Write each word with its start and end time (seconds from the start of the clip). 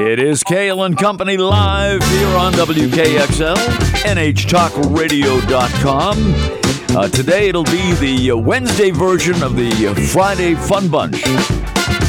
It 0.00 0.20
is 0.20 0.44
Cail 0.44 0.84
and 0.84 0.96
Company 0.96 1.36
live 1.36 2.00
here 2.04 2.28
on 2.36 2.52
WKXL, 2.52 3.56
NHTalkRadio.com. 4.06 6.96
Uh, 6.96 7.08
today 7.08 7.48
it'll 7.48 7.64
be 7.64 7.92
the 7.94 8.30
uh, 8.30 8.36
Wednesday 8.36 8.92
version 8.92 9.42
of 9.42 9.56
the 9.56 9.88
uh, 9.88 9.94
Friday 10.12 10.54
Fun 10.54 10.86
Bunch 10.88 11.20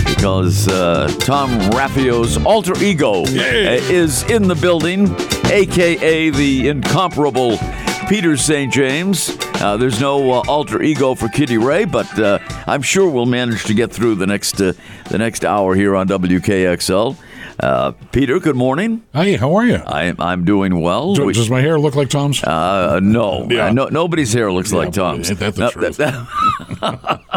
because 0.06 0.68
uh, 0.68 1.08
Tom 1.20 1.50
Raffio's 1.72 2.38
alter 2.46 2.78
ego 2.78 3.24
uh, 3.24 3.26
is 3.26 4.22
in 4.30 4.48
the 4.48 4.56
building, 4.56 5.08
aka 5.52 6.30
the 6.30 6.68
incomparable 6.68 7.58
Peter 8.08 8.38
St. 8.38 8.72
James. 8.72 9.36
Uh, 9.62 9.76
there's 9.78 10.00
no 10.00 10.32
uh, 10.32 10.42
alter 10.48 10.82
ego 10.82 11.16
for 11.16 11.28
Kitty 11.28 11.58
Ray, 11.58 11.86
but 11.86 12.20
uh, 12.20 12.40
I'm 12.66 12.82
sure 12.82 13.10
we'll 13.10 13.26
manage 13.26 13.66
to 13.66 13.74
get 13.74 13.92
through 13.92 14.16
the 14.16 14.28
next 14.28 14.62
uh, 14.62 14.74
the 15.10 15.18
next 15.18 15.44
hour 15.44 15.76
here 15.76 15.96
on 15.96 16.08
WKXL. 16.08 17.18
Uh, 17.60 17.92
Peter, 18.14 18.40
good 18.40 18.56
morning. 18.56 19.04
Hey, 19.12 19.36
how 19.36 19.54
are 19.56 19.66
you? 19.66 19.76
I, 19.86 20.16
I'm 20.18 20.46
doing 20.46 20.80
well. 20.80 21.14
Do- 21.14 21.26
We- 21.26 21.34
Does 21.34 21.50
my 21.50 21.60
hair 21.60 21.78
look 21.78 21.94
like 21.94 22.10
Tom's? 22.10 22.42
uh, 22.44 23.02
no, 23.04 23.48
Yeah. 23.50 23.70
No, 23.72 23.88
nobody's 23.88 24.32
hair 24.32 24.50
looks 24.52 24.72
like 24.72 24.90
but 24.90 24.94
Tom's. 24.96 25.30
ain't 25.30 25.40
that 25.40 25.56
the 25.56 25.62
No, 25.62 25.70
truth? 25.72 25.98
that- 25.98 27.34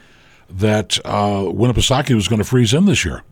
that 0.50 0.98
uh, 1.04 1.40
Winnipesaukee 1.40 2.14
was 2.14 2.28
going 2.28 2.38
to 2.38 2.44
freeze 2.44 2.74
in 2.74 2.84
this 2.84 3.04
year. 3.04 3.22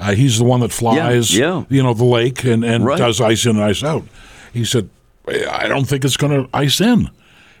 Uh, 0.00 0.14
he's 0.14 0.38
the 0.38 0.44
one 0.44 0.60
that 0.60 0.72
flies, 0.72 1.36
yeah. 1.36 1.64
you 1.68 1.82
know, 1.82 1.94
the 1.94 2.04
lake 2.04 2.42
and, 2.44 2.64
and 2.64 2.84
Right. 2.84 2.98
does 2.98 3.20
ice 3.20 3.44
in 3.44 3.52
and 3.56 3.60
ice 3.64 3.84
out. 3.84 4.02
He 4.52 4.64
said, 4.64 4.88
I 5.26 5.68
don't 5.68 5.84
think 5.84 6.04
it's 6.04 6.16
going 6.16 6.32
to 6.44 6.48
ice 6.52 6.80
in. 6.80 7.10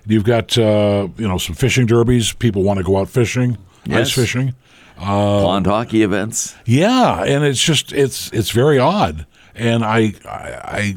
You've 0.06 0.24
got, 0.24 0.58
uh, 0.58 1.08
you 1.16 1.28
know, 1.28 1.38
some 1.38 1.54
fishing 1.54 1.86
derbies. 1.86 2.32
People 2.32 2.62
want 2.64 2.78
to 2.78 2.84
go 2.84 2.96
out 2.98 3.08
fishing, 3.08 3.56
Yes. 3.84 4.08
ice 4.08 4.12
fishing. 4.14 4.54
Pond 4.96 5.66
hockey 5.66 6.02
events. 6.02 6.54
Yeah, 6.64 7.22
and 7.24 7.44
it's 7.44 7.62
just 7.62 7.92
it's 7.92 8.30
it's 8.32 8.50
very 8.50 8.78
odd, 8.78 9.26
and 9.54 9.84
I 9.84 10.14
I 10.24 10.96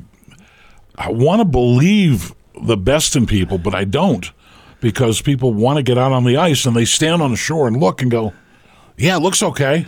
I, 0.97 1.07
I 1.07 1.11
want 1.11 1.39
to 1.39 1.45
believe 1.45 2.33
the 2.61 2.77
best 2.77 3.15
in 3.15 3.25
people, 3.25 3.57
but 3.57 3.73
I 3.73 3.83
don't 3.83 4.31
because 4.79 5.21
people 5.21 5.53
want 5.53 5.77
to 5.77 5.83
get 5.83 5.97
out 5.97 6.11
on 6.11 6.23
the 6.23 6.37
ice 6.37 6.65
and 6.67 6.75
they 6.75 6.85
stand 6.85 7.21
on 7.21 7.31
the 7.31 7.37
shore 7.37 7.67
and 7.67 7.77
look 7.77 8.01
and 8.03 8.11
go, 8.11 8.33
"Yeah, 8.97 9.15
it 9.17 9.21
looks 9.21 9.41
okay." 9.41 9.87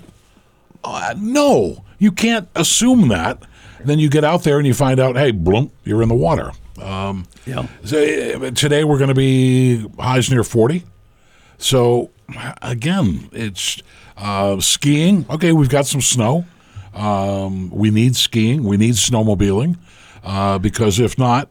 Uh, 0.83 1.14
no, 1.17 1.83
you 2.00 2.11
can't 2.11 2.48
assume 2.55 3.09
that. 3.09 3.42
Then 3.83 4.00
you 4.00 4.09
get 4.09 4.23
out 4.23 4.44
there 4.44 4.58
and 4.58 4.66
you 4.66 4.73
find 4.73 5.00
out, 5.00 5.16
hey, 5.16 5.31
bloom, 5.31 5.72
you're 5.83 6.02
in 6.02 6.09
the 6.09 6.16
water. 6.16 6.52
Um, 6.80 7.25
Yeah. 7.45 7.67
so, 7.83 7.97
uh, 7.97 8.52
today 8.52 8.83
we're 8.83 8.97
going 8.97 9.09
to 9.09 9.16
be 9.16 9.86
highs 10.00 10.30
near 10.30 10.44
40. 10.44 10.83
So 11.58 12.11
again, 12.61 13.30
it's 13.31 13.81
uh, 14.17 14.60
skiing. 14.60 15.26
Okay, 15.30 15.52
we've 15.54 15.70
got 15.70 15.86
some 15.87 16.02
snow. 16.02 16.45
Um, 16.93 17.70
we 17.70 17.89
need 17.92 18.16
skiing. 18.16 18.64
We 18.64 18.77
need 18.77 18.93
snowmobiling 18.95 19.77
uh, 20.23 20.58
because 20.60 20.99
if 20.99 21.17
not, 21.17 21.49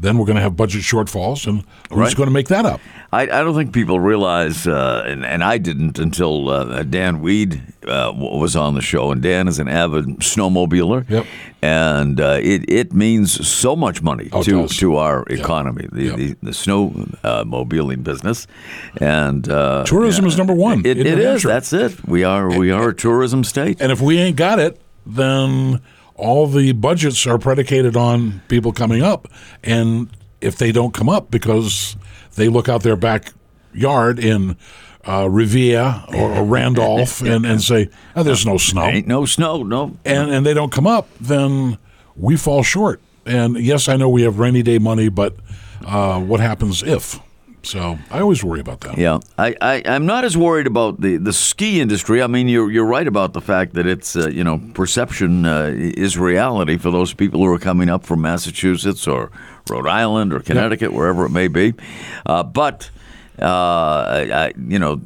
then 0.00 0.16
we're 0.18 0.26
going 0.26 0.36
to 0.36 0.42
have 0.42 0.56
budget 0.56 0.82
shortfalls, 0.82 1.46
and 1.46 1.64
who's 1.90 1.98
Right. 1.98 2.14
going 2.16 2.28
to 2.28 2.32
make 2.32 2.48
that 2.48 2.64
up? 2.64 2.80
I, 3.12 3.22
I 3.22 3.26
don't 3.26 3.54
think 3.54 3.72
people 3.72 3.98
realize, 3.98 4.66
uh, 4.66 5.02
and, 5.06 5.24
and 5.24 5.42
I 5.42 5.56
didn't 5.58 5.98
until 5.98 6.50
uh, 6.50 6.82
Dan 6.82 7.20
Weed 7.20 7.62
uh, 7.86 8.12
was 8.14 8.54
on 8.54 8.74
the 8.74 8.82
show, 8.82 9.10
and 9.10 9.22
Dan 9.22 9.48
is 9.48 9.58
an 9.58 9.66
avid 9.68 10.04
snowmobiler. 10.20 11.08
Yep. 11.08 11.26
And 11.62 12.20
uh, 12.20 12.38
it, 12.40 12.68
it 12.70 12.92
means 12.92 13.46
so 13.48 13.74
much 13.74 14.02
money 14.02 14.28
Oh, 14.32 14.42
to, 14.42 14.68
to 14.68 14.96
our 14.96 15.24
economy, 15.28 15.88
the, 15.90 16.02
Yep. 16.04 16.16
the, 16.16 16.36
the 16.42 16.52
snow 16.54 17.06
uh, 17.24 17.44
mobiling 17.46 18.02
business. 18.02 18.46
And 19.00 19.48
uh, 19.48 19.84
Tourism 19.84 20.26
is 20.26 20.36
number 20.36 20.54
one 20.54 20.80
It, 20.84 20.98
it 20.98 21.16
New 21.16 21.38
That's 21.38 21.72
it. 21.72 22.06
We 22.06 22.24
are 22.24 22.48
we 22.56 22.70
are 22.70 22.90
a 22.90 22.94
tourism 22.94 23.42
state. 23.42 23.80
And 23.80 23.90
if 23.90 24.00
we 24.00 24.18
ain't 24.18 24.36
got 24.36 24.58
it, 24.58 24.78
then 25.06 25.80
all 26.18 26.46
the 26.46 26.72
budgets 26.72 27.26
are 27.26 27.38
predicated 27.38 27.96
on 27.96 28.42
people 28.48 28.72
coming 28.72 29.02
up. 29.02 29.28
And 29.62 30.10
if 30.40 30.58
they 30.58 30.72
don't 30.72 30.92
come 30.92 31.08
up 31.08 31.30
because 31.30 31.96
they 32.34 32.48
look 32.48 32.68
out 32.68 32.82
their 32.82 32.96
backyard 32.96 34.18
in 34.18 34.56
uh, 35.04 35.28
Revere 35.30 36.02
or, 36.14 36.32
or 36.34 36.44
Randolph 36.44 37.20
and, 37.22 37.46
and 37.46 37.62
say, 37.62 37.88
oh, 38.14 38.22
there's 38.22 38.44
no 38.44 38.58
snow. 38.58 38.84
Ain't 38.84 39.06
no 39.06 39.24
snow. 39.24 39.62
No. 39.62 39.96
and 40.04 40.30
and 40.30 40.44
they 40.44 40.54
don't 40.54 40.72
come 40.72 40.86
up, 40.86 41.08
then 41.20 41.78
we 42.16 42.36
fall 42.36 42.62
short. 42.62 43.00
And 43.24 43.56
yes, 43.56 43.88
I 43.88 43.96
know 43.96 44.08
we 44.08 44.22
have 44.22 44.38
rainy 44.38 44.62
day 44.62 44.78
money, 44.78 45.08
but 45.08 45.36
uh, 45.86 46.20
what 46.20 46.40
happens 46.40 46.82
if? 46.82 47.20
So 47.68 47.98
I 48.10 48.20
always 48.20 48.42
worry 48.42 48.60
about 48.60 48.80
that. 48.80 48.96
Yeah, 48.96 49.18
I, 49.36 49.54
I, 49.60 49.82
I'm 49.84 50.06
not 50.06 50.24
as 50.24 50.36
worried 50.38 50.66
about 50.66 51.02
the, 51.02 51.18
the 51.18 51.34
ski 51.34 51.80
industry. 51.82 52.22
I 52.22 52.26
mean, 52.26 52.48
you're 52.48 52.70
you're 52.70 52.86
right 52.86 53.06
about 53.06 53.34
the 53.34 53.42
fact 53.42 53.74
that 53.74 53.86
it's 53.86 54.16
uh, 54.16 54.28
you 54.28 54.42
know 54.42 54.58
perception 54.72 55.44
uh, 55.44 55.70
is 55.76 56.16
reality 56.16 56.78
for 56.78 56.90
those 56.90 57.12
people 57.12 57.40
who 57.40 57.52
are 57.52 57.58
coming 57.58 57.90
up 57.90 58.06
from 58.06 58.22
Massachusetts 58.22 59.06
or 59.06 59.30
Rhode 59.68 59.86
Island 59.86 60.32
or 60.32 60.40
Connecticut, 60.40 60.94
wherever 60.94 61.26
it 61.26 61.30
may 61.30 61.48
be. 61.48 61.74
Uh, 62.24 62.42
but 62.42 62.90
uh, 63.38 63.44
I, 63.44 64.46
I, 64.46 64.52
you 64.56 64.78
know, 64.78 65.00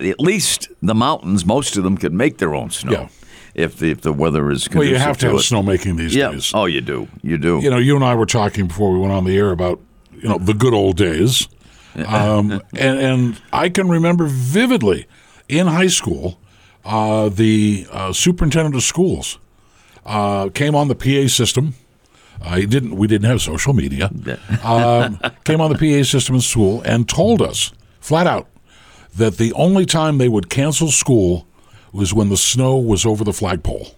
at 0.00 0.18
least 0.18 0.68
the 0.82 0.94
mountains, 0.94 1.44
most 1.44 1.76
of 1.76 1.84
them 1.84 1.98
can 1.98 2.16
make 2.16 2.38
their 2.38 2.54
own 2.54 2.70
snow 2.70 2.92
Yeah. 2.92 3.08
if 3.54 3.76
the 3.78 3.90
if 3.90 4.00
the 4.00 4.12
weather 4.14 4.50
is 4.50 4.68
Well, 4.72 4.84
you 4.84 4.96
have 4.96 5.18
to 5.18 5.26
have 5.26 5.34
it. 5.36 5.40
snowmaking 5.40 5.98
these 5.98 6.14
Yeah. 6.14 6.30
days. 6.32 6.50
Oh, 6.54 6.64
you 6.64 6.80
do. 6.80 7.08
You 7.22 7.36
do. 7.36 7.60
You 7.60 7.68
know, 7.70 7.78
you 7.78 7.94
and 7.94 8.04
I 8.04 8.14
were 8.14 8.26
talking 8.26 8.68
before 8.68 8.90
we 8.94 8.98
went 9.00 9.12
on 9.12 9.24
the 9.24 9.36
air 9.36 9.50
about 9.50 9.80
you 10.22 10.28
know 10.30 10.38
the 10.38 10.54
good 10.54 10.72
old 10.72 10.96
days, 10.96 11.46
um, 12.06 12.62
and 12.76 12.98
and 12.98 13.42
I 13.52 13.68
can 13.68 13.88
remember 13.88 14.26
vividly 14.26 15.06
in 15.48 15.66
high 15.66 15.86
school, 15.86 16.38
uh, 16.84 17.28
the 17.28 17.86
uh, 17.90 18.12
superintendent 18.12 18.74
of 18.74 18.82
schools 18.82 19.38
uh, 20.04 20.48
came 20.50 20.74
on 20.74 20.88
the 20.88 20.94
PA 20.94 21.28
system. 21.28 21.74
Uh, 22.42 22.56
didn't. 22.56 22.96
We 22.96 23.06
didn't 23.06 23.28
have 23.28 23.40
social 23.40 23.72
media. 23.72 24.10
um, 24.62 25.18
came 25.44 25.60
on 25.60 25.72
the 25.72 25.78
PA 25.78 26.04
system 26.04 26.34
in 26.34 26.40
school 26.40 26.82
and 26.82 27.08
told 27.08 27.40
us 27.40 27.72
flat 28.00 28.26
out 28.26 28.48
that 29.14 29.38
the 29.38 29.52
only 29.54 29.86
time 29.86 30.18
they 30.18 30.28
would 30.28 30.50
cancel 30.50 30.88
school 30.88 31.46
was 31.92 32.12
when 32.12 32.28
the 32.28 32.36
snow 32.36 32.76
was 32.76 33.06
over 33.06 33.24
the 33.24 33.32
flagpole. 33.32 33.95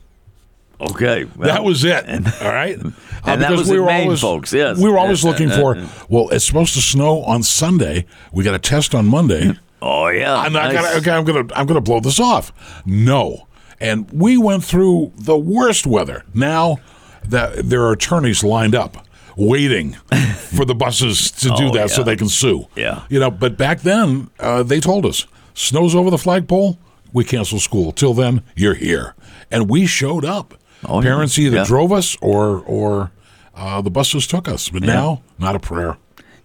Okay. 0.80 1.24
well, 1.24 1.48
That 1.48 1.64
was 1.64 1.84
it. 1.84 2.04
all 2.42 2.52
right. 2.52 2.78
Uh, 3.18 3.32
and 3.32 3.42
that 3.42 3.50
was 3.50 3.68
in 3.68 3.84
Maine, 3.84 4.16
folks, 4.16 4.52
yes. 4.52 4.78
We 4.78 4.88
were 4.88 4.96
always 4.96 5.24
Uh, 5.24 5.28
looking 5.30 5.50
uh, 5.50 5.56
for. 5.58 5.76
Well, 6.08 6.28
it's 6.30 6.44
supposed 6.44 6.74
to 6.74 6.80
snow 6.80 7.22
on 7.24 7.42
Sunday. 7.42 8.06
We 8.32 8.44
got 8.44 8.54
a 8.54 8.60
test 8.60 8.94
on 8.94 9.06
Monday. 9.06 9.58
Oh 9.82 10.06
yeah. 10.08 10.34
I'm 10.36 10.52
not 10.52 10.72
nice. 10.72 10.82
gonna. 10.82 10.96
Okay, 10.98 11.10
I'm 11.10 11.24
gonna. 11.24 11.54
I'm 11.54 11.66
gonna 11.66 11.80
blow 11.80 11.98
this 12.00 12.18
off. 12.20 12.52
No. 12.86 13.46
And 13.80 14.10
we 14.12 14.36
went 14.38 14.64
through 14.64 15.12
the 15.16 15.36
worst 15.36 15.86
weather. 15.86 16.24
Now 16.34 16.78
that 17.24 17.68
there 17.68 17.82
are 17.82 17.92
attorneys 17.92 18.42
lined 18.42 18.74
up 18.74 19.06
waiting 19.36 19.92
for 20.52 20.64
the 20.64 20.74
buses 20.74 21.30
to 21.32 21.48
do 21.50 21.68
Oh, 21.68 21.72
that 21.74 21.90
so 21.90 22.02
they 22.02 22.16
can 22.16 22.28
sue. 22.28 22.66
Yeah. 22.76 23.02
You 23.08 23.20
know, 23.20 23.30
but 23.30 23.56
back 23.56 23.80
then 23.80 24.30
uh, 24.40 24.62
they 24.64 24.80
told 24.80 25.04
us 25.06 25.26
snow's 25.54 25.94
over 25.94 26.10
the 26.10 26.18
flagpole. 26.18 26.78
We 27.12 27.24
cancel 27.24 27.58
school. 27.60 27.92
Till 27.92 28.14
then, 28.14 28.42
you're 28.56 28.74
here, 28.74 29.14
and 29.50 29.68
we 29.68 29.86
showed 29.86 30.24
up. 30.24 30.54
Oh, 30.88 31.00
yeah. 31.02 31.10
Parents 31.10 31.38
either 31.38 31.58
Yeah. 31.58 31.64
drove 31.64 31.92
us 31.92 32.16
or 32.20 32.62
or 32.66 33.10
uh, 33.54 33.80
the 33.82 33.90
buses 33.90 34.26
took 34.26 34.48
us. 34.48 34.68
But 34.70 34.82
now, 34.82 35.22
not 35.38 35.54
a 35.54 35.58
prayer. 35.58 35.96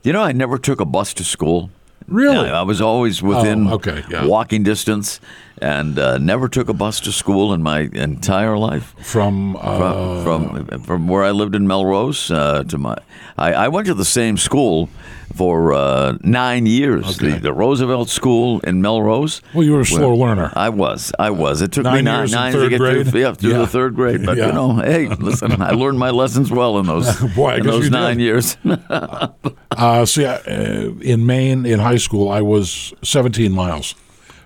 You 0.03 0.11
know, 0.13 0.21
I 0.21 0.31
never 0.33 0.57
took 0.57 0.79
a 0.81 0.85
bus 0.85 1.13
to 1.15 1.23
school. 1.23 1.69
Really? 2.07 2.47
Yeah, 2.47 2.59
I 2.59 2.63
was 2.63 2.81
always 2.81 3.21
within 3.23 3.67
Oh, 3.67 3.75
okay, 3.75 4.03
yeah. 4.11 4.25
walking 4.25 4.63
distance, 4.63 5.21
and 5.61 5.97
uh, 5.99 6.17
never 6.17 6.47
took 6.49 6.69
a 6.69 6.73
bus 6.73 6.99
to 7.01 7.11
school 7.11 7.53
in 7.53 7.61
my 7.63 7.81
entire 7.93 8.57
life. 8.57 8.93
From 8.99 9.55
uh, 9.55 10.23
From 10.23 10.65
from, 10.67 10.81
from 10.81 11.07
where 11.07 11.23
I 11.23 11.31
lived 11.31 11.55
in 11.55 11.67
Melrose 11.67 12.31
uh, 12.31 12.63
to 12.63 12.77
my, 12.77 12.95
I, 13.37 13.53
I 13.53 13.67
went 13.69 13.87
to 13.87 13.93
the 13.93 14.05
same 14.05 14.37
school 14.37 14.89
for 15.35 15.73
uh, 15.73 16.17
nine 16.21 16.65
years. 16.67 17.05
Okay. 17.19 17.31
The, 17.35 17.39
the 17.39 17.53
Roosevelt 17.53 18.09
School 18.09 18.59
in 18.59 18.81
Melrose. 18.81 19.41
well, 19.53 19.63
you 19.63 19.71
were 19.73 19.81
a 19.81 19.85
slow 19.85 20.13
learner. 20.13 20.51
I 20.55 20.69
was. 20.69 21.11
I 21.17 21.31
was. 21.31 21.61
It 21.61 21.71
took 21.71 21.85
me 21.85 22.01
Nine 22.03 22.29
nine, 22.29 22.53
to 22.53 22.69
get 22.69 22.77
grade? 22.77 23.07
through, 23.07 23.21
yeah, 23.21 23.33
through 23.33 23.51
Yeah. 23.51 23.57
the 23.59 23.67
third 23.67 23.95
grade. 23.95 24.25
But 24.25 24.37
Yeah. 24.37 24.47
you 24.47 24.53
know, 24.53 24.73
hey, 24.75 25.07
listen, 25.07 25.59
I 25.61 25.71
learned 25.71 25.97
my 25.97 26.11
lessons 26.11 26.51
well 26.51 26.77
in 26.77 26.85
those 26.85 27.15
Boy, 27.35 27.55
in 27.55 27.63
those 27.65 27.85
you 27.85 27.89
did. 27.89 27.97
nine 27.97 28.19
years. 28.19 28.57
uh, 28.89 30.05
see, 30.05 30.25
I, 30.25 30.35
uh, 30.35 30.91
in 31.01 31.25
Maine, 31.25 31.65
in 31.65 31.79
high 31.79 31.97
school, 31.97 32.29
I 32.29 32.41
was 32.41 32.93
17 33.03 33.51
miles 33.51 33.95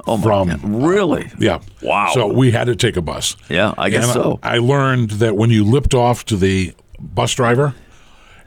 Oh 0.07 0.17
from. 0.17 0.47
God. 0.49 0.63
Really? 0.63 1.31
Yeah. 1.37 1.59
Wow. 1.81 2.11
So 2.13 2.27
we 2.27 2.51
had 2.51 2.65
to 2.67 2.75
take 2.75 2.95
a 2.97 3.01
bus. 3.01 3.35
Yeah, 3.49 3.73
I 3.77 3.89
guess 3.89 4.05
And 4.05 4.13
so. 4.13 4.39
I 4.41 4.57
learned 4.59 5.11
that 5.11 5.35
when 5.35 5.49
you 5.49 5.63
lipped 5.63 5.93
off 5.93 6.25
to 6.25 6.37
the 6.37 6.73
bus 6.99 7.33
driver 7.33 7.75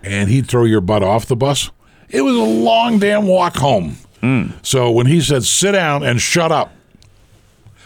and 0.03 0.29
he'd 0.31 0.47
throw 0.49 0.65
your 0.65 0.81
butt 0.81 1.03
off 1.03 1.27
the 1.27 1.37
bus, 1.37 1.71
it 2.09 2.23
was 2.23 2.35
a 2.35 2.39
long 2.43 2.99
damn 2.99 3.27
walk 3.27 3.57
home. 3.57 3.97
Hmm. 4.21 4.49
So 4.63 4.91
when 4.91 5.07
he 5.07 5.21
said, 5.21 5.45
sit 5.45 5.73
down 5.73 6.03
and 6.03 6.21
shut 6.21 6.51
up, 6.53 6.73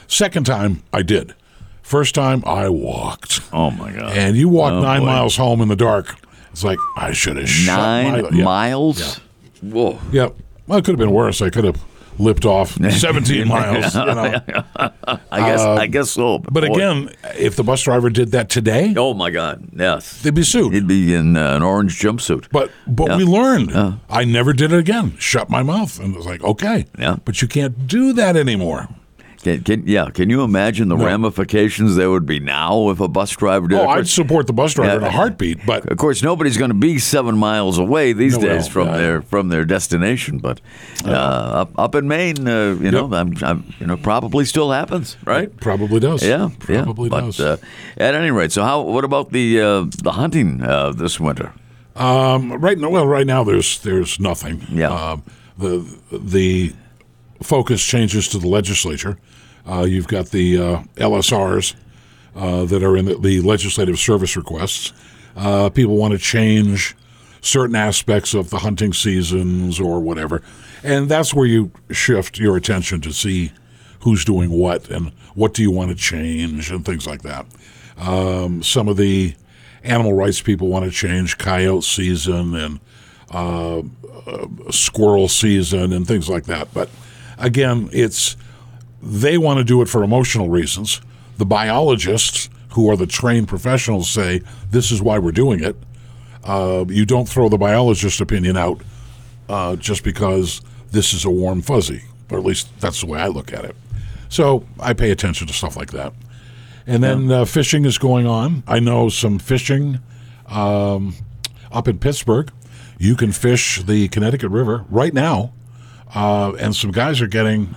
second 0.06 0.46
time 0.46 0.82
I 0.92 1.02
did. 1.02 1.34
First 1.82 2.14
time 2.14 2.42
I 2.46 2.68
walked. 2.70 3.40
Oh 3.52 3.70
my 3.70 3.92
God. 3.92 4.16
And 4.16 4.36
you 4.36 4.48
walk 4.48 4.72
Oh, 4.72 4.80
nine 4.80 5.00
boy. 5.00 5.06
miles 5.06 5.36
home 5.36 5.60
in 5.60 5.68
the 5.68 5.76
dark. 5.76 6.16
It's 6.50 6.64
like, 6.64 6.78
I 6.96 7.12
should 7.12 7.36
have 7.36 7.48
shut 7.48 7.76
Nine 7.76 8.22
my. 8.22 8.28
Yeah. 8.30 8.44
miles. 8.44 9.18
Whoa. 9.60 9.98
Yeah. 10.12 10.28
Well, 10.66 10.78
it 10.78 10.84
could 10.84 10.92
have 10.92 10.98
been 10.98 11.10
worse. 11.12 11.42
I 11.42 11.50
could 11.50 11.64
have 11.64 11.76
lipped 12.18 12.44
off 12.44 12.72
17 12.90 13.46
miles. 13.48 13.94
You 13.94 14.04
know. 14.04 14.40
I 14.76 15.40
guess. 15.40 15.60
I 15.60 15.86
guess 15.86 16.10
so. 16.10 16.36
Uh, 16.36 16.38
But 16.50 16.64
again, 16.64 17.10
if 17.36 17.56
the 17.56 17.62
bus 17.64 17.82
driver 17.82 18.10
did 18.10 18.30
that 18.32 18.48
today, 18.48 18.94
Oh 18.96 19.14
my 19.14 19.30
God. 19.30 19.68
Yes. 19.76 20.22
they'd 20.22 20.34
be 20.34 20.42
sued. 20.44 20.72
He'd 20.74 20.86
be 20.86 21.14
in 21.14 21.36
uh, 21.36 21.56
an 21.56 21.62
orange 21.62 21.98
jumpsuit. 22.00 22.46
But 22.52 22.70
but 22.86 23.08
Yeah. 23.08 23.16
we 23.16 23.24
learned. 23.24 23.72
I 24.08 24.24
never 24.24 24.52
did 24.52 24.72
it 24.72 24.78
again. 24.78 25.14
Shut 25.18 25.48
my 25.50 25.62
mouth, 25.62 25.98
and 26.00 26.14
it 26.14 26.16
was 26.16 26.26
like, 26.26 26.42
okay, 26.42 26.86
Yeah. 26.98 27.16
But 27.24 27.42
you 27.42 27.48
can't 27.48 27.86
do 27.86 28.12
that 28.14 28.36
anymore. 28.36 28.88
Can, 29.44 29.62
can, 29.62 29.86
yeah, 29.86 30.08
can 30.08 30.30
you 30.30 30.42
imagine 30.42 30.88
the 30.88 30.96
ramifications 30.96 31.96
there 31.96 32.10
would 32.10 32.24
be 32.24 32.40
now 32.40 32.88
if 32.88 32.98
a 32.98 33.08
bus 33.08 33.30
driver 33.36 33.68
did? 33.68 33.78
Oh, 33.78 33.86
I'd 33.86 34.08
support 34.08 34.46
the 34.46 34.54
bus 34.54 34.72
driver 34.72 34.96
in 34.96 35.02
a 35.04 35.10
heartbeat. 35.10 35.66
But 35.66 35.84
Of 35.92 35.98
course, 35.98 36.22
nobody's 36.22 36.56
going 36.56 36.70
to 36.70 36.74
be 36.74 36.98
seven 36.98 37.36
miles 37.36 37.76
away 37.78 38.14
these 38.14 38.38
No, 38.38 38.46
days 38.48 38.66
from 38.66 38.88
Yeah. 38.88 38.96
their 38.96 39.22
from 39.22 39.50
their 39.50 39.66
destination. 39.66 40.38
But 40.38 40.62
uh, 41.04 41.10
up 41.10 41.78
up 41.78 41.94
in 41.94 42.08
Maine, 42.08 42.48
uh, 42.48 42.76
you 42.80 42.90
know, 42.90 43.12
I'm, 43.12 43.34
I'm, 43.42 43.74
you 43.78 43.86
know, 43.86 43.98
probably 43.98 44.46
still 44.46 44.72
happens, 44.72 45.18
right? 45.26 45.54
probably 45.60 46.00
does. 46.00 46.22
Yeah, 46.22 46.48
probably 46.58 47.10
yeah. 47.10 47.20
does. 47.20 47.36
But 47.36 47.46
uh, 47.46 47.56
at 47.98 48.14
any 48.14 48.30
rate, 48.30 48.50
so 48.50 48.62
how? 48.62 48.80
What 48.80 49.04
about 49.04 49.30
the 49.30 49.60
uh, 49.60 49.84
the 50.02 50.12
hunting 50.12 50.62
uh, 50.62 50.92
this 50.92 51.20
winter? 51.20 51.52
um, 51.96 52.52
right 52.54 52.78
now, 52.78 52.88
well, 52.88 53.06
right 53.06 53.26
now 53.26 53.44
there's 53.44 53.78
there's 53.80 54.18
nothing. 54.18 54.62
Yeah. 54.70 54.88
Um, 54.90 55.22
the 55.58 55.84
the 56.10 56.72
focus 57.42 57.84
changes 57.84 58.26
to 58.28 58.38
the 58.38 58.48
legislature. 58.48 59.18
Uh, 59.68 59.82
you've 59.82 60.08
got 60.08 60.26
the 60.26 60.58
uh, 60.58 60.82
LSRs 60.96 61.74
uh, 62.36 62.64
that 62.64 62.82
are 62.82 62.96
in 62.96 63.06
the, 63.06 63.16
the 63.16 63.40
legislative 63.40 63.98
service 63.98 64.36
requests. 64.36 64.92
People 65.74 65.96
want 65.96 66.12
to 66.12 66.18
change 66.18 66.94
certain 67.40 67.76
aspects 67.76 68.34
of 68.34 68.50
the 68.50 68.58
hunting 68.58 68.92
seasons 68.92 69.80
or 69.80 70.00
whatever, 70.00 70.42
and 70.82 71.08
that's 71.08 71.34
where 71.34 71.46
you 71.46 71.70
shift 71.90 72.38
your 72.38 72.56
attention 72.56 73.00
to 73.00 73.12
see 73.12 73.52
who's 74.00 74.24
doing 74.24 74.50
what 74.50 74.88
and 74.90 75.10
what 75.34 75.54
do 75.54 75.62
you 75.62 75.70
want 75.70 75.90
to 75.90 75.96
change 75.96 76.70
and 76.70 76.84
things 76.84 77.06
like 77.06 77.22
that. 77.22 77.46
Um, 77.96 78.62
some 78.62 78.88
of 78.88 78.96
the 78.96 79.34
animal 79.82 80.12
rights 80.12 80.40
people 80.40 80.68
want 80.68 80.84
to 80.84 80.90
change 80.90 81.38
coyote 81.38 81.84
season 81.84 82.54
and 82.54 82.80
uh, 83.30 83.78
uh, 83.78 84.46
squirrel 84.70 85.28
season 85.28 85.92
and 85.92 86.06
things 86.06 86.28
like 86.28 86.44
that. 86.44 86.72
But 86.72 86.90
again, 87.38 87.88
it's 87.92 88.36
they 89.04 89.38
want 89.38 89.58
to 89.58 89.64
do 89.64 89.82
it 89.82 89.88
for 89.88 90.02
emotional 90.02 90.48
reasons. 90.48 91.00
The 91.36 91.46
biologists, 91.46 92.48
who 92.70 92.90
are 92.90 92.96
the 92.96 93.06
trained 93.06 93.48
professionals, 93.48 94.08
say 94.10 94.42
this 94.70 94.90
is 94.90 95.02
why 95.02 95.18
we're 95.18 95.32
doing 95.32 95.62
it. 95.62 95.76
Uh, 96.42 96.84
you 96.88 97.04
don't 97.06 97.28
throw 97.28 97.48
the 97.48 97.58
biologist 97.58 98.20
opinion 98.20 98.56
out 98.56 98.80
uh, 99.48 99.76
just 99.76 100.04
because 100.04 100.60
this 100.90 101.12
is 101.12 101.24
a 101.24 101.30
warm 101.30 101.62
fuzzy, 101.62 102.02
or 102.30 102.38
at 102.38 102.44
least 102.44 102.68
that's 102.80 103.00
the 103.00 103.06
way 103.06 103.20
I 103.20 103.28
look 103.28 103.52
at 103.52 103.64
it. 103.64 103.76
So 104.28 104.66
I 104.80 104.92
pay 104.92 105.10
attention 105.10 105.46
to 105.46 105.52
stuff 105.52 105.76
like 105.76 105.92
that. 105.92 106.12
And 106.86 107.02
then 107.02 107.30
uh, 107.30 107.44
fishing 107.46 107.84
is 107.84 107.96
going 107.96 108.26
on. 108.26 108.62
I 108.66 108.78
know 108.78 109.08
some 109.08 109.38
fishing 109.38 110.00
um, 110.48 111.14
up 111.72 111.88
in 111.88 111.98
Pittsburg. 111.98 112.52
You 112.98 113.16
can 113.16 113.32
fish 113.32 113.82
the 113.82 114.08
Connecticut 114.08 114.50
River 114.50 114.84
right 114.90 115.14
now, 115.14 115.52
uh, 116.14 116.52
and 116.58 116.74
some 116.76 116.90
guys 116.90 117.20
are 117.20 117.26
getting. 117.26 117.74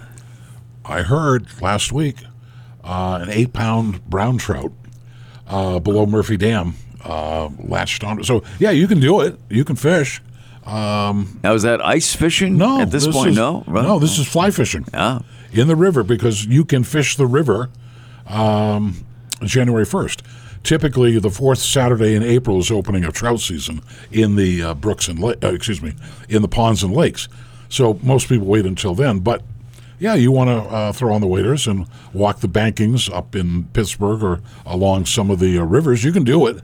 I 0.87 1.01
heard 1.03 1.47
last 1.61 1.91
week 1.91 2.17
uh, 2.83 3.19
an 3.21 3.29
eight-pound 3.29 4.05
brown 4.09 4.37
trout 4.37 4.71
uh, 5.47 5.79
below 5.79 6.05
Murphy 6.05 6.37
Dam 6.37 6.75
uh, 7.03 7.49
latched 7.59 8.03
on. 8.03 8.23
So 8.23 8.43
yeah, 8.59 8.71
you 8.71 8.87
can 8.87 8.99
do 8.99 9.21
it. 9.21 9.37
You 9.49 9.63
can 9.65 9.75
fish. 9.75 10.21
Now 10.65 11.53
is 11.53 11.63
that 11.63 11.83
ice 11.85 12.13
fishing? 12.13 12.57
No, 12.57 12.81
at 12.81 12.91
this, 12.91 13.07
point, 13.07 13.31
is, 13.31 13.35
no. 13.37 13.63
Right? 13.67 13.83
no. 13.83 13.99
This 13.99 14.19
is 14.19 14.27
fly 14.27 14.51
fishing 14.51 14.85
Ah, 14.93 15.21
in 15.53 15.67
the 15.67 15.75
river 15.77 16.03
because 16.03 16.45
you 16.45 16.65
can 16.65 16.83
fish 16.83 17.15
the 17.15 17.25
river 17.25 17.69
um, 18.27 19.05
January 19.43 19.85
1st. 19.85 20.21
Typically, 20.63 21.17
the 21.19 21.29
fourth 21.29 21.59
Saturday 21.59 22.15
in 22.15 22.23
April 22.23 22.59
is 22.59 22.69
opening 22.69 23.05
of 23.05 23.13
trout 23.13 23.39
season 23.39 23.81
in 24.11 24.35
the 24.35 24.61
uh, 24.61 24.73
brooks 24.73 25.07
and 25.07 25.19
la- 25.19 25.33
uh, 25.41 25.53
excuse 25.53 25.81
me, 25.81 25.93
in 26.27 26.41
the 26.41 26.47
ponds 26.49 26.83
and 26.83 26.93
lakes. 26.93 27.29
So 27.69 27.99
most 28.03 28.27
people 28.27 28.47
wait 28.47 28.65
until 28.65 28.93
then. 28.93 29.19
But 29.19 29.43
yeah, 29.99 30.13
you 30.15 30.31
want 30.31 30.49
to 30.49 30.69
uh, 30.69 30.91
throw 30.93 31.13
on 31.13 31.21
the 31.21 31.27
waders 31.27 31.67
and 31.67 31.87
walk 32.13 32.39
the 32.39 32.47
bankings 32.49 33.09
up 33.13 33.35
in 33.35 33.65
Pittsburg 33.73 34.23
or 34.23 34.41
along 34.65 35.05
some 35.05 35.29
of 35.31 35.39
the 35.39 35.57
uh, 35.57 35.63
rivers. 35.63 36.03
You 36.03 36.11
can 36.11 36.23
do 36.23 36.47
it. 36.47 36.61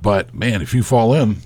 But 0.00 0.34
man, 0.34 0.62
if 0.62 0.74
you 0.74 0.82
fall 0.82 1.14
in, 1.14 1.36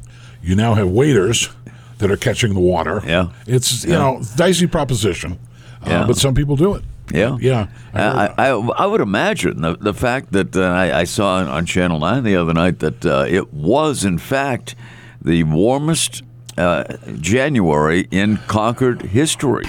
you 0.42 0.54
now 0.56 0.74
have 0.74 0.88
waders 0.88 1.50
that 1.98 2.10
are 2.10 2.16
catching 2.16 2.54
the 2.54 2.60
water. 2.60 3.02
Yeah. 3.06 3.28
it's 3.46 3.84
you 3.84 3.92
know 3.92 4.22
dicey 4.36 4.66
proposition. 4.66 5.32
Uh, 5.82 5.90
Yeah. 5.90 6.06
but 6.06 6.16
some 6.16 6.34
people 6.34 6.56
do 6.56 6.74
it. 6.74 6.84
Yeah, 7.12 7.36
Yeah. 7.40 7.66
I 7.94 8.02
I, 8.02 8.48
I, 8.48 8.50
I 8.82 8.86
would 8.86 9.00
imagine 9.00 9.60
the 9.62 9.76
the 9.76 9.94
fact 9.94 10.32
that 10.32 10.56
uh, 10.56 10.62
I, 10.62 11.00
I 11.00 11.04
saw 11.04 11.36
on- 11.36 11.46
on 11.48 11.64
Channel 11.66 12.00
Nine 12.00 12.24
the 12.24 12.36
other 12.36 12.52
night 12.54 12.78
that 12.80 13.04
uh, 13.06 13.24
it 13.28 13.52
was 13.52 14.04
in 14.04 14.18
fact 14.18 14.74
the 15.22 15.44
warmest 15.44 16.22
uh, 16.58 16.84
January 17.20 18.08
in 18.10 18.38
Concord 18.48 19.02
history, 19.02 19.64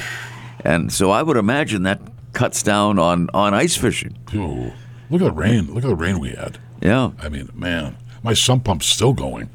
and 0.63 0.91
so 0.91 1.11
I 1.11 1.23
would 1.23 1.37
imagine 1.37 1.83
that 1.83 2.01
cuts 2.33 2.61
down 2.63 2.99
on, 2.99 3.29
on 3.33 3.53
ice 3.53 3.75
fishing. 3.75 4.17
Ooh, 4.33 4.71
look 5.09 5.21
at 5.21 5.25
the 5.25 5.31
rain. 5.31 5.73
Look 5.73 5.83
at 5.83 5.87
the 5.87 5.95
rain 5.95 6.19
we 6.19 6.29
had. 6.29 6.59
Yeah, 6.81 7.11
I 7.19 7.29
mean, 7.29 7.49
man, 7.53 7.97
my 8.23 8.33
sump 8.33 8.63
pump's 8.65 8.85
still 8.85 9.13
going. 9.13 9.49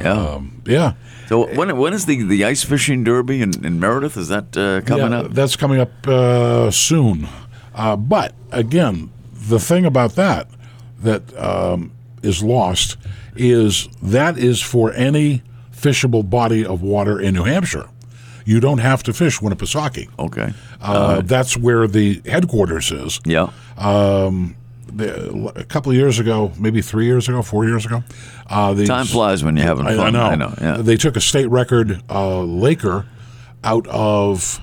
yeah. 0.00 0.12
Um, 0.12 0.62
yeah. 0.64 0.94
so 1.26 1.52
when 1.54 1.76
when 1.76 1.92
is 1.92 2.06
the, 2.06 2.22
the 2.22 2.44
ice 2.44 2.62
fishing 2.62 3.04
derby 3.04 3.42
in, 3.42 3.64
in 3.64 3.80
Meredith? 3.80 4.16
Is 4.16 4.28
that 4.28 4.56
uh, 4.56 4.80
coming 4.82 5.12
yeah, 5.12 5.20
up? 5.20 5.32
That's 5.32 5.56
coming 5.56 5.80
up 5.80 6.06
uh, 6.06 6.70
soon. 6.70 7.28
Uh, 7.74 7.96
but 7.96 8.34
again, 8.50 9.10
the 9.32 9.58
thing 9.58 9.84
about 9.84 10.14
that 10.14 10.48
that 11.00 11.36
um, 11.36 11.92
is 12.22 12.42
lost 12.42 12.96
is 13.36 13.88
that 14.00 14.38
is 14.38 14.60
for 14.60 14.92
any 14.92 15.42
fishable 15.72 16.28
body 16.28 16.64
of 16.64 16.80
water 16.82 17.20
in 17.20 17.34
New 17.34 17.44
Hampshire. 17.44 17.88
You 18.44 18.60
don't 18.60 18.78
have 18.78 19.02
to 19.04 19.12
fish 19.12 19.40
Winnipesaukee. 19.40 20.08
Okay. 20.18 20.52
Uh, 20.80 21.22
that's 21.22 21.56
where 21.56 21.86
the 21.86 22.22
headquarters 22.26 22.90
is. 22.90 23.20
Yeah. 23.24 23.50
Um, 23.76 24.56
the, 24.86 25.52
a 25.56 25.64
couple 25.64 25.90
of 25.90 25.96
years 25.96 26.18
ago, 26.18 26.52
maybe 26.58 26.82
three 26.82 27.06
years 27.06 27.28
ago, 27.28 27.42
four 27.42 27.64
years 27.64 27.86
ago, 27.86 28.02
uh, 28.48 28.74
the, 28.74 28.86
Time 28.86 29.06
flies 29.06 29.42
when 29.42 29.56
you're 29.56 29.66
having 29.66 29.86
I, 29.86 29.96
fun. 29.96 30.06
I 30.08 30.10
know. 30.10 30.26
I 30.26 30.34
know. 30.34 30.54
Yeah. 30.60 30.76
They 30.82 30.96
took 30.96 31.16
a 31.16 31.20
state 31.20 31.46
record 31.46 32.02
uh, 32.10 32.42
laker 32.42 33.06
out 33.64 33.86
of 33.86 34.60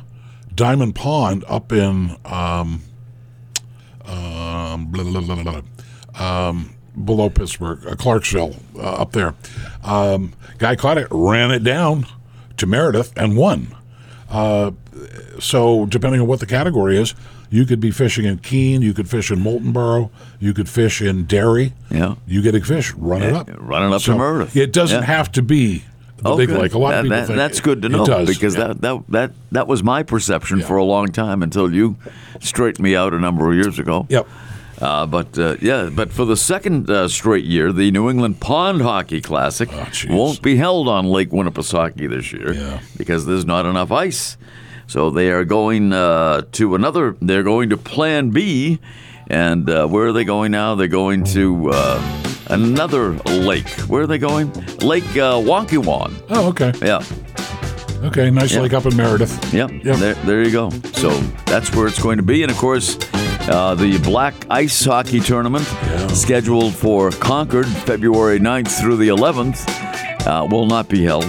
Diamond 0.53 0.95
Pond 0.95 1.43
up 1.48 1.71
in 1.71 2.15
um, 2.25 2.81
um, 4.05 4.88
blah, 4.88 5.03
blah, 5.03 5.21
blah, 5.21 5.43
blah, 5.43 5.62
blah, 5.62 6.48
um, 6.50 6.75
below 7.05 7.29
Pittsburg, 7.29 7.86
uh, 7.88 7.95
Clarksville, 7.95 8.55
uh, 8.75 9.01
up 9.01 9.13
there. 9.13 9.36
Um, 9.83 10.33
guy 10.57 10.75
caught 10.75 10.98
it, 10.98 11.07
ran 11.12 11.51
it 11.51 11.63
down 11.63 12.05
to 12.59 12.67
Meredith, 12.67 13.11
and 13.17 13.35
won. 13.35 13.75
Uh, 14.29 14.71
so 15.39 15.85
depending 15.87 16.21
on 16.21 16.27
what 16.27 16.39
the 16.39 16.45
category 16.45 16.97
is, 16.97 17.15
you 17.49 17.65
could 17.65 17.79
be 17.79 17.89
fishing 17.89 18.25
in 18.25 18.37
Keene, 18.37 18.81
you 18.83 18.93
could 18.93 19.09
fish 19.09 19.31
in 19.31 19.39
Moultonboro, 19.39 20.11
you 20.39 20.53
could 20.53 20.69
fish 20.69 21.01
in 21.01 21.25
Derry. 21.25 21.73
Yeah. 21.89 22.15
You 22.27 22.41
get 22.43 22.53
a 22.53 22.61
fish, 22.61 22.93
run 22.93 23.23
it 23.23 23.31
Yeah, 23.31 23.39
up. 23.39 23.49
run 23.57 23.91
it 23.91 23.95
up 23.95 24.01
to 24.03 24.15
Meredith. 24.15 24.55
It 24.55 24.71
doesn't 24.71 24.99
Yeah. 25.01 25.05
have 25.05 25.31
to 25.31 25.41
be 25.41 25.83
the 26.17 26.29
Oh, 26.29 26.37
big 26.37 26.49
good. 26.49 26.61
lake. 26.61 26.73
A 26.73 26.77
lot 26.77 26.91
That- 26.91 26.99
of 26.99 27.03
people 27.05 27.17
that- 27.17 27.27
think 27.27 27.37
that's 27.37 27.57
it- 27.59 27.63
good 27.63 27.81
to 27.81 27.89
know 27.89 28.03
it 28.03 28.07
does, 28.07 28.27
because 28.27 28.55
yeah. 28.55 28.67
that, 28.67 28.81
that 28.81 28.99
that 29.09 29.31
that 29.51 29.67
was 29.67 29.81
my 29.83 30.03
perception 30.03 30.59
Yeah. 30.59 30.65
for 30.67 30.77
a 30.77 30.83
long 30.83 31.07
time 31.07 31.41
until 31.41 31.73
you 31.73 31.95
straightened 32.39 32.83
me 32.83 32.95
out 32.95 33.13
a 33.15 33.19
number 33.19 33.49
of 33.49 33.55
years 33.55 33.79
ago. 33.79 34.05
Yep. 34.09 34.27
Uh, 34.81 35.05
but 35.05 35.38
uh, 35.38 35.55
yeah, 35.62 35.89
but 35.93 36.12
for 36.12 36.24
the 36.25 36.38
second 36.38 36.89
uh, 36.89 37.07
straight 37.07 37.43
year, 37.43 37.74
the 37.74 37.91
New 37.91 38.09
England 38.09 38.39
Pond 38.39 38.81
Hockey 38.81 39.19
Classic 39.21 39.67
Oh, 39.74 39.88
won't 40.09 40.41
be 40.41 40.55
held 40.55 40.88
on 40.88 41.05
Lake 41.07 41.31
Winnipesaukee 41.31 42.09
this 42.09 42.31
year 42.31 42.53
Yeah. 42.53 42.79
because 42.98 43.25
there's 43.25 43.45
not 43.45 43.65
enough 43.65 43.91
ice. 43.91 44.38
So 44.88 45.09
they 45.09 45.31
are 45.31 45.43
going 45.43 45.91
uh, 45.93 46.43
to 46.53 46.75
another. 46.75 47.15
They're 47.21 47.43
going 47.43 47.69
to 47.71 47.77
Plan 47.77 48.29
B, 48.31 48.79
and 49.27 49.69
uh, 49.69 49.86
where 49.88 50.07
are 50.07 50.13
they 50.13 50.24
going 50.24 50.51
now? 50.51 50.75
They're 50.75 50.88
going 50.88 51.25
to 51.25 51.69
uh, 51.71 52.24
another 52.48 53.12
lake. 53.25 53.69
Where 53.89 54.03
are 54.03 54.07
they 54.07 54.17
going? 54.17 54.51
Lake 54.79 55.03
uh, 55.12 55.38
Waukewan. 55.43 56.24
Oh, 56.29 56.48
okay. 56.50 56.71
Yeah. 56.81 57.03
Okay, 58.07 58.31
nice 58.31 58.53
Yeah. 58.53 58.62
lake 58.62 58.74
up 58.74 58.86
in 58.86 58.95
Meredith. 58.95 59.53
Yep. 59.53 59.71
Yep. 59.83 59.95
There, 59.98 60.13
there 60.25 60.41
you 60.43 60.51
go. 60.51 60.69
So 60.93 61.09
that's 61.45 61.75
where 61.75 61.86
it's 61.86 62.01
going 62.01 62.17
to 62.17 62.24
be. 62.24 62.41
And 62.43 62.51
of 62.51 62.57
course, 62.57 62.98
uh, 63.49 63.75
the 63.75 63.97
Black 63.99 64.33
Ice 64.49 64.85
Hockey 64.85 65.19
Tournament, 65.19 65.65
Yeah. 65.83 66.07
scheduled 66.07 66.73
for 66.75 67.11
Concord 67.11 67.67
February 67.67 68.39
9th 68.39 68.79
through 68.79 68.97
the 68.97 69.09
11th, 69.09 69.65
uh, 70.27 70.47
will 70.49 70.65
not 70.67 70.87
be 70.87 71.03
held. 71.03 71.23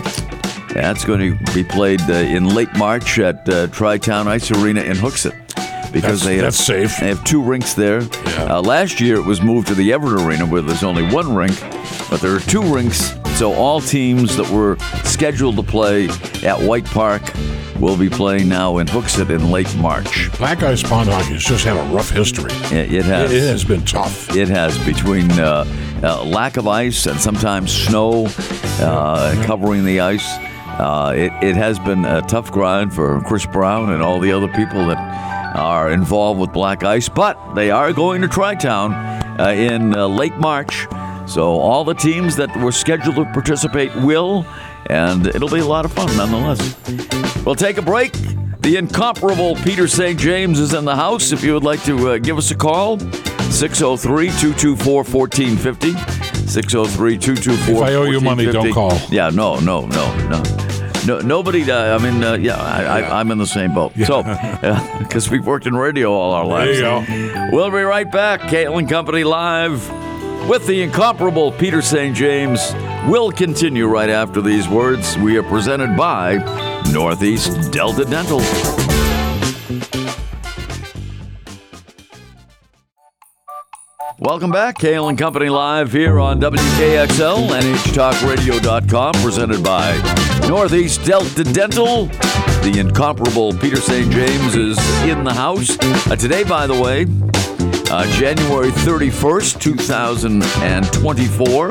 That's 0.74 1.04
going 1.04 1.36
to 1.38 1.52
be 1.54 1.64
played 1.64 2.00
uh, 2.02 2.12
in 2.12 2.54
late 2.54 2.72
March 2.76 3.18
at 3.18 3.48
uh, 3.48 3.66
Tri 3.68 3.98
Town 3.98 4.28
Ice 4.28 4.50
Arena 4.50 4.82
in 4.82 4.96
Hooksett. 4.96 5.34
Because 5.92 6.22
That's- 6.22 6.24
they 6.24 6.34
have, 6.36 6.44
that's 6.44 6.56
safe. 6.64 6.96
They 7.00 7.08
have 7.08 7.24
two 7.24 7.42
rinks 7.42 7.74
there. 7.74 8.02
Yeah. 8.02 8.56
Uh, 8.58 8.62
last 8.62 9.00
year 9.00 9.16
it 9.16 9.24
was 9.24 9.42
moved 9.42 9.66
to 9.68 9.74
the 9.74 9.92
Everett 9.92 10.22
Arena 10.24 10.46
where 10.46 10.62
there's 10.62 10.84
only 10.84 11.02
one 11.12 11.34
rink, 11.34 11.58
but 12.08 12.20
there 12.20 12.32
are 12.36 12.38
two 12.40 12.62
rinks. 12.62 13.12
So 13.40 13.54
all 13.54 13.80
teams 13.80 14.37
that 14.37 14.50
were 14.50 14.76
scheduled 15.04 15.56
to 15.56 15.62
play 15.62 16.09
at 16.44 16.61
White 16.61 16.85
Park 16.85 17.23
will 17.80 17.97
be 17.97 18.11
playing 18.11 18.50
now 18.50 18.76
in 18.76 18.87
Hooksett 18.87 19.30
in 19.30 19.50
late 19.50 19.75
March. 19.76 20.30
Black 20.37 20.62
Ice 20.62 20.82
Pond 20.82 21.09
Hockey 21.09 21.32
has 21.32 21.42
just 21.42 21.64
had 21.64 21.78
a 21.78 21.82
rough 21.90 22.11
history. 22.11 22.52
It, 22.64 22.92
it 22.92 23.04
has. 23.06 23.32
It, 23.32 23.42
it 23.42 23.47
has 23.49 23.64
been 23.64 23.82
tough. 23.87 24.37
It 24.37 24.50
has 24.50 24.76
between 24.85 25.30
uh, 25.40 25.64
uh, 26.02 26.23
lack 26.23 26.59
of 26.59 26.68
ice 26.68 27.06
and 27.06 27.18
sometimes 27.18 27.73
snow 27.73 28.26
uh, 28.78 29.42
covering 29.47 29.87
the 29.87 30.00
ice. 30.00 30.37
Uh, 30.78 31.14
it, 31.16 31.32
it 31.42 31.56
has 31.56 31.78
been 31.78 32.04
a 32.04 32.20
tough 32.20 32.52
grind 32.52 32.92
for 32.92 33.23
Chris 33.23 33.47
Brown 33.47 33.90
and 33.90 34.02
all 34.02 34.20
the 34.20 34.32
other 34.32 34.49
people 34.49 34.87
that 34.88 35.56
are 35.56 35.90
involved 35.90 36.38
with 36.38 36.52
black 36.52 36.85
ice, 36.85 37.09
but 37.09 37.54
they 37.54 37.70
are 37.70 37.94
going 37.94 38.20
to 38.20 38.28
Tri-Town 38.28 38.92
uh, 39.40 39.49
in 39.49 39.97
uh, 39.97 40.06
late 40.06 40.37
March. 40.37 40.87
So 41.30 41.60
all 41.60 41.84
the 41.84 41.94
teams 41.94 42.34
that 42.37 42.54
were 42.56 42.72
scheduled 42.72 43.14
to 43.14 43.25
participate 43.26 43.94
will, 43.94 44.44
and 44.87 45.28
it'll 45.28 45.49
be 45.49 45.60
a 45.60 45.64
lot 45.64 45.84
of 45.84 45.92
fun 45.92 46.08
nonetheless. 46.16 46.76
We'll 47.46 47.54
take 47.54 47.78
a 47.78 47.82
break. 47.82 48.12
The 48.62 48.76
incomparable 48.76 49.54
Peter 49.56 49.87
St. 49.87 50.18
James 50.18 50.58
is 50.58 50.75
in 50.75 50.84
the 50.84 50.96
house. 50.96 51.30
If 51.30 51.44
you 51.44 51.54
would 51.54 51.62
like 51.62 51.84
to 51.84 52.10
uh, 52.10 52.18
give 52.18 52.37
us 52.37 52.50
a 52.50 52.56
call, 52.56 52.99
603 52.99 54.26
224 54.26 55.04
1450. 55.04 55.92
603 56.49 57.18
224 57.18 57.75
If 57.75 57.80
I 57.80 57.94
owe 57.94 58.02
you 58.02 58.20
money, 58.20 58.46
don't 58.46 58.72
call. 58.72 58.99
Yeah, 59.08 59.30
no, 59.30 59.60
no, 59.60 59.87
no, 59.87 60.28
no. 60.28 60.42
No, 61.06 61.20
nobody. 61.20 61.70
Uh, 61.70 61.96
I 61.96 62.02
mean, 62.02 62.25
uh, 62.25 62.34
yeah, 62.34 62.56
I, 62.56 63.00
I, 63.02 63.20
I'm 63.20 63.30
in 63.30 63.38
the 63.38 63.46
same 63.46 63.72
boat. 63.72 63.92
So, 64.04 64.22
because 64.99 65.30
we've 65.30 65.46
worked 65.46 65.66
in 65.66 65.75
radio 65.76 66.12
all 66.12 66.32
our 66.32 66.44
lives. 66.44 66.80
There 66.80 67.00
you 67.00 67.32
go. 67.34 67.49
We'll 67.52 67.70
be 67.70 67.78
right 67.78 68.10
back. 68.10 68.40
Cail 68.50 68.76
and 68.76 68.88
Company 68.88 69.22
live 69.22 70.00
with 70.49 70.66
the 70.66 70.82
incomparable 70.82 71.52
Peter 71.52 71.82
St. 71.82 72.14
James. 72.14 72.73
We'll 73.09 73.32
continue 73.32 73.87
right 73.87 74.11
after 74.11 74.40
these 74.40 74.68
words. 74.68 75.16
We 75.18 75.37
are 75.37 75.42
presented 75.42 75.97
by 75.97 76.37
Northeast 76.92 77.70
Delta 77.73 78.04
Dental. 78.04 78.40
Welcome 84.18 84.50
back. 84.50 84.76
Cail 84.78 85.09
and 85.09 85.16
Company 85.16 85.49
live 85.49 85.92
here 85.92 86.20
on 86.20 86.40
WKXL, 86.40 87.49
NHTalkRadio.com, 87.49 89.14
presented 89.14 89.64
by 89.64 89.97
Northeast 90.47 91.02
Delta 91.04 91.42
Dental. 91.42 92.04
The 92.61 92.75
incomparable 92.78 93.54
Peter 93.54 93.76
St. 93.76 94.12
James 94.12 94.56
is 94.56 94.78
in 95.04 95.25
the 95.25 95.32
house. 95.32 95.78
Uh, 95.80 96.16
today, 96.16 96.44
by 96.44 96.66
the 96.66 96.78
way, 96.78 97.06
uh, 97.90 98.06
January 98.18 98.70
31st, 98.70 99.61
2024, 99.61 101.70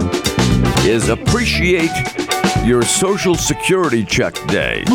is 0.87 1.09
Appreciate 1.09 1.89
Your 2.65 2.81
Social 2.83 3.35
Security 3.35 4.03
Check 4.05 4.35
Day. 4.47 4.83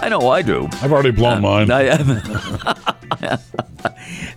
I 0.00 0.08
know 0.08 0.28
I 0.30 0.42
do. 0.42 0.68
I've 0.74 0.92
already 0.92 1.10
blown 1.10 1.42
mine. 1.42 1.70
I 1.72 1.88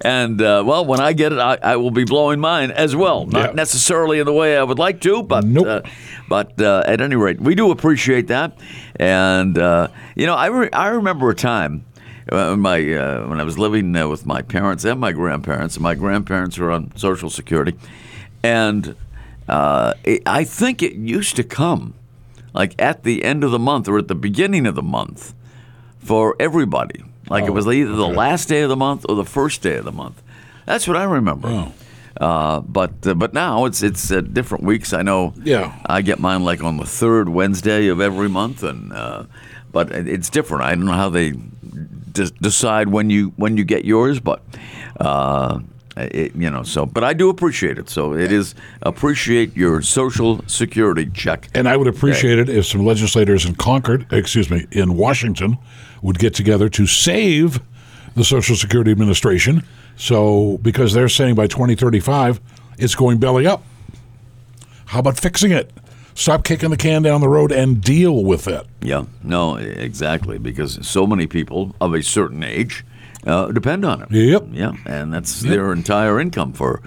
and 0.01 0.41
uh, 0.41 0.63
well, 0.65 0.86
when 0.86 1.00
I 1.00 1.13
get 1.13 1.34
it, 1.34 1.38
I, 1.39 1.58
I 1.62 1.75
will 1.75 1.91
be 1.91 2.03
blowing 2.03 2.39
mine 2.39 2.72
as 2.72 2.96
well. 2.96 3.27
Not 3.27 3.50
Yeah. 3.50 3.56
necessarily 3.56 4.18
in 4.20 4.25
the 4.25 4.34
way 4.34 4.58
I 4.58 4.63
would 4.63 4.80
like 4.80 5.01
to, 5.01 5.22
but 5.22 5.44
Nope. 5.46 5.68
uh, 5.68 5.82
but 6.27 6.60
uh, 6.60 6.82
at 6.88 7.00
any 7.00 7.15
rate, 7.15 7.39
we 7.39 7.53
do 7.53 7.70
appreciate 7.70 8.27
that. 8.30 8.58
And 8.96 9.56
uh, 9.58 9.89
you 10.15 10.25
know, 10.25 10.34
I 10.36 10.48
re- 10.48 10.72
I 10.74 10.88
remember 10.88 11.30
a 11.30 11.36
time. 11.36 11.86
Uh, 12.32 12.50
When 12.52 12.60
my 12.62 12.94
uh, 12.94 13.28
when 13.28 13.40
I 13.40 13.44
was 13.44 13.58
living 13.58 13.96
uh, 13.96 14.08
with 14.08 14.26
my 14.26 14.42
parents 14.42 14.86
and 14.86 15.00
my 15.00 15.12
grandparents, 15.12 15.76
and 15.76 15.84
my 15.84 15.96
grandparents 15.96 16.58
were 16.58 16.72
on 16.72 16.92
Social 16.96 17.30
Security, 17.30 17.78
and 18.44 18.96
uh, 19.48 19.94
it, 20.04 20.22
I 20.26 20.44
think 20.44 20.82
it 20.82 20.94
used 20.94 21.36
to 21.36 21.44
come 21.44 21.94
like 22.54 22.76
at 22.80 23.04
the 23.04 23.24
end 23.24 23.44
of 23.44 23.52
the 23.52 23.60
month 23.60 23.88
or 23.88 23.98
at 23.98 24.08
the 24.08 24.16
beginning 24.16 24.66
of 24.66 24.76
the 24.76 24.84
month 24.84 25.34
for 26.00 26.36
everybody. 26.40 27.04
Like 27.30 27.46
it 27.46 27.52
was 27.52 27.66
either 27.68 27.96
the 27.96 28.08
last 28.08 28.50
day 28.50 28.62
of 28.62 28.70
the 28.70 28.76
month 28.76 29.06
or 29.08 29.16
the 29.16 29.26
first 29.26 29.62
day 29.62 29.78
of 29.78 29.86
the 29.86 29.92
month. 29.92 30.22
That's 30.66 30.88
what 30.88 30.98
I 30.98 31.04
remember. 31.04 31.48
Oh. 31.48 31.74
Uh, 32.20 32.60
but 32.60 32.92
uh, 33.08 33.14
but 33.14 33.34
now 33.34 33.66
it's 33.66 33.82
it's 33.82 34.12
uh, 34.12 34.20
different 34.22 34.64
weeks. 34.66 34.92
I 34.92 35.02
know. 35.02 35.34
Yeah. 35.44 35.78
I 35.86 36.02
get 36.02 36.20
mine 36.20 36.44
like 36.44 36.62
on 36.64 36.78
the 36.78 36.86
third 36.86 37.30
Wednesday 37.30 37.88
of 37.88 38.02
every 38.02 38.28
month, 38.28 38.64
and 38.64 38.92
uh, 38.92 39.24
but 39.72 39.92
it's 39.92 40.30
different. 40.30 40.64
I 40.64 40.76
don't 40.76 40.86
know 40.86 40.92
how 40.92 41.10
they 41.10 41.34
de- 42.13 42.32
decide 42.41 42.89
when 42.89 43.10
you 43.10 43.34
when 43.38 43.58
you 43.58 43.63
get 43.63 43.86
yours, 43.86 44.20
but. 44.20 44.41
Uh, 45.00 45.60
it, 45.98 46.34
you 46.36 46.50
know, 46.50 46.63
so 46.63 46.86
but 46.86 47.03
I 47.03 47.12
do 47.13 47.30
appreciate 47.30 47.77
it. 47.77 47.89
So 47.89 48.13
it 48.13 48.32
is 48.32 48.56
appreciate 48.82 49.58
your 49.58 49.82
social 49.82 50.41
security 50.48 51.10
check. 51.13 51.50
And 51.53 51.68
I 51.68 51.75
would 51.75 51.88
appreciate 51.88 52.39
it 52.39 52.48
if 52.48 52.65
some 52.65 52.86
legislators 52.86 53.46
in 53.46 53.56
Concord, 53.56 54.08
excuse 54.12 54.50
me, 54.50 54.68
in 54.72 54.96
Washington, 54.96 55.58
would 56.01 56.18
get 56.18 56.34
together 56.34 56.70
to 56.70 56.88
save 56.88 57.60
the 58.15 58.24
Social 58.24 58.56
Security 58.56 58.91
Administration. 58.91 59.63
So, 59.98 60.58
because 60.62 60.94
they're 60.94 61.10
saying 61.10 61.36
by 61.36 61.48
2035, 61.48 62.39
it's 62.77 62.96
going 62.96 63.20
belly 63.20 63.46
up. 63.46 63.63
How 64.86 65.00
about 65.00 65.20
fixing 65.20 65.51
it? 65.51 65.72
Stop 66.13 66.44
kicking 66.44 66.70
the 66.70 66.77
can 66.77 67.01
down 67.01 67.22
the 67.22 67.30
road 67.30 67.51
and 67.51 67.82
deal 67.82 68.24
with 68.24 68.48
it. 68.48 68.65
Yeah, 68.82 69.06
no, 69.24 69.56
exactly, 69.56 70.38
because 70.38 70.86
so 70.88 71.08
many 71.08 71.27
people 71.27 71.75
of 71.80 71.94
a 71.94 72.03
certain 72.03 72.44
age 72.44 72.84
uh, 73.25 73.51
depend 73.51 73.86
on 73.86 74.01
it. 74.01 74.12
Yep. 74.12 74.48
Yeah, 74.51 74.74
and 74.86 75.13
that's 75.13 75.41
their 75.41 75.72
entire 75.72 76.20
income 76.20 76.53
for 76.53 76.82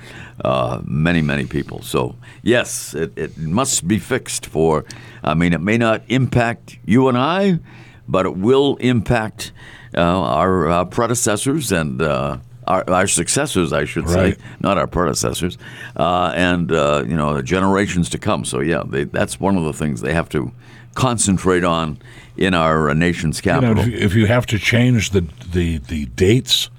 uh, 0.44 0.80
many, 0.84 1.22
many 1.22 1.46
people. 1.46 1.82
So, 1.82 2.16
yes, 2.42 2.94
it, 2.94 3.16
it 3.16 3.38
must 3.38 3.86
be 3.86 3.98
fixed 3.98 4.46
for, 4.46 4.84
I 5.22 5.34
mean, 5.34 5.52
it 5.52 5.60
may 5.60 5.78
not 5.78 6.02
impact 6.08 6.78
you 6.84 7.08
and 7.08 7.16
I, 7.16 7.60
but 8.08 8.26
it 8.26 8.36
will 8.36 8.76
impact 8.76 9.52
uh, 9.96 10.00
our, 10.00 10.84
predecessors 10.86 11.72
and 11.72 12.02
uh, 12.02 12.38
our, 12.66 12.84
our 12.90 13.06
successors, 13.06 13.72
I 13.72 13.84
should 13.84 14.08
Right. 14.08 14.36
say, 14.36 14.44
not 14.60 14.78
our 14.78 14.86
predecessors, 14.86 15.58
uh, 15.96 16.32
and, 16.34 16.70
uh, 16.72 17.04
you 17.06 17.16
know, 17.16 17.40
generations 17.42 18.08
to 18.10 18.18
come. 18.18 18.44
So, 18.44 18.60
yeah, 18.60 18.82
they, 18.86 19.04
that's 19.04 19.38
one 19.40 19.56
of 19.56 19.64
the 19.64 19.72
things 19.72 20.00
they 20.00 20.14
have 20.14 20.28
to 20.30 20.50
concentrate 20.94 21.64
on 21.64 21.98
in 22.36 22.54
our 22.54 22.90
uh, 22.90 22.94
nation's 22.94 23.44
You 23.44 23.52
know, 23.52 23.60
capital. 23.60 23.84
if, 23.84 23.88
you- 23.90 23.98
if 23.98 24.14
you 24.14 24.26
have 24.26 24.46
to 24.46 24.58
change 24.58 25.10
the 25.10 25.24
the, 25.52 25.78
the 25.78 26.06
dates 26.06 26.70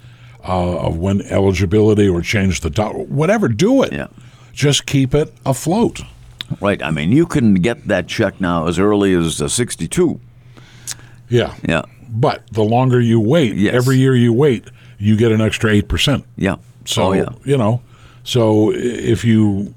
uh, 0.47 0.77
of 0.87 0.97
when 0.97 1.21
eligibility 1.21 2.07
or 2.09 2.21
change 2.21 2.61
the 2.61 2.69
do- 2.69 3.05
whatever, 3.07 3.47
do 3.47 3.83
it. 3.83 3.93
Yeah. 3.93 4.07
Just 4.53 4.85
keep 4.85 5.13
it 5.15 5.33
afloat. 5.45 6.01
Right. 6.61 6.81
I 6.83 6.91
mean, 6.91 7.11
you 7.11 7.25
can 7.25 7.55
get 7.55 7.87
that 7.87 8.07
check 8.07 8.39
now 8.39 8.67
as 8.67 8.77
early 8.79 9.13
as 9.15 9.41
uh, 9.41 9.47
62. 9.47 10.19
Yeah. 11.29 11.53
Yeah. 11.67 11.81
But 12.09 12.43
the 12.51 12.63
longer 12.63 13.01
you 13.01 13.19
wait, 13.19 13.55
Yes. 13.55 13.73
every 13.73 13.97
year 13.97 14.15
you 14.15 14.31
wait, 14.31 14.69
you 14.97 15.15
get 15.17 15.31
an 15.31 15.41
extra 15.41 15.71
8%. 15.71 16.23
Yeah. 16.37 16.55
So, 16.85 17.03
oh, 17.03 17.11
yeah. 17.13 17.29
you 17.43 17.57
know, 17.57 17.81
so 18.23 18.71
if 18.73 19.23
you 19.25 19.73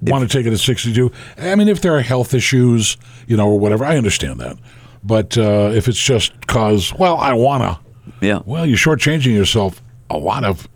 want 0.00 0.28
to 0.28 0.36
take 0.38 0.46
it 0.46 0.52
at 0.52 0.58
62, 0.58 1.10
I 1.38 1.54
mean, 1.54 1.68
if 1.68 1.80
there 1.80 1.94
are 1.96 2.00
health 2.00 2.34
issues, 2.34 2.96
you 3.26 3.36
know, 3.36 3.48
or 3.48 3.58
whatever, 3.58 3.84
I 3.84 3.96
understand 3.96 4.40
that. 4.40 4.56
But 5.02 5.36
uh, 5.36 5.70
if 5.74 5.88
it's 5.88 6.02
just 6.02 6.46
cause, 6.46 6.92
well, 6.94 7.16
I 7.18 7.32
want 7.34 7.62
to, 7.62 8.26
Yeah. 8.26 8.40
well, 8.44 8.64
you're 8.66 8.78
shortchanging 8.78 9.34
yourself 9.34 9.82
a 10.10 10.16
lot 10.16 10.44
of, 10.44 10.66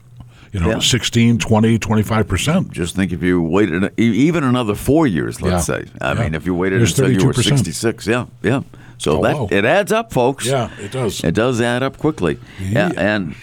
you 0.52 0.60
know, 0.60 0.68
Yeah. 0.70 0.78
16, 0.80 1.38
20, 1.38 1.78
25%. 1.78 2.70
Just 2.70 2.94
think 2.96 3.12
if 3.12 3.22
you 3.22 3.40
waited 3.42 3.90
even 3.98 4.44
another 4.44 4.74
four 4.74 5.06
years, 5.06 5.40
let's 5.42 5.68
Yeah. 5.68 5.76
say. 5.78 5.84
I 6.00 6.12
Yeah. 6.12 6.22
mean, 6.22 6.34
if 6.34 6.46
you 6.46 6.54
waited 6.54 6.80
There's 6.80 6.98
until 6.98 7.12
you 7.12 7.26
were 7.26 7.32
66. 7.34 8.06
Yeah. 8.06 8.26
Yeah. 8.42 8.60
So 8.98 9.18
Oh, 9.18 9.22
that 9.22 9.36
wow. 9.36 9.48
it 9.50 9.64
adds 9.64 9.92
up, 9.92 10.12
folks. 10.12 10.44
Yeah, 10.46 10.70
it 10.78 10.92
does. 10.92 11.22
It 11.24 11.34
does 11.34 11.60
add 11.60 11.82
up 11.82 11.96
quickly. 11.98 12.38
Yeah. 12.60 12.90
And 12.96 13.34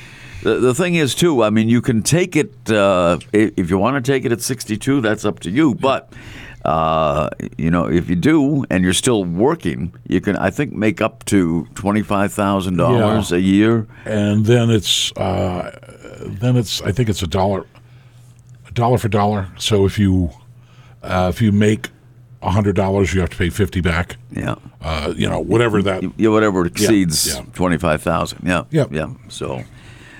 the, 0.43 0.59
the 0.59 0.74
thing 0.75 0.95
is, 0.95 1.15
too, 1.15 1.43
I 1.43 1.50
mean, 1.50 1.69
you 1.69 1.81
can 1.81 2.03
take 2.03 2.35
it, 2.35 2.69
uh, 2.69 3.17
if 3.33 3.69
you 3.69 3.77
want 3.77 4.03
to 4.03 4.12
take 4.12 4.25
it 4.25 4.31
at 4.31 4.41
62, 4.41 5.01
that's 5.01 5.25
up 5.25 5.39
to 5.39 5.50
you. 5.50 5.74
But, 5.75 6.12
uh, 6.65 7.29
you 7.57 7.71
know, 7.71 7.88
if 7.89 8.09
you 8.09 8.15
do 8.15 8.65
and 8.69 8.83
you're 8.83 8.93
still 8.93 9.24
working, 9.24 9.93
you 10.07 10.19
can, 10.21 10.35
I 10.35 10.50
think, 10.51 10.74
make 10.74 11.01
up 11.01 11.24
to 11.25 11.67
$25,000 11.75 13.31
a 13.31 13.39
year. 13.41 13.88
and 14.05 14.45
then 14.45 14.69
it's 14.69 15.12
uh, 15.13 15.71
then 16.41 16.55
it's 16.57 16.81
I 16.81 16.91
think 16.91 17.09
it's 17.09 17.21
a 17.24 17.27
dollar, 17.27 17.65
a 18.67 18.71
dollar 18.71 18.97
for 18.97 19.07
dollar. 19.09 19.47
So 19.57 19.85
if 19.85 19.97
you 20.00 20.31
uh, 21.03 21.31
if 21.33 21.41
you 21.41 21.51
make 21.51 21.89
hundred 22.52 22.75
dollars, 22.75 23.14
you 23.14 23.22
have 23.22 23.30
to 23.30 23.38
pay 23.38 23.50
fifty 23.50 23.82
back. 23.82 24.18
Yeah. 24.32 24.56
Uh, 24.82 25.14
you 25.16 25.28
know, 25.30 25.40
whatever 25.40 25.82
that. 25.82 26.04
Yeah, 26.18 26.30
whatever 26.30 26.66
exceeds 26.66 27.36
yeah. 27.36 27.44
twenty 27.54 27.78
five 27.78 28.02
thousand. 28.02 28.46
Yeah. 28.46 28.64
Yep. 28.72 28.92
Yeah. 28.92 29.14
So, 29.30 29.64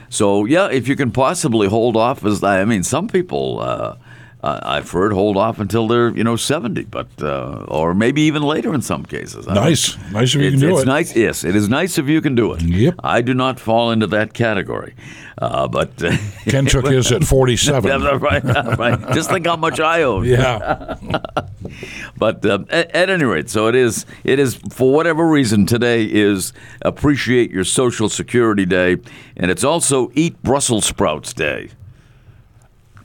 so 0.10 0.46
yeah, 0.46 0.70
if 0.70 0.88
you 0.88 0.96
can 0.96 1.12
possibly 1.12 1.68
hold 1.68 1.96
off, 1.96 2.26
as 2.26 2.44
I 2.44 2.66
mean, 2.66 2.84
some 2.84 3.08
people 3.08 3.60
uh, 3.60 3.96
uh, 4.46 4.60
I've 4.62 4.92
heard 4.92 5.12
hold 5.12 5.38
off 5.38 5.60
until 5.60 5.88
they're 5.88 6.16
you 6.16 6.24
know 6.24 6.36
seventy, 6.36 6.84
but 6.84 7.08
uh, 7.22 7.66
or 7.68 7.94
maybe 7.96 8.22
even 8.22 8.44
later 8.44 8.74
in 8.76 8.82
some 8.82 9.04
cases. 9.04 9.48
I 9.48 9.54
Nice, 9.56 9.98
nice 10.12 10.36
if 10.36 10.42
you 10.42 10.52
can 10.52 10.60
do 10.60 10.74
it's 10.74 10.84
it. 10.84 10.86
nice. 10.86 11.16
Yes, 11.16 11.44
it 11.44 11.56
is 11.56 11.68
nice 11.68 11.98
if 11.98 12.08
you 12.08 12.22
can 12.22 12.36
do 12.36 12.54
it. 12.54 12.62
Yep. 12.62 12.96
I 13.04 13.22
do 13.22 13.34
not 13.34 13.60
fall 13.60 13.92
into 13.92 14.08
that 14.08 14.34
category, 14.34 14.94
uh, 15.40 15.68
but 15.68 15.98
Ken 16.46 16.66
took 16.68 16.86
his 16.88 17.12
at 17.12 17.24
forty-seven. 17.24 18.04
right, 18.22 18.44
right. 18.78 19.00
Just 19.14 19.32
think 19.32 19.48
how 19.48 19.56
much 19.56 19.80
I 19.80 20.04
owe. 20.04 20.22
yeah, 20.22 20.96
But 22.18 22.46
um, 22.46 22.68
at, 22.70 22.92
at 22.92 23.10
any 23.10 23.24
rate, 23.26 23.50
so 23.50 23.68
it 23.68 23.76
is. 23.76 24.06
It 24.24 24.38
is 24.40 24.56
for 24.70 24.94
whatever 24.94 25.28
reason 25.28 25.66
today 25.66 26.04
is 26.06 26.54
appreciate 26.82 27.52
your 27.52 27.64
Social 27.64 28.10
Security 28.10 28.66
Day, 28.66 28.98
and 29.38 29.50
it's 29.50 29.64
also 29.64 30.12
Eat 30.14 30.42
Brussels 30.44 30.86
Sprouts 30.86 31.34
Day. 31.34 31.70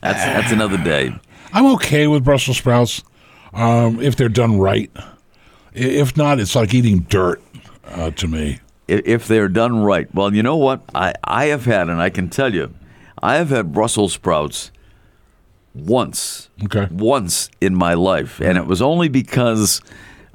That's 0.01 0.23
that's 0.23 0.51
another 0.51 0.77
day. 0.77 1.13
I'm 1.53 1.65
okay 1.73 2.07
with 2.07 2.23
Brussels 2.23 2.57
sprouts 2.57 3.03
um, 3.53 4.01
if 4.01 4.15
they're 4.15 4.29
done 4.29 4.59
right. 4.59 4.91
If 5.73 6.17
not, 6.17 6.39
it's 6.39 6.55
like 6.55 6.73
eating 6.73 6.99
dirt 7.01 7.41
uh, 7.85 8.11
to 8.11 8.27
me. 8.27 8.59
If 8.87 9.27
they're 9.27 9.47
done 9.47 9.83
right. 9.83 10.13
Well, 10.13 10.33
you 10.33 10.43
know 10.43 10.57
what? 10.57 10.83
I, 10.93 11.13
I 11.23 11.45
have 11.45 11.65
had, 11.65 11.87
and 11.87 12.01
I 12.01 12.09
can 12.09 12.29
tell 12.29 12.53
you, 12.53 12.73
I 13.21 13.35
have 13.35 13.49
had 13.49 13.71
Brussels 13.71 14.13
sprouts 14.13 14.71
once. 15.73 16.49
Okay. 16.63 16.87
Once 16.91 17.49
in 17.61 17.75
my 17.75 17.93
life. 17.93 18.41
And 18.41 18.57
it 18.57 18.65
was 18.65 18.81
only 18.81 19.07
because 19.07 19.81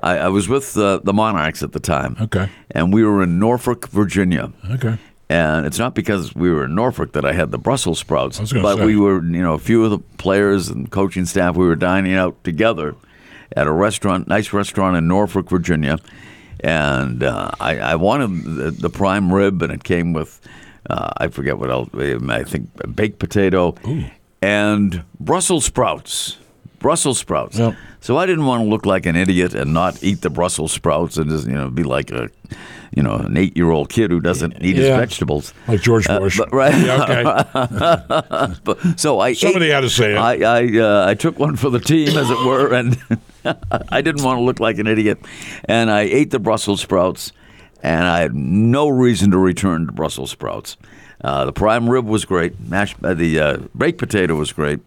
I, 0.01 0.19
I 0.19 0.29
was 0.29 0.49
with 0.49 0.77
uh, 0.77 1.01
the 1.05 1.13
Monarchs 1.13 1.63
at 1.63 1.73
the 1.73 1.81
time. 1.81 2.17
Okay. 2.21 2.49
And 2.71 2.93
we 2.93 3.05
were 3.05 3.23
in 3.23 3.39
Norfolk, 3.39 3.89
Virginia. 3.89 4.53
Okay. 4.71 4.99
And 5.29 5.67
it's 5.67 5.79
not 5.79 5.95
because 5.95 6.35
we 6.35 6.51
were 6.51 6.67
in 6.67 6.75
Norfolk 6.75 7.13
that 7.13 7.25
I 7.25 7.33
had 7.33 7.51
the 7.51 7.59
Brussels 7.59 7.99
sprouts, 7.99 8.39
I 8.39 8.43
was 8.43 8.53
gonna 8.53 8.63
but 8.63 8.77
say. 8.79 8.87
we 8.87 8.97
were, 8.97 9.23
you 9.23 9.43
know, 9.43 9.55
a 9.55 9.59
few 9.59 9.85
of 9.85 9.91
the 9.91 9.99
players 10.19 10.69
and 10.69 10.89
coaching 10.91 11.25
staff, 11.27 11.57
we 11.57 11.67
were 11.67 11.75
dining 11.75 12.15
out 12.15 12.43
together 12.45 12.95
at 13.57 13.67
a 13.67 13.73
restaurant, 13.73 14.29
nice 14.29 14.53
restaurant 14.53 14.97
in 14.97 15.09
Norfolk, 15.09 15.51
Virginia. 15.51 15.99
And 16.61 17.23
uh, 17.23 17.51
I, 17.59 17.79
I 17.79 17.95
wanted 17.97 18.45
the, 18.45 18.71
the 18.71 18.91
prime 18.91 19.33
rib, 19.33 19.63
and 19.63 19.73
it 19.73 19.83
came 19.85 20.13
with, 20.13 20.41
uh, 20.89 21.11
I 21.17 21.29
forget 21.29 21.59
what 21.59 21.71
else, 21.71 21.89
I 21.95 22.45
think 22.45 22.71
baked 22.95 23.19
potato 23.19 23.75
and 24.41 25.03
Brussels 25.19 25.65
sprouts. 25.65 26.39
Brussels 26.79 27.19
sprouts. 27.19 27.59
Yep. 27.59 27.75
So 28.01 28.17
I 28.19 28.27
didn't 28.27 28.47
want 28.47 28.63
to 28.65 28.69
look 28.69 28.87
like 28.87 29.07
an 29.07 29.17
idiot 29.17 29.55
and 29.55 29.73
not 29.73 30.03
eat 30.03 30.21
the 30.21 30.31
Brussels 30.31 30.73
sprouts 30.73 31.17
and 31.17 31.29
just, 31.31 31.47
you 31.47 31.55
know, 31.55 31.71
be 31.71 31.83
like 31.83 32.11
a, 32.13 32.29
you 32.95 33.03
know, 33.03 33.15
an 33.17 33.37
eight-year-old 33.37 33.89
kid 33.89 34.11
who 34.13 34.21
doesn't 34.21 34.63
eat 34.63 34.77
his 34.77 34.87
vegetables. 34.89 35.53
Like 35.67 35.81
George 35.81 36.07
Bush. 36.07 36.39
Uh, 36.39 36.45
but- 36.45 36.53
right. 36.55 36.75
Yeah, 36.75 37.03
okay. 37.03 38.55
But, 38.65 38.99
so 39.01 39.19
I 39.21 39.33
Somebody 39.33 39.67
ate, 39.67 39.73
had 39.73 39.81
to 39.81 39.91
say 39.91 40.13
it. 40.13 40.19
I 40.19 40.35
I, 40.61 40.79
uh, 40.79 41.07
I 41.11 41.15
took 41.15 41.39
one 41.39 41.57
for 41.57 41.71
the 41.71 41.81
team, 41.81 42.17
as 42.17 42.31
it 42.31 42.39
were, 42.47 42.73
and 42.73 42.97
I 43.91 44.01
didn't 44.03 44.23
want 44.25 44.39
to 44.39 44.43
look 44.45 44.61
like 44.61 44.79
an 44.79 44.87
idiot, 44.87 45.19
and 45.65 45.91
I 45.91 46.03
ate 46.03 46.31
the 46.31 46.39
Brussels 46.39 46.81
sprouts, 46.81 47.33
and 47.83 48.05
I 48.05 48.21
had 48.21 48.35
no 48.35 48.89
reason 48.89 49.31
to 49.33 49.39
return 49.39 49.87
to 49.87 49.93
Brussels 49.93 50.31
sprouts. 50.31 50.77
Uh, 51.25 51.45
the 51.47 51.53
prime 51.53 51.89
rib 51.89 52.07
was 52.07 52.25
great. 52.25 52.61
Mashed, 52.61 52.97
uh, 53.03 53.15
the 53.15 53.41
uh, 53.41 53.57
baked 53.77 53.99
potato 53.99 54.35
was 54.37 54.53
great. 54.53 54.81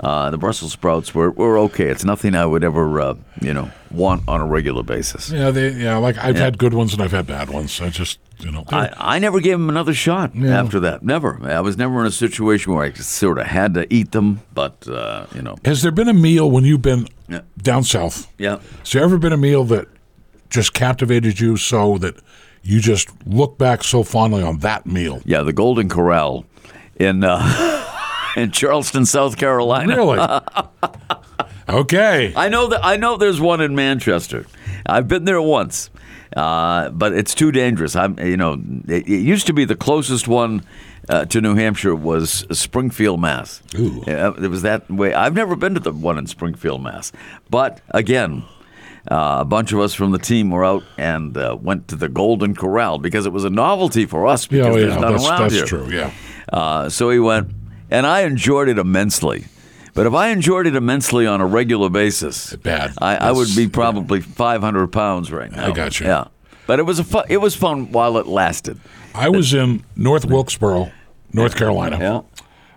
Uh, 0.00 0.30
the 0.30 0.38
Brussels 0.38 0.72
sprouts 0.72 1.14
were, 1.14 1.30
were 1.32 1.58
okay. 1.58 1.88
It's 1.88 2.04
nothing 2.04 2.34
I 2.36 2.46
would 2.46 2.62
ever, 2.62 3.00
uh, 3.00 3.14
you 3.40 3.52
know, 3.52 3.70
want 3.90 4.22
on 4.28 4.40
a 4.40 4.46
regular 4.46 4.82
basis. 4.84 5.30
yeah, 5.30 5.50
they, 5.50 5.70
yeah. 5.70 5.96
Like 5.96 6.16
I've 6.18 6.36
had 6.36 6.56
good 6.58 6.72
ones 6.74 6.92
and 6.92 7.02
I've 7.02 7.10
had 7.10 7.26
bad 7.26 7.50
ones. 7.50 7.80
I 7.80 7.88
just, 7.88 8.18
you 8.38 8.52
know, 8.52 8.64
I, 8.68 8.90
I 8.96 9.18
never 9.18 9.40
gave 9.40 9.54
them 9.58 9.68
another 9.68 9.94
shot 9.94 10.36
Yeah. 10.36 10.60
after 10.60 10.78
that. 10.80 11.02
Never. 11.02 11.40
I 11.42 11.60
was 11.60 11.76
never 11.76 12.00
in 12.00 12.06
a 12.06 12.10
situation 12.12 12.74
where 12.74 12.84
I 12.84 12.92
sort 12.92 13.38
of 13.38 13.46
had 13.46 13.74
to 13.74 13.92
eat 13.92 14.12
them, 14.12 14.40
but, 14.54 14.86
uh, 14.86 15.26
you 15.34 15.42
know. 15.42 15.56
has 15.64 15.82
there 15.82 15.90
been 15.92 16.08
a 16.08 16.14
meal 16.14 16.48
when 16.50 16.64
you've 16.64 16.82
been 16.82 17.08
Yeah. 17.28 17.40
down 17.60 17.82
south? 17.82 18.32
Yeah. 18.38 18.58
Has 18.80 18.92
there 18.92 19.02
ever 19.02 19.18
been 19.18 19.32
a 19.32 19.36
meal 19.36 19.64
that 19.64 19.88
just 20.48 20.74
captivated 20.74 21.40
you 21.40 21.56
so 21.56 21.98
that 21.98 22.14
you 22.62 22.80
just 22.80 23.08
look 23.26 23.58
back 23.58 23.82
so 23.82 24.02
fondly 24.04 24.42
on 24.44 24.58
that 24.60 24.86
meal? 24.86 25.20
Yeah, 25.24 25.42
the 25.42 25.52
Golden 25.52 25.88
Corral 25.88 26.44
in 27.00 27.24
uh, 27.24 27.38
in 28.36 28.50
Charleston, 28.50 29.06
South 29.06 29.36
Carolina. 29.36 29.96
Really? 29.96 30.18
okay. 31.68 32.32
I 32.36 32.48
know 32.48 32.68
that 32.68 32.84
I 32.84 32.96
know 32.96 33.16
there's 33.16 33.40
one 33.40 33.60
in 33.60 33.74
Manchester. 33.74 34.46
I've 34.86 35.08
been 35.08 35.24
there 35.24 35.40
once, 35.42 35.90
uh, 36.36 36.90
but 36.90 37.12
it's 37.12 37.34
too 37.34 37.52
dangerous. 37.52 37.94
I'm, 37.96 38.18
you 38.18 38.36
know, 38.36 38.54
it, 38.86 39.06
it 39.08 39.20
used 39.20 39.46
to 39.48 39.52
be 39.52 39.64
the 39.64 39.76
closest 39.76 40.28
one 40.28 40.62
uh, 41.08 41.24
to 41.26 41.40
New 41.40 41.54
Hampshire 41.54 41.94
was 41.94 42.46
Springfield, 42.50 43.20
Mass. 43.20 43.62
Ooh. 43.78 44.02
It 44.06 44.50
was 44.50 44.62
that 44.62 44.90
way. 44.90 45.12
I've 45.14 45.34
never 45.34 45.56
been 45.56 45.74
to 45.74 45.80
the 45.80 45.92
one 45.92 46.18
in 46.18 46.26
Springfield, 46.26 46.82
Mass. 46.82 47.12
But 47.50 47.80
again. 47.90 48.44
Uh, 49.10 49.38
a 49.40 49.44
bunch 49.46 49.72
of 49.72 49.80
us 49.80 49.94
from 49.94 50.10
the 50.10 50.18
team 50.18 50.50
were 50.50 50.66
out 50.66 50.82
and 50.98 51.34
uh, 51.38 51.56
went 51.58 51.88
to 51.88 51.96
the 51.96 52.10
Golden 52.10 52.54
Corral 52.54 52.98
because 52.98 53.24
it 53.24 53.32
was 53.32 53.42
a 53.42 53.48
novelty 53.48 54.04
for 54.04 54.26
us 54.26 54.46
because 54.46 54.66
Yeah, 54.66 54.70
oh, 54.72 54.76
there's 54.76 54.92
yeah, 54.92 55.00
none 55.00 55.12
that's, 55.12 55.26
around 55.26 55.40
that's 55.42 55.54
here. 55.54 55.64
true. 55.64 55.88
Yeah. 55.90 56.12
Uh, 56.52 56.90
so 56.90 57.08
we 57.08 57.18
went, 57.18 57.48
and 57.90 58.06
I 58.06 58.22
enjoyed 58.22 58.68
it 58.68 58.78
immensely. 58.78 59.46
But 59.94 60.06
if 60.06 60.14
I 60.14 60.28
enjoyed 60.28 60.66
it 60.66 60.76
immensely 60.76 61.26
on 61.26 61.40
a 61.40 61.46
regular 61.46 61.88
basis, 61.90 62.54
Bad. 62.56 62.92
I, 63.00 63.16
I 63.16 63.32
would 63.32 63.48
be 63.56 63.68
probably 63.68 64.20
500 64.20 64.88
pounds 64.88 65.32
right 65.32 65.50
now. 65.50 65.66
I 65.66 65.72
got 65.72 65.98
you. 65.98 66.06
Yeah, 66.06 66.28
but 66.68 66.78
it 66.78 66.84
was 66.84 66.98
a 67.00 67.04
fu- 67.04 67.24
it 67.28 67.38
was 67.38 67.56
fun 67.56 67.90
while 67.90 68.16
it 68.18 68.26
lasted. 68.26 68.80
I 69.14 69.28
was 69.28 69.54
in 69.54 69.84
North 69.96 70.24
Wilkesboro, 70.24 70.92
North 71.32 71.56
Carolina, 71.56 72.24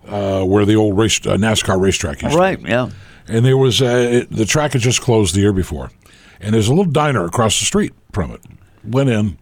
uh, 0.07 0.43
where 0.45 0.65
the 0.65 0.75
old 0.75 0.97
race 0.97 1.19
uh, 1.27 1.35
NASCAR 1.37 1.79
racetrack 1.79 2.21
used 2.23 2.33
to 2.33 2.37
be. 2.37 2.41
Right. 2.41 2.59
Yeah. 2.61 2.89
and 3.27 3.45
there 3.45 3.57
was 3.57 3.81
uh, 3.81 4.23
the 4.31 4.45
track 4.45 4.73
had 4.73 4.81
just 4.81 5.01
closed 5.01 5.35
the 5.35 5.41
year 5.41 5.53
before, 5.53 5.91
and 6.39 6.55
there's 6.55 6.67
a 6.69 6.73
little 6.73 6.91
diner 6.91 7.25
across 7.25 7.59
the 7.59 7.65
street 7.65 7.93
from 8.13 8.31
it. 8.31 8.41
Went 8.83 9.09
in, 9.09 9.37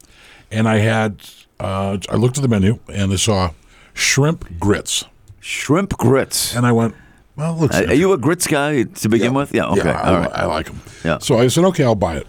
and 0.51 0.67
I 0.67 0.79
had 0.79 1.21
uh, 1.62 1.97
I 2.10 2.15
looked 2.15 2.38
at 2.38 2.41
the 2.41 2.49
menu 2.49 2.79
and 2.91 3.13
I 3.13 3.15
saw 3.15 3.51
shrimp 3.93 4.60
grits, 4.60 5.05
Shrimp 5.39 5.97
grits. 5.97 6.56
and 6.56 6.65
I 6.65 6.71
went, 6.71 6.95
"Well, 7.36 7.56
looks." 7.58 7.75
Are 7.80 7.86
are 7.88 7.93
you 7.93 8.13
a 8.13 8.17
grits 8.17 8.47
guy 8.47 8.84
to 8.84 9.10
begin 9.10 9.34
with? 9.34 9.54
Yeah. 9.54 9.67
Okay. 9.69 9.89
I, 9.89 10.13
All 10.13 10.19
right. 10.19 10.32
I 10.34 10.45
like 10.45 10.65
them. 10.67 10.82
Yeah. 11.04 11.19
So 11.19 11.38
I 11.39 11.47
said, 11.47 11.63
"Okay, 11.65 11.84
I'll 11.84 11.95
buy 11.95 12.17
it," 12.17 12.28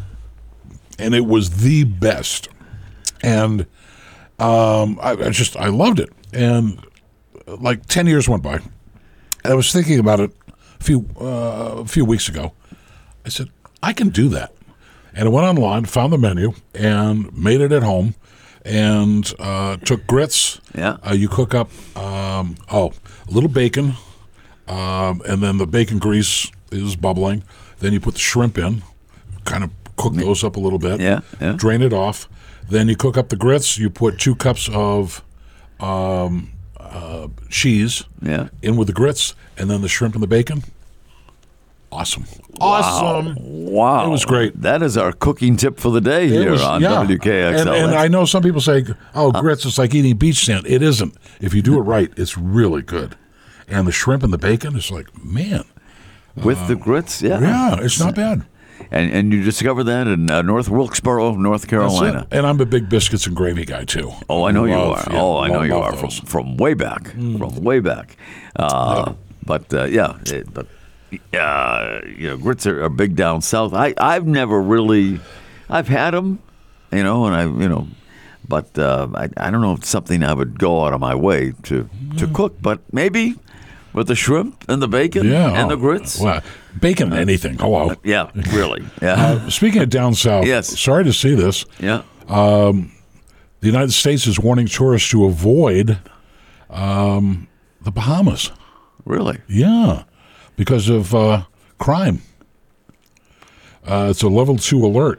and 0.98 1.14
it 1.14 1.26
was 1.26 1.50
the 1.62 1.84
best, 1.84 2.48
and 3.22 3.62
um, 4.38 4.98
I, 5.02 5.12
I 5.12 5.30
just 5.30 5.56
I 5.56 5.68
loved 5.68 6.00
it, 6.00 6.10
and 6.32 6.78
uh, 7.48 7.56
like 7.56 7.86
ten 7.86 8.06
years 8.06 8.28
went 8.28 8.42
by. 8.42 8.54
and 8.54 9.52
I 9.52 9.54
was 9.54 9.72
thinking 9.72 9.98
about 9.98 10.20
it 10.20 10.30
a 10.80 10.84
few 10.84 11.06
uh, 11.20 11.82
a 11.82 11.84
few 11.86 12.04
weeks 12.04 12.28
ago. 12.28 12.52
I 13.26 13.28
said, 13.28 13.48
I 13.82 13.92
can 13.92 14.08
do 14.08 14.28
that. 14.30 14.52
And 15.12 15.26
I 15.26 15.30
went 15.30 15.44
online, 15.46 15.84
found 15.86 16.12
the 16.12 16.18
menu, 16.18 16.52
and 16.74 17.36
made 17.36 17.60
it 17.60 17.72
at 17.72 17.82
home. 17.82 18.14
And 18.64 19.32
uh, 19.38 19.76
took 19.78 20.06
grits. 20.06 20.60
Yeah. 20.74 20.98
Uh, 21.08 21.12
you 21.14 21.28
cook 21.28 21.54
up, 21.54 21.70
um, 21.96 22.56
oh, 22.70 22.92
a 23.26 23.30
little 23.30 23.48
bacon, 23.48 23.94
um, 24.68 25.22
and 25.26 25.42
then 25.42 25.56
the 25.58 25.66
bacon 25.66 25.98
grease 25.98 26.50
is 26.70 26.94
bubbling. 26.96 27.42
Then 27.78 27.92
you 27.94 28.00
put 28.00 28.14
the 28.14 28.20
shrimp 28.20 28.58
in, 28.58 28.82
kind 29.44 29.64
of 29.64 29.70
cook 29.96 30.14
those 30.14 30.44
up 30.44 30.56
a 30.56 30.60
little 30.60 30.78
bit. 30.78 31.00
Yeah, 31.00 31.20
yeah. 31.40 31.52
Drain 31.52 31.80
it 31.82 31.92
off. 31.94 32.28
Then 32.68 32.88
you 32.88 32.96
cook 32.96 33.16
up 33.16 33.30
the 33.30 33.36
grits. 33.36 33.78
You 33.78 33.88
put 33.90 34.18
two 34.18 34.34
cups 34.36 34.68
of 34.72 35.24
um, 35.80 36.50
uh, 36.76 37.28
cheese 37.48 38.04
Yeah. 38.22 38.48
in 38.62 38.76
with 38.76 38.86
the 38.88 38.92
grits, 38.94 39.34
and 39.56 39.70
then 39.70 39.80
the 39.80 39.88
shrimp 39.88 40.14
and 40.14 40.22
the 40.22 40.26
bacon. 40.28 40.62
Awesome. 41.92 42.24
Awesome. 42.60 43.34
Wow. 43.38 44.06
It 44.06 44.10
was 44.10 44.24
great. 44.24 44.60
That 44.62 44.82
is 44.82 44.96
our 44.96 45.12
cooking 45.12 45.56
tip 45.56 45.80
for 45.80 45.90
the 45.90 46.00
day 46.00 46.26
It 46.26 46.30
here 46.30 46.50
was- 46.52 46.62
on 46.62 46.80
yeah. 46.82 46.90
WKXL. 47.04 47.60
And, 47.60 47.68
and 47.68 47.94
I 47.94 48.06
know 48.08 48.24
some 48.24 48.42
people 48.42 48.60
say, 48.60 48.84
"Oh, 49.14 49.32
grits 49.32 49.64
is 49.64 49.78
like 49.78 49.94
eating 49.94 50.16
beach 50.16 50.44
sand." 50.44 50.66
It 50.66 50.82
isn't. 50.82 51.14
If 51.40 51.52
you 51.54 51.62
do 51.62 51.78
it 51.78 51.82
right, 51.82 52.10
it's 52.16 52.36
really 52.38 52.82
good. 52.82 53.16
And 53.68 53.86
the 53.86 53.92
shrimp 53.92 54.22
and 54.22 54.32
the 54.32 54.38
bacon 54.38 54.76
is 54.76 54.90
like, 54.90 55.06
man, 55.24 55.64
with 56.34 56.66
the 56.68 56.74
grits, 56.76 57.22
yeah. 57.22 57.40
yeah, 57.40 57.76
it's 57.80 57.98
not 58.00 58.14
bad. 58.14 58.44
And 58.90 59.12
and 59.12 59.32
you 59.32 59.42
discovered 59.44 59.84
that 59.84 60.06
in 60.08 60.30
uh, 60.30 60.42
North 60.42 60.68
Wilkesboro, 60.68 61.34
North 61.36 61.66
Carolina. 61.68 62.26
And 62.30 62.46
I'm 62.46 62.60
a 62.60 62.66
big 62.66 62.88
biscuits 62.88 63.26
and 63.26 63.36
gravy 63.36 63.64
guy 63.64 63.84
too. 63.84 64.10
Oh, 64.28 64.44
I 64.44 64.52
know 64.52 64.64
you 64.64 64.74
are. 64.74 64.96
yeah, 65.10 65.20
oh, 65.20 65.38
I 65.38 65.48
know 65.48 65.58
love- 65.58 65.66
you 65.66 65.74
love 65.74 65.94
are 65.94 65.96
from, 65.96 66.10
from 66.26 66.56
way 66.56 66.74
back, 66.74 67.10
from 67.10 67.62
way 67.62 67.80
back. 67.80 68.16
Uh, 68.56 69.12
But 69.44 69.72
uh, 69.74 69.84
yeah, 69.84 70.18
it, 70.26 70.52
but 70.52 70.66
uh, 71.34 72.00
you 72.16 72.28
know, 72.28 72.36
grits 72.36 72.66
are, 72.66 72.82
are 72.84 72.88
big 72.88 73.16
down 73.16 73.40
south. 73.42 73.72
I 73.74 73.94
I've 73.98 74.26
never 74.26 74.60
really, 74.60 75.20
I've 75.68 75.88
had 75.88 76.12
them, 76.12 76.38
you 76.92 77.02
know, 77.02 77.24
and 77.26 77.34
I 77.34 77.42
you 77.44 77.68
know, 77.68 77.88
but 78.48 78.76
uh, 78.78 79.08
I 79.14 79.28
I 79.36 79.50
don't 79.50 79.60
know 79.60 79.72
if 79.72 79.80
it's 79.80 79.88
something 79.88 80.22
I 80.22 80.34
would 80.34 80.58
go 80.58 80.84
out 80.84 80.92
of 80.92 81.00
my 81.00 81.14
way 81.14 81.52
to 81.64 81.88
to 82.18 82.26
cook, 82.28 82.56
but 82.62 82.80
maybe 82.92 83.34
with 83.92 84.06
the 84.06 84.14
shrimp 84.14 84.64
and 84.68 84.80
the 84.80 84.86
bacon 84.88 85.26
Yeah, 85.26 85.48
and 85.48 85.66
oh, 85.66 85.68
the 85.74 85.76
grits. 85.76 86.20
Well, 86.20 86.42
Bacon, 86.80 87.12
anything. 87.12 87.58
Hello. 87.58 87.92
Yeah, 88.04 88.30
really. 88.52 88.84
Yeah. 89.02 89.14
Uh, 89.14 89.50
speaking 89.50 89.82
of 89.82 89.88
down 89.90 90.14
south, 90.14 90.46
Yes. 90.46 90.78
sorry 90.78 91.02
to 91.02 91.12
see 91.12 91.34
this. 91.34 91.64
yeah. 91.80 92.02
The 92.28 93.66
United 93.66 93.92
States 93.92 94.26
is 94.28 94.38
warning 94.38 94.66
tourists 94.68 95.10
to 95.10 95.24
avoid 95.26 95.98
um, 96.70 97.48
the 97.82 97.90
Bahamas. 97.90 98.52
Really. 99.04 99.38
Yeah, 99.48 100.04
because 100.60 100.90
of 100.90 101.14
uh, 101.14 101.42
crime. 101.78 102.20
Uh, 103.82 104.08
it's 104.10 104.22
a 104.22 104.28
level 104.28 104.58
two 104.58 104.84
alert. 104.84 105.18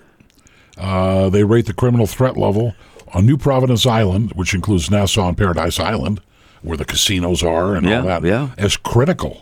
Uh, 0.77 1.31
they 1.31 1.43
rate 1.43 1.65
the 1.65 1.73
criminal 1.73 2.05
threat 2.05 2.37
level 2.37 2.75
on 3.15 3.25
New 3.25 3.37
Providence 3.37 3.87
Island, 3.87 4.33
which 4.33 4.53
includes 4.53 4.91
Nassau 4.91 5.27
and 5.29 5.35
Paradise 5.35 5.79
Island, 5.79 6.21
where 6.61 6.77
the 6.77 6.85
casinos 6.85 7.41
are 7.41 7.73
and 7.73 7.87
Yeah, 7.87 8.01
all 8.01 8.05
that, 8.05 8.23
yeah. 8.23 8.49
as 8.59 8.77
critical. 8.77 9.41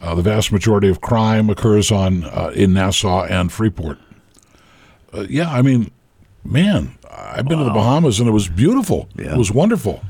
Uh, 0.00 0.14
the 0.14 0.22
vast 0.22 0.52
majority 0.52 0.88
of 0.88 1.00
crime 1.00 1.50
occurs 1.50 1.90
on 1.90 2.22
uh, 2.22 2.52
in 2.54 2.72
Nassau 2.72 3.24
and 3.24 3.50
Freeport. 3.50 3.98
Uh, 5.12 5.26
yeah, 5.28 5.50
I 5.52 5.62
mean, 5.62 5.90
man, 6.44 6.96
I've 7.10 7.48
been 7.48 7.58
to 7.58 7.64
the 7.64 7.70
Bahamas 7.72 8.20
and 8.20 8.28
it 8.28 8.32
was 8.32 8.48
beautiful. 8.48 9.08
Yeah. 9.16 9.32
It 9.32 9.36
was 9.38 9.50
wonderful. 9.50 10.00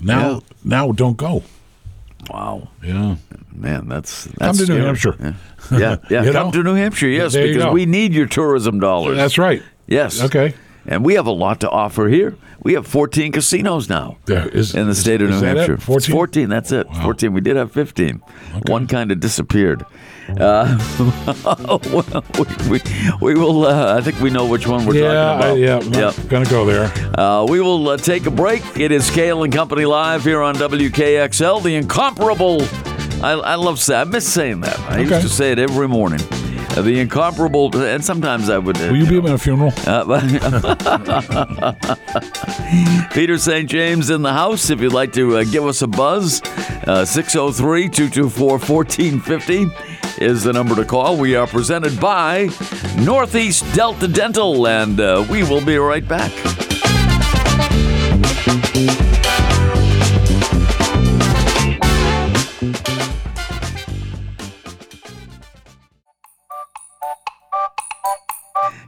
Now, 0.00 0.42
now 0.64 0.90
don't 0.90 1.16
go. 1.16 1.44
Wow. 2.30 2.68
Yeah. 2.82 3.16
Man, 3.54 3.88
that's, 3.88 4.24
that's 4.24 4.58
Come 4.58 4.66
to 4.66 4.74
New. 4.74 4.84
Hampshire. 4.84 5.16
Yeah, 5.20 5.34
yeah. 5.78 5.96
yeah. 6.10 6.32
Come 6.32 6.46
know? 6.46 6.52
to 6.52 6.62
New 6.62 6.74
Hampshire, 6.74 7.08
yes, 7.08 7.32
There 7.32 7.46
because 7.46 7.72
we 7.72 7.86
need 7.86 8.12
your 8.12 8.26
tourism 8.26 8.80
dollars. 8.80 9.16
That's 9.16 9.38
right. 9.38 9.62
Yes. 9.86 10.22
Okay. 10.22 10.54
And 10.88 11.04
we 11.04 11.14
have 11.14 11.26
a 11.26 11.32
lot 11.32 11.60
to 11.60 11.70
offer 11.70 12.08
here. 12.08 12.36
We 12.62 12.74
have 12.74 12.86
14 12.86 13.32
casinos 13.32 13.88
now 13.88 14.16
There 14.26 14.48
is- 14.48 14.74
in 14.74 14.86
the 14.86 14.90
is- 14.92 14.98
state 15.00 15.20
of 15.22 15.30
New? 15.30 15.40
Hampshire. 15.40 15.74
It's 15.74 15.84
14? 15.84 16.12
14, 16.12 16.48
that's 16.48 16.72
it. 16.72 16.86
14. 17.02 17.32
We 17.32 17.40
did 17.40 17.56
have 17.56 17.70
15. 17.72 18.22
One 18.66 18.86
kind 18.86 19.12
of 19.12 19.20
disappeared. 19.20 19.84
Uh, 20.40 20.76
well, 21.44 21.80
we, 22.68 22.68
we, 22.68 22.80
we 23.20 23.34
will, 23.40 23.64
uh, 23.66 23.96
I 23.96 24.00
think 24.00 24.18
we 24.20 24.30
know 24.30 24.46
which 24.46 24.66
one 24.66 24.84
we're 24.84 24.94
yeah, 24.96 25.12
talking 25.12 25.38
about. 25.38 25.56
I, 25.56 25.98
yeah, 26.00 26.12
I'm 26.18 26.26
gonna 26.28 26.50
go 26.50 26.64
there. 26.64 26.92
Uh, 27.16 27.44
we 27.48 27.60
will 27.60 27.88
uh, 27.90 27.96
take 27.96 28.26
a 28.26 28.30
break. 28.32 28.62
It 28.76 28.90
is 28.90 29.08
Cail 29.10 29.44
and 29.44 29.52
Company 29.52 29.84
live 29.84 30.24
here 30.24 30.42
on 30.42 30.56
WKXL, 30.56 31.62
the 31.62 31.76
incomparable. 31.76 32.62
I, 33.22 33.32
I 33.32 33.54
love 33.54 33.78
saying, 33.78 34.00
I 34.00 34.04
miss 34.10 34.26
saying 34.32 34.62
that. 34.62 34.78
I 34.80 34.98
used 34.98 35.22
to 35.22 35.28
say 35.28 35.52
it 35.52 35.60
every 35.60 35.86
morning. 35.86 36.20
Uh, 36.76 36.82
the 36.86 37.00
incomparable, 37.00 37.74
and 37.76 38.04
sometimes 38.04 38.50
I 38.50 38.58
would. 38.58 38.76
Uh, 38.76 38.88
Will 38.90 38.96
you 38.96 39.06
be 39.06 39.18
at 39.18 39.24
my 39.24 39.36
funeral? 39.36 39.72
Peter 43.12 43.38
St. 43.38 43.68
James 43.68 44.10
in 44.10 44.22
the 44.22 44.32
house. 44.32 44.70
If 44.70 44.80
you'd 44.80 44.92
like 44.92 45.12
to 45.14 45.38
uh, 45.38 45.44
give 45.44 45.64
us 45.64 45.82
a 45.82 45.86
buzz, 45.86 46.42
603 46.84 47.88
224 47.88 48.58
1450 48.58 49.66
is 50.18 50.44
the 50.44 50.52
number 50.52 50.74
to 50.74 50.84
call. 50.84 51.16
We 51.16 51.36
are 51.36 51.46
presented 51.46 51.98
by 52.00 52.48
Northeast 52.98 53.64
Delta 53.74 54.08
Dental, 54.08 54.66
and 54.66 55.00
uh, 55.00 55.26
we 55.30 55.42
will 55.42 55.64
be 55.64 55.76
right 55.76 56.06
back. 56.06 56.32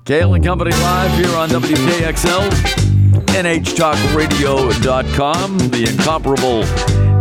Cail 0.08 0.32
and 0.32 0.42
Company 0.42 0.70
live 0.70 1.12
here 1.18 1.36
on 1.36 1.50
WKXL, 1.50 2.48
NHTalkRadio.com. 3.26 5.58
The 5.58 5.90
incomparable 5.90 6.64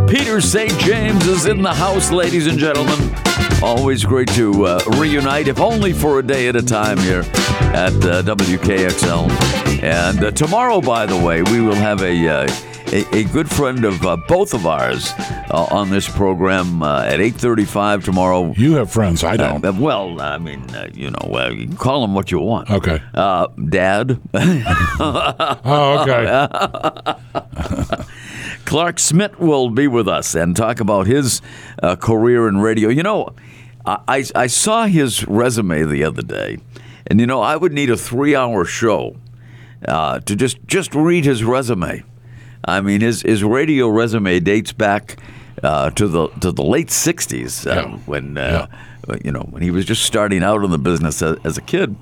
Peter 0.08 0.40
St. 0.40 0.72
James 0.80 1.28
is 1.28 1.48
in 1.48 1.62
the 1.62 1.74
house, 1.74 2.12
ladies 2.12 2.48
and 2.48 2.58
gentlemen. 2.58 3.14
Always 3.62 4.06
great 4.06 4.30
to 4.36 4.66
uh, 4.66 4.80
reunite, 4.98 5.50
if 5.50 5.60
only 5.60 5.92
for 5.92 6.20
a 6.20 6.24
day 6.24 6.48
at 6.48 6.56
a 6.56 6.64
time 6.64 6.98
here 7.00 7.26
at 7.74 7.92
uh, 8.06 8.24
WKXL. 8.24 9.30
And 9.84 10.24
uh, 10.24 10.32
tomorrow, 10.32 10.80
by 10.80 11.06
the 11.06 11.18
way, 11.18 11.44
we 11.44 11.60
will 11.60 11.76
have 11.76 12.02
a. 12.02 12.48
Uh, 12.94 13.04
a, 13.12 13.18
a 13.18 13.24
good 13.26 13.50
friend 13.50 13.84
of 13.86 14.06
uh, 14.06 14.16
both 14.28 14.54
of 14.54 14.66
ours 14.66 15.14
uh, 15.52 15.68
on 15.72 15.90
this 15.90 16.08
program 16.08 16.82
uh, 16.82 17.02
at 17.04 17.20
8.35 17.20 18.04
tomorrow 18.06 18.54
You 18.56 18.76
have 18.76 18.92
friends. 18.92 19.24
I 19.24 19.38
don't. 19.38 19.64
uh, 19.64 19.74
well, 19.78 20.22
I 20.22 20.38
mean, 20.38 20.62
uh, 20.76 20.90
you 20.94 21.12
know, 21.12 21.36
uh, 21.36 21.50
you 21.50 21.68
can 21.68 21.78
call 21.78 22.02
them 22.02 22.14
what 22.14 22.32
you 22.32 22.40
want. 22.40 22.70
Okay. 22.70 23.02
Uh, 23.14 23.48
Dad, 23.70 24.20
Oh, 25.00 25.98
okay. 26.02 28.04
Clark 28.66 29.00
Smith 29.00 29.40
will 29.40 29.70
be 29.70 29.88
with 29.88 30.08
us 30.08 30.36
and 30.36 30.56
talk 30.56 30.80
about 30.80 31.08
his 31.08 31.42
uh, 31.82 31.96
career 31.96 32.48
in 32.48 32.58
radio. 32.60 32.90
You 32.90 33.04
know, 33.04 33.34
I, 33.86 34.00
I, 34.08 34.24
I 34.36 34.48
saw 34.48 34.86
his 34.86 35.28
resume 35.28 35.84
the 35.84 36.04
other 36.04 36.22
day, 36.22 36.58
and 37.08 37.20
you 37.20 37.28
know, 37.28 37.42
I 37.42 37.56
would 37.56 37.72
need 37.72 37.90
a 37.90 37.98
three-hour 37.98 38.66
show 38.66 39.16
uh, 39.88 40.20
to 40.22 40.36
just 40.36 40.58
just 40.68 40.94
read 40.96 41.26
his 41.26 41.44
resume. 41.44 42.04
I 42.68 42.82
mean, 42.82 43.02
his 43.02 43.22
his 43.22 43.44
radio 43.44 43.88
resume 43.88 44.40
dates 44.40 44.74
back 44.74 45.18
uh, 45.64 45.90
to 45.92 46.08
the 46.08 46.28
to 46.42 46.52
the 46.52 46.64
late 46.64 46.90
'60s 46.90 47.66
uh, 47.66 47.74
Yeah. 47.74 47.98
when 48.06 48.38
uh, 48.38 48.68
you 49.24 49.32
know 49.32 49.48
when 49.50 49.62
he 49.64 49.72
was 49.72 49.86
just 49.86 50.04
starting 50.04 50.44
out 50.44 50.64
in 50.64 50.72
the 50.72 50.78
business 50.78 51.22
as, 51.22 51.38
as 51.44 51.58
a 51.58 51.62
kid, 51.62 51.96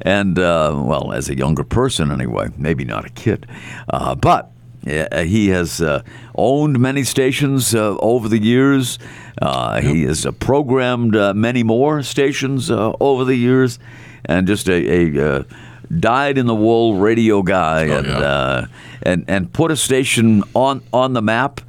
and 0.00 0.38
uh, 0.38 0.72
well, 0.84 1.12
as 1.12 1.28
a 1.28 1.36
younger 1.36 1.64
person 1.64 2.10
anyway, 2.10 2.48
maybe 2.56 2.84
not 2.84 3.04
a 3.04 3.10
kid, 3.10 3.46
uh, 3.90 4.14
but. 4.14 4.50
Yeah, 4.86 5.22
he 5.22 5.48
has 5.48 5.80
uh, 5.80 6.02
owned 6.34 6.78
many 6.78 7.04
stations 7.04 7.74
uh, 7.74 7.96
over 8.00 8.28
the 8.28 8.38
years. 8.38 8.98
Uh, 9.40 9.80
He 9.80 10.02
has 10.04 10.26
uh, 10.26 10.32
programmed 10.32 11.16
uh, 11.16 11.32
many 11.32 11.62
more 11.62 12.02
stations 12.02 12.70
uh, 12.70 12.92
over 13.00 13.24
the 13.24 13.34
years, 13.34 13.78
and 14.26 14.46
just 14.46 14.68
a, 14.68 14.72
a 15.16 15.38
uh, 15.38 15.42
dyed 16.00 16.38
in 16.38 16.46
the 16.46 16.54
wool 16.54 16.96
radio 16.96 17.42
guy, 17.42 17.84
and 17.84 18.06
yeah. 18.06 18.18
uh, 18.18 18.66
and 19.02 19.24
and 19.28 19.52
put 19.52 19.70
a 19.70 19.76
station 19.76 20.42
on 20.54 20.82
on 20.92 21.12
the 21.12 21.22
map 21.22 21.60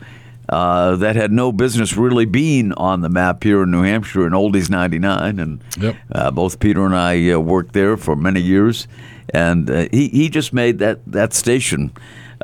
uh, 0.50 0.96
that 0.98 1.16
had 1.16 1.32
no 1.32 1.52
business 1.52 1.98
really 1.98 2.26
being 2.26 2.72
on 2.74 3.02
the 3.02 3.10
map 3.10 3.44
here 3.44 3.64
in 3.64 3.72
New 3.72 3.82
Hampshire 3.82 4.28
in 4.28 4.34
Oldies 4.34 4.70
99. 4.70 5.40
And 5.40 5.64
Yep. 5.80 5.96
uh, 6.12 6.32
both 6.32 6.60
Peter 6.60 6.86
and 6.86 6.96
I 6.96 7.32
uh, 7.32 7.40
worked 7.40 7.74
there 7.74 7.98
for 7.98 8.16
many 8.16 8.42
years. 8.42 8.88
And 9.34 9.70
uh, 9.70 9.88
he, 9.92 10.08
he 10.10 10.30
just 10.30 10.54
made 10.54 10.80
that, 10.80 11.00
that 11.08 11.34
station 11.34 11.92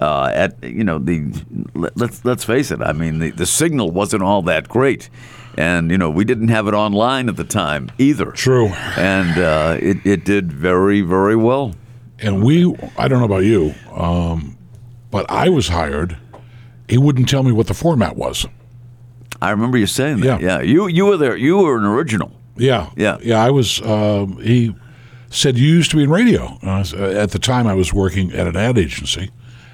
uh, 0.02 0.32
at, 0.34 0.62
you 0.64 0.84
know, 0.84 0.98
the 0.98 1.32
let, 1.76 1.96
let's, 1.96 2.26
let's 2.26 2.44
face 2.44 2.72
it, 2.72 2.82
I 2.82 2.92
mean, 2.92 3.20
the, 3.20 3.30
the 3.30 3.46
signal 3.46 3.92
wasn't 3.92 4.24
all 4.24 4.42
that 4.44 4.68
great. 4.68 5.10
And, 5.58 5.92
you 5.92 5.98
know, 5.98 6.10
we 6.10 6.24
didn't 6.26 6.48
have 6.48 6.68
it 6.68 6.74
online 6.74 7.28
at 7.30 7.36
the 7.36 7.44
time 7.44 7.92
either. 7.98 8.32
True. 8.32 8.68
And 8.98 9.38
uh, 9.38 9.78
it, 9.82 9.98
it 10.06 10.24
did 10.26 10.52
very, 10.52 11.02
very 11.02 11.36
well. 11.36 11.76
And 12.20 12.44
we, 12.44 12.74
I 12.98 13.08
don't 13.08 13.20
know 13.20 13.26
about 13.26 13.44
you, 13.44 13.74
um, 13.94 14.58
but 15.10 15.26
I 15.30 15.50
was 15.50 15.68
hired. 15.70 16.18
He 16.88 16.98
wouldn't 16.98 17.28
tell 17.28 17.44
me 17.44 17.52
what 17.52 17.68
the 17.68 17.74
format 17.74 18.16
was. 18.16 18.46
I 19.42 19.50
remember 19.52 19.78
you 19.78 19.88
saying 19.88 20.20
that. 20.22 20.40
Yeah. 20.42 20.60
Yeah. 20.60 20.62
You, 20.62 20.88
you 20.88 21.06
were 21.06 21.18
there. 21.18 21.36
You 21.36 21.58
were 21.58 21.78
an 21.78 21.86
original. 21.86 22.32
Yeah. 22.58 22.92
Yeah. 22.96 23.18
Yeah. 23.22 23.44
I 23.44 23.50
was, 23.50 23.82
um, 23.82 24.38
he 24.42 24.76
said, 25.32 25.58
You 25.58 25.68
used 25.68 25.90
to 25.92 25.98
be 25.98 26.04
in 26.04 26.10
radio. 26.12 26.58
And 26.62 26.70
I 26.70 26.80
s- 26.82 26.94
uh, 26.94 26.98
at 27.18 27.32
the 27.32 27.40
time, 27.40 27.66
I 27.66 27.74
was 27.74 27.92
working 27.94 28.32
at 28.34 28.46
an 28.48 28.56
ad 28.56 28.78
agency. 28.78 29.32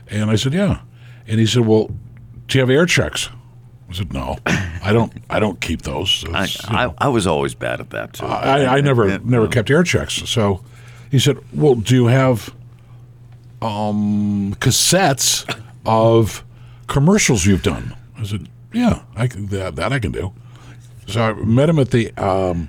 And 0.10 0.32
I 0.32 0.36
said, 0.36 0.54
Yeah. 0.54 0.80
And 1.28 1.40
he 1.40 1.46
said, 1.46 1.66
Well, 1.66 1.90
do 2.48 2.58
you 2.58 2.62
have 2.62 2.70
air 2.70 2.86
checks? 2.86 3.30
I 3.90 3.94
said, 3.94 4.14
No, 4.14 4.38
I 4.46 4.92
don't. 4.94 5.14
I 5.30 5.40
don't 5.40 5.60
keep 5.62 5.84
those. 5.84 6.26
I, 6.34 6.48
I, 6.68 6.94
I 6.98 7.08
was 7.08 7.26
always 7.26 7.56
bad 7.56 7.80
at 7.80 7.90
that 7.92 8.14
too. 8.14 8.26
I, 8.26 8.78
I 8.78 8.82
never 8.82 9.08
Yeah. 9.08 9.20
never 9.24 9.48
kept 9.48 9.70
air 9.72 9.84
checks. 9.84 10.14
So 10.30 10.62
he 11.10 11.20
said, 11.20 11.38
"Well, 11.54 11.76
do 11.76 11.96
you 11.96 12.08
have 12.08 12.54
um, 13.62 14.56
cassettes 14.60 15.46
of 15.86 16.44
commercials 16.88 17.46
you've 17.46 17.64
done?" 17.64 17.96
I 18.18 18.24
said, 18.24 18.50
"Yeah, 18.74 19.04
I 19.16 19.28
can, 19.28 19.48
that, 19.48 19.76
that 19.78 19.94
I 19.94 20.00
can 20.00 20.12
do." 20.12 20.34
So 21.08 21.22
I 21.22 21.34
met 21.34 21.70
him 21.70 21.80
at 21.80 21.92
the 21.92 22.12
um, 22.18 22.68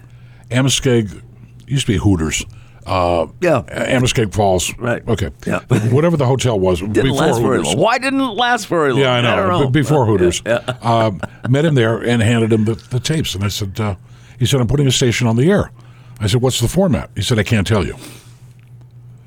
used 1.66 1.86
to 1.86 1.92
be 1.92 1.98
Hooters. 1.98 2.44
Uh, 2.88 3.26
Yeah. 3.40 3.62
Amoskeag 3.68 4.32
Falls. 4.32 4.72
Right. 4.78 5.06
Okay. 5.06 5.30
Yeah. 5.46 5.60
Whatever 5.90 6.16
the 6.16 6.26
hotel 6.26 6.58
was 6.58 6.80
Didn't 6.80 6.94
before 7.04 7.18
last 7.18 7.40
very 7.40 7.56
Hooters. 7.58 7.66
long. 7.74 7.78
Why 7.78 7.98
didn't 7.98 8.20
it 8.20 8.24
last 8.34 8.66
very 8.68 8.92
long? 8.92 9.00
Yeah, 9.02 9.12
I 9.12 9.20
know. 9.20 9.36
don't 9.36 9.48
know. 9.48 9.66
b- 9.70 9.80
Before 9.80 10.06
Hooters, 10.06 10.42
Yeah. 10.46 10.58
um, 10.82 11.20
met 11.48 11.64
him 11.64 11.74
there 11.74 11.98
and 11.98 12.22
handed 12.22 12.52
him 12.52 12.64
the, 12.64 12.74
the 12.74 12.98
tapes. 13.00 13.34
And 13.34 13.44
I 13.44 13.48
said, 13.48 13.78
uh, 13.80 13.96
he 14.38 14.46
said, 14.46 14.60
I'm 14.60 14.66
putting 14.66 14.86
a 14.86 14.92
station 14.92 15.26
on 15.26 15.36
the 15.36 15.50
air. 15.50 15.70
I 16.20 16.26
said, 16.26 16.40
what's 16.42 16.60
the 16.60 16.68
format? 16.68 17.10
He 17.14 17.22
said, 17.22 17.38
I 17.38 17.42
can't 17.44 17.66
tell 17.66 17.84
you. 17.86 17.94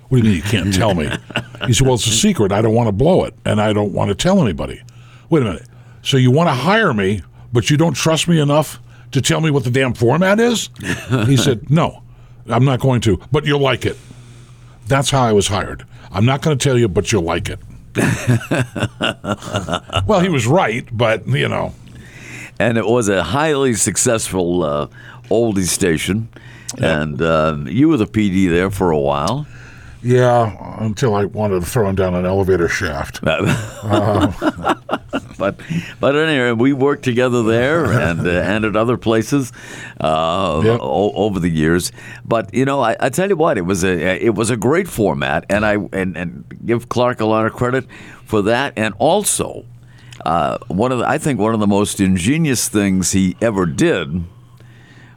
What 0.09 0.17
do 0.17 0.17
you 0.17 0.23
mean 0.23 0.35
you 0.35 0.41
can't 0.41 0.73
tell 0.73 0.93
me? 0.93 1.09
He 1.67 1.73
said, 1.73 1.85
well, 1.85 1.93
it's 1.93 2.07
a 2.07 2.09
secret. 2.09 2.51
I 2.51 2.63
don't 2.63 2.73
want 2.73 2.87
to 2.87 2.91
blow 2.91 3.23
it, 3.23 3.35
and 3.45 3.61
I 3.61 3.71
don't 3.71 3.93
want 3.93 4.09
to 4.09 4.15
tell 4.15 4.41
anybody. 4.41 4.81
Wait 5.29 5.43
a 5.43 5.45
minute. 5.45 5.67
So 6.01 6.17
you 6.17 6.31
want 6.31 6.47
to 6.49 6.55
hire 6.55 6.91
me, 6.91 7.21
but 7.53 7.69
you 7.69 7.77
don't 7.77 7.93
trust 7.93 8.27
me 8.27 8.39
enough 8.39 8.79
to 9.11 9.21
tell 9.21 9.41
me 9.41 9.51
what 9.51 9.63
the 9.63 9.69
damn 9.69 9.93
format 9.93 10.39
is? 10.39 10.69
He 11.27 11.37
said, 11.37 11.69
no, 11.69 12.01
I'm 12.47 12.65
not 12.65 12.79
going 12.79 13.01
to, 13.01 13.19
but 13.31 13.45
you'll 13.45 13.59
like 13.59 13.85
it. 13.85 13.97
That's 14.87 15.09
how 15.09 15.23
I 15.23 15.31
was 15.31 15.47
hired. 15.47 15.85
I'm 16.11 16.25
not 16.25 16.41
going 16.41 16.57
to 16.57 16.63
tell 16.63 16.77
you, 16.77 16.87
but 16.87 17.11
you'll 17.11 17.23
like 17.23 17.49
it. 17.49 17.59
well, 20.07 20.21
he 20.21 20.29
was 20.29 20.47
right, 20.47 20.87
but 20.91 21.27
you 21.27 21.47
know, 21.47 21.73
and 22.59 22.77
it 22.77 22.85
was 22.85 23.09
a 23.09 23.23
highly 23.23 23.73
successful 23.73 24.63
uh, 24.63 24.87
oldie 25.29 25.67
station. 25.67 26.29
And 26.77 27.21
uh, 27.21 27.57
you 27.65 27.89
were 27.89 27.97
the 27.97 28.07
PD 28.07 28.49
there 28.49 28.71
for 28.71 28.91
a 28.91 28.99
while. 28.99 29.45
Yeah, 30.03 30.77
until 30.79 31.13
I 31.13 31.25
wanted 31.25 31.59
to 31.59 31.65
throw 31.65 31.87
him 31.87 31.95
down 31.95 32.15
an 32.15 32.25
elevator 32.25 32.67
shaft. 32.67 33.19
but 33.23 33.45
but 35.99 36.15
anyway, 36.15 36.51
we 36.53 36.73
worked 36.73 37.03
together 37.03 37.43
there 37.43 37.85
and 37.85 38.25
uh, 38.25 38.29
and 38.29 38.65
at 38.65 38.75
other 38.75 38.97
places 38.97 39.51
uh, 39.99 40.61
Yep. 40.63 40.79
o- 40.81 41.11
over 41.13 41.39
the 41.39 41.49
years. 41.49 41.91
But 42.25 42.53
you 42.53 42.65
know, 42.65 42.81
I, 42.81 42.95
I 42.99 43.09
tell 43.09 43.29
you 43.29 43.35
what, 43.35 43.57
it 43.57 43.65
was 43.65 43.83
a 43.83 44.23
it 44.25 44.35
was 44.35 44.49
a 44.49 44.57
great 44.57 44.87
format, 44.87 45.45
and 45.49 45.65
I 45.65 45.75
and, 45.93 46.17
and 46.17 46.45
give 46.65 46.89
Clark 46.89 47.21
a 47.21 47.25
lot 47.25 47.45
of 47.45 47.53
credit 47.53 47.85
for 48.25 48.41
that, 48.43 48.73
and 48.77 48.93
also 48.97 49.65
uh, 50.25 50.57
one 50.67 50.91
of 50.91 50.99
the, 50.99 51.07
I 51.07 51.17
think 51.17 51.39
one 51.39 51.53
of 51.53 51.59
the 51.59 51.67
most 51.67 51.99
ingenious 51.99 52.69
things 52.69 53.11
he 53.11 53.35
ever 53.41 53.65
did 53.65 54.23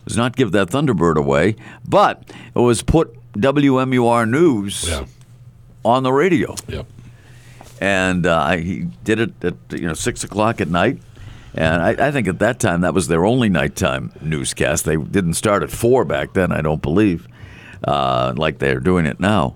was 0.05 0.17
not 0.17 0.37
give 0.37 0.53
that 0.53 0.69
Thunderbird 0.69 1.17
away, 1.17 1.57
but 1.89 2.25
it 2.55 2.59
was 2.59 2.83
put 2.83 3.15
WMUR 3.37 4.29
News 4.29 4.89
Yeah. 4.89 5.05
on 5.85 6.03
the 6.03 6.13
radio 6.13 6.55
Yep. 6.69 6.87
and 7.81 8.27
uh, 8.27 8.51
he 8.57 8.87
did 9.05 9.19
it 9.21 9.45
at 9.45 9.55
you 9.71 9.87
know 9.87 9.95
six 9.95 10.25
o'clock 10.25 10.61
at 10.61 10.69
night. 10.69 11.01
And 11.57 11.83
I, 11.83 12.09
I 12.09 12.11
think 12.11 12.27
at 12.27 12.41
that 12.41 12.59
time 12.59 12.81
that 12.81 12.95
was 12.95 13.07
their 13.07 13.25
only 13.25 13.49
nighttime 13.49 14.11
newscast. 14.21 14.85
They 14.85 14.97
didn't 14.97 15.35
start 15.35 15.63
at 15.63 15.71
four 15.71 16.05
back 16.05 16.33
then, 16.33 16.51
I 16.51 16.61
don't 16.63 16.83
believe, 16.83 17.29
uh, 17.87 18.35
like 18.37 18.59
they're 18.59 18.81
doing 18.81 19.07
it 19.07 19.21
now. 19.21 19.55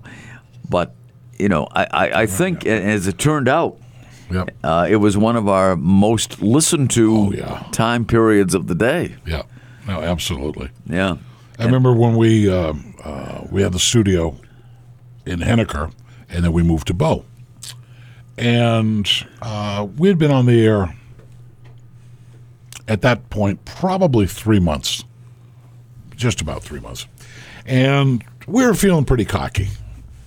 But 0.69 0.95
you 1.37 1.49
know, 1.49 1.67
I, 1.73 1.83
I, 1.91 2.21
I 2.21 2.25
think 2.25 2.65
a- 2.65 2.69
as 2.69 3.07
it 3.07 3.17
turned 3.17 3.47
out, 3.49 3.77
Yep. 4.31 4.49
uh, 4.63 4.87
it 4.89 4.97
was 4.97 5.17
one 5.17 5.35
of 5.35 5.47
our 5.49 5.75
most 5.75 6.41
listened 6.41 6.91
to 6.91 7.17
Oh, 7.17 7.31
yeah. 7.31 7.63
time 7.71 8.05
periods 8.05 8.53
of 8.53 8.67
the 8.67 8.75
day. 8.75 9.15
Yeah. 9.25 9.41
No, 9.87 9.99
absolutely. 10.01 10.69
Yeah, 10.85 11.17
I 11.59 11.65
remember 11.65 11.93
when 11.93 12.15
we 12.15 12.49
um, 12.49 12.95
uh, 13.03 13.41
we 13.51 13.61
had 13.61 13.73
the 13.73 13.79
studio 13.79 14.35
in 15.25 15.39
Henniker, 15.39 15.91
and 16.29 16.43
then 16.43 16.53
we 16.53 16.63
moved 16.63 16.87
to 16.87 16.93
Bow, 16.93 17.25
and 18.37 19.09
uh, 19.41 19.87
we 19.97 20.07
had 20.07 20.17
been 20.17 20.31
on 20.31 20.45
the 20.45 20.65
air 20.65 20.95
at 22.87 23.01
that 23.01 23.29
point 23.29 23.63
probably 23.65 24.25
three 24.25 24.59
months, 24.59 25.03
just 26.15 26.39
about 26.41 26.63
three 26.63 26.79
months, 26.79 27.07
and 27.65 28.23
we 28.47 28.65
were 28.65 28.73
feeling 28.73 29.03
pretty 29.03 29.25
cocky, 29.25 29.67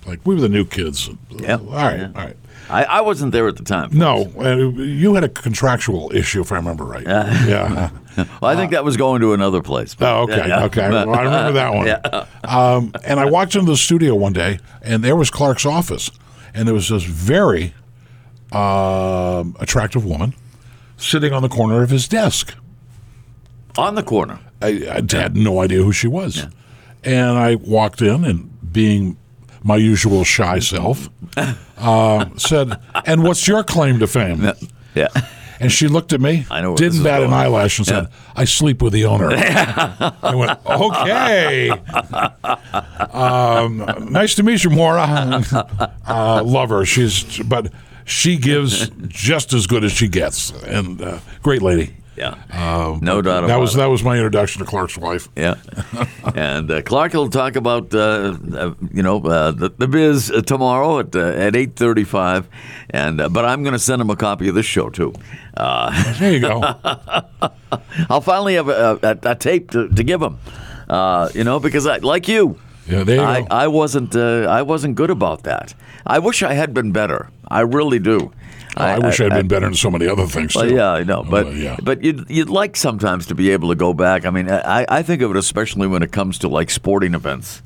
like 0.05 0.19
we 0.25 0.35
were 0.35 0.41
the 0.41 0.49
new 0.49 0.65
kids. 0.65 1.09
Yeah. 1.29 1.55
All 1.55 1.65
right. 1.65 1.97
Yeah. 1.97 2.11
All 2.15 2.25
right. 2.25 2.37
I, 2.69 2.83
I 2.85 3.01
wasn't 3.01 3.31
there 3.33 3.47
at 3.47 3.57
the 3.57 3.63
time. 3.63 3.89
No, 3.93 4.31
uh, 4.39 4.55
you 4.55 5.13
had 5.15 5.23
a 5.23 5.29
contractual 5.29 6.11
issue, 6.15 6.41
if 6.41 6.51
I 6.51 6.55
remember 6.55 6.85
right. 6.85 7.05
yeah. 7.05 7.89
Well, 8.17 8.51
I 8.51 8.55
think 8.55 8.71
that 8.73 8.83
was 8.83 8.95
going 8.95 9.21
to 9.21 9.33
another 9.33 9.61
place. 9.63 9.95
but- 9.95 10.07
Oh, 10.07 10.21
okay, 10.23 10.47
Yeah. 10.47 10.65
okay. 10.65 10.87
Well, 10.87 11.15
I 11.15 11.23
remember 11.23 11.51
that 11.53 11.73
one. 11.73 11.87
Yeah. 11.87 12.25
Um, 12.43 12.91
and 13.03 13.19
I 13.19 13.25
walked 13.25 13.55
into 13.55 13.71
the 13.71 13.77
studio 13.77 14.13
one 14.13 14.33
day, 14.33 14.59
and 14.83 15.03
there 15.03 15.15
was 15.15 15.31
Clark's 15.31 15.65
office, 15.65 16.11
and 16.53 16.67
there 16.67 16.75
was 16.75 16.89
this 16.89 17.03
very 17.03 17.73
um, 18.51 19.55
attractive 19.59 20.05
woman 20.05 20.35
sitting 20.97 21.33
on 21.33 21.41
the 21.41 21.49
corner 21.49 21.81
of 21.81 21.89
his 21.89 22.07
desk. 22.07 22.53
On 23.77 23.95
the 23.95 24.03
corner. 24.03 24.39
I, 24.61 24.67
I 25.11 25.15
had 25.17 25.35
no 25.35 25.59
idea 25.61 25.81
who 25.81 25.91
she 25.91 26.07
was, 26.07 26.45
and 27.03 27.37
I 27.37 27.55
walked 27.55 28.01
in, 28.01 28.23
and 28.23 28.71
being 28.71 29.17
my 29.63 29.77
usual 29.77 30.23
shy 30.23 30.59
self, 30.59 31.09
uh, 31.77 32.25
said, 32.37 32.79
"And 33.05 33.23
what's 33.23 33.47
your 33.47 33.63
claim 33.63 33.99
to 33.99 34.07
fame?" 34.07 34.51
Yeah. 34.93 35.07
And 35.59 35.71
she 35.71 35.87
looked 35.87 36.11
at 36.11 36.19
me, 36.19 36.45
I 36.51 36.61
know 36.61 36.75
didn't 36.75 37.03
bat 37.03 37.23
an 37.23 37.31
eyelash, 37.31 37.77
and 37.77 37.87
said, 37.87 38.07
"I 38.35 38.43
sleep 38.43 38.81
with 38.81 38.91
the 38.91 39.05
owner." 39.05 39.29
I 39.33 40.35
went, 40.35 40.59
"Okay." 40.65 41.69
um, 43.13 43.77
nice 44.11 44.35
to 44.35 44.43
meet 44.43 44.63
you, 44.63 44.69
Maura. 44.69 45.41
Uh, 46.05 46.43
love 46.43 46.69
her. 46.69 46.85
She's, 46.85 47.39
but 47.43 47.71
she 48.05 48.37
gives 48.37 48.89
just 49.07 49.53
as 49.53 49.67
good 49.67 49.83
as 49.83 49.91
she 49.93 50.07
gets, 50.07 50.51
and 50.63 51.01
uh, 51.01 51.19
great 51.41 51.61
lady. 51.61 51.93
Yeah. 52.15 52.35
no 53.01 53.21
doubt 53.21 53.39
about 53.43 53.47
That 53.47 53.59
was 53.59 53.73
it. 53.73 53.77
that 53.77 53.87
was 53.87 54.03
my 54.03 54.15
introduction 54.15 54.59
to 54.59 54.65
Clark's 54.65 54.97
wife. 54.97 55.29
Yeah, 55.35 55.55
and 56.35 56.69
uh, 56.69 56.81
Clark 56.83 57.13
will 57.13 57.29
talk 57.29 57.55
about 57.55 57.93
uh, 57.93 58.35
uh, 58.55 58.73
you 58.93 59.01
know 59.03 59.17
uh, 59.23 59.51
the, 59.51 59.69
the 59.77 59.87
biz 59.87 60.29
uh, 60.31 60.41
tomorrow 60.41 60.99
at 60.99 61.15
uh, 61.15 61.19
at 61.19 61.55
eight 61.55 61.75
thirty 61.75 62.03
five, 62.03 62.47
and 62.91 63.19
uh, 63.19 63.29
but 63.29 63.45
I'm 63.45 63.63
going 63.63 63.73
to 63.73 63.79
send 63.79 64.01
him 64.01 64.09
a 64.09 64.15
copy 64.15 64.47
of 64.47 64.55
this 64.55 64.65
show 64.65 64.89
too. 64.89 65.13
Uh, 65.57 65.91
There 66.19 66.31
you 66.33 66.39
go. 66.39 66.61
I'll 68.09 68.21
finally 68.21 68.55
have 68.55 68.69
a, 68.69 68.99
a, 69.01 69.31
a 69.31 69.35
tape 69.35 69.71
to, 69.71 69.87
to 69.89 70.03
give 70.03 70.21
him, 70.21 70.37
uh, 70.89 71.29
you 71.33 71.43
know, 71.43 71.59
because 71.59 71.87
I 71.87 71.97
like 71.97 72.27
you. 72.27 72.59
Yeah, 72.87 73.03
there 73.03 73.15
you 73.17 73.21
I, 73.23 73.41
go. 73.41 73.47
I 73.49 73.67
wasn't 73.67 74.15
uh, 74.15 74.45
I 74.49 74.61
wasn't 74.61 74.95
good 74.95 75.09
about 75.09 75.43
that. 75.43 75.73
I 76.05 76.19
wish 76.19 76.43
I 76.43 76.53
had 76.53 76.73
been 76.73 76.91
better. 76.91 77.29
I 77.47 77.61
really 77.61 77.99
do. 77.99 78.31
I, 78.75 78.99
wish 78.99 79.19
I'd 79.21 79.29
been 79.29 79.47
better 79.47 79.67
in 79.67 79.73
so 79.75 79.89
many 79.91 80.07
other 80.07 80.25
things. 80.27 80.55
Well, 80.55 80.67
too. 80.67 80.75
yeah, 80.75 80.91
I 80.91 81.03
know, 81.03 81.23
but 81.23 81.47
Uh, 81.47 81.49
yeah. 81.51 81.77
but 81.83 82.03
you'd 82.03 82.29
you'd 82.29 82.49
like 82.49 82.75
sometimes 82.75 83.25
to 83.27 83.35
be 83.35 83.51
able 83.51 83.69
to 83.69 83.75
go 83.75 83.93
back. 83.93 84.25
I 84.25 84.29
mean, 84.29 84.49
I 84.49 84.85
I 84.89 85.03
think 85.03 85.21
of 85.21 85.31
it 85.31 85.37
especially 85.37 85.87
when 85.87 86.01
it 86.03 86.11
comes 86.11 86.37
to 86.39 86.47
like 86.47 86.69
sporting 86.71 87.13
events 87.13 87.61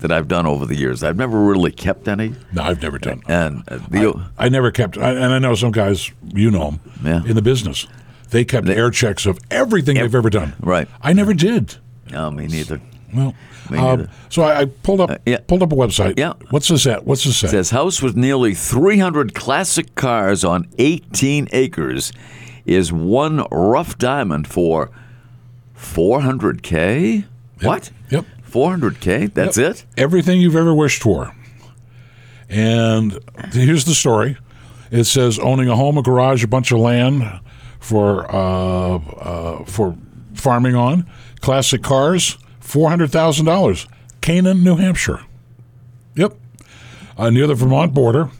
that 0.00 0.10
I've 0.10 0.28
done 0.28 0.46
over 0.46 0.64
the 0.66 0.76
years. 0.76 1.02
I've 1.02 1.16
never 1.16 1.38
really 1.40 1.72
kept 1.72 2.08
any, 2.08 2.34
no, 2.52 2.62
I've 2.62 2.82
never 2.82 2.98
done. 2.98 3.22
and 3.28 3.62
uh, 3.68 3.78
the 3.90 4.14
I 4.38 4.48
never 4.48 4.70
kept, 4.70 4.96
I, 4.96 5.10
and 5.10 5.32
I 5.34 5.38
know 5.38 5.54
some 5.54 5.72
guys, 5.72 6.10
you 6.34 6.50
know 6.50 6.70
them, 6.70 6.80
Yeah. 7.04 7.22
in 7.30 7.36
the 7.36 7.42
business. 7.42 7.86
They 8.30 8.44
kept 8.46 8.66
air 8.68 8.90
checks 8.90 9.26
of 9.26 9.38
everything 9.50 9.96
they've 9.96 10.14
ever 10.14 10.30
done. 10.30 10.54
Right. 10.60 10.88
I 11.02 11.12
never 11.12 11.34
did. 11.34 11.76
no, 12.10 12.30
me 12.30 12.46
neither. 12.46 12.80
Well, 13.14 13.34
um, 13.76 14.08
so 14.28 14.42
I, 14.42 14.60
I 14.60 14.64
pulled 14.66 15.00
up 15.00 15.20
yeah. 15.26 15.38
pulled 15.46 15.62
up 15.62 15.72
a 15.72 15.76
website. 15.76 16.18
yeah. 16.18 16.34
What's 16.50 16.68
this 16.68 16.86
at? 16.86 17.04
What's 17.04 17.24
this 17.24 17.36
say? 17.38 17.48
It 17.48 17.50
says 17.50 17.70
house 17.70 18.00
with 18.02 18.16
nearly 18.16 18.54
300 18.54 19.34
classic 19.34 19.94
cars 19.94 20.44
on 20.44 20.68
18 20.78 21.48
acres 21.52 22.12
is 22.66 22.92
one 22.92 23.44
rough 23.50 23.98
diamond 23.98 24.46
for 24.46 24.90
400k. 25.76 27.24
What? 27.62 27.90
Yep. 28.10 28.26
400k? 28.48 29.32
That's 29.34 29.56
Yep. 29.58 29.70
it? 29.70 29.84
Everything 29.96 30.40
you've 30.40 30.56
ever 30.56 30.74
wished 30.74 31.02
for. 31.02 31.34
And 32.48 33.18
here's 33.52 33.84
the 33.84 33.94
story. 33.94 34.36
It 34.90 35.04
says 35.04 35.38
owning 35.38 35.68
a 35.68 35.76
home, 35.76 35.96
a 35.98 36.02
garage, 36.02 36.42
a 36.42 36.48
bunch 36.48 36.72
of 36.72 36.78
land 36.80 37.22
for 37.78 38.26
uh, 38.34 38.96
uh, 38.96 39.64
for 39.64 39.96
farming 40.34 40.74
on, 40.74 41.06
classic 41.40 41.82
cars, 41.82 42.36
four 42.70 42.88
hundred 42.88 43.10
thousand 43.10 43.46
dollars, 43.46 43.86
Canaan, 44.20 44.62
New 44.62 44.76
Hampshire. 44.76 45.20
Yep, 46.14 46.36
uh, 47.18 47.30
near 47.30 47.46
the 47.46 47.54
Vermont 47.54 47.92
border. 47.92 48.30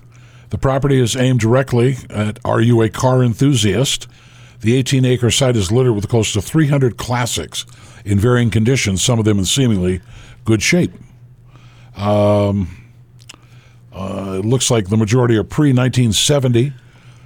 The 0.50 0.58
property 0.58 1.00
is 1.00 1.14
aimed 1.16 1.40
directly 1.40 1.96
at 2.08 2.38
Are 2.44 2.60
you 2.60 2.82
a 2.82 2.88
car 2.88 3.22
enthusiast? 3.22 4.08
The 4.60 4.76
18 4.76 5.04
acre 5.04 5.30
site 5.30 5.56
is 5.56 5.72
littered 5.72 5.94
with 5.94 6.08
close 6.08 6.32
to 6.34 6.42
300 6.42 6.98
classics 6.98 7.64
in 8.04 8.18
varying 8.18 8.50
conditions, 8.50 9.02
some 9.02 9.18
of 9.18 9.24
them 9.24 9.38
in 9.38 9.44
seemingly 9.46 10.00
good 10.44 10.62
shape. 10.62 10.92
Uh, 13.92 14.38
it 14.38 14.44
looks 14.44 14.70
like 14.70 14.88
the 14.88 14.96
majority 14.96 15.36
are 15.36 15.44
pre 15.44 15.70
1970, 15.70 16.72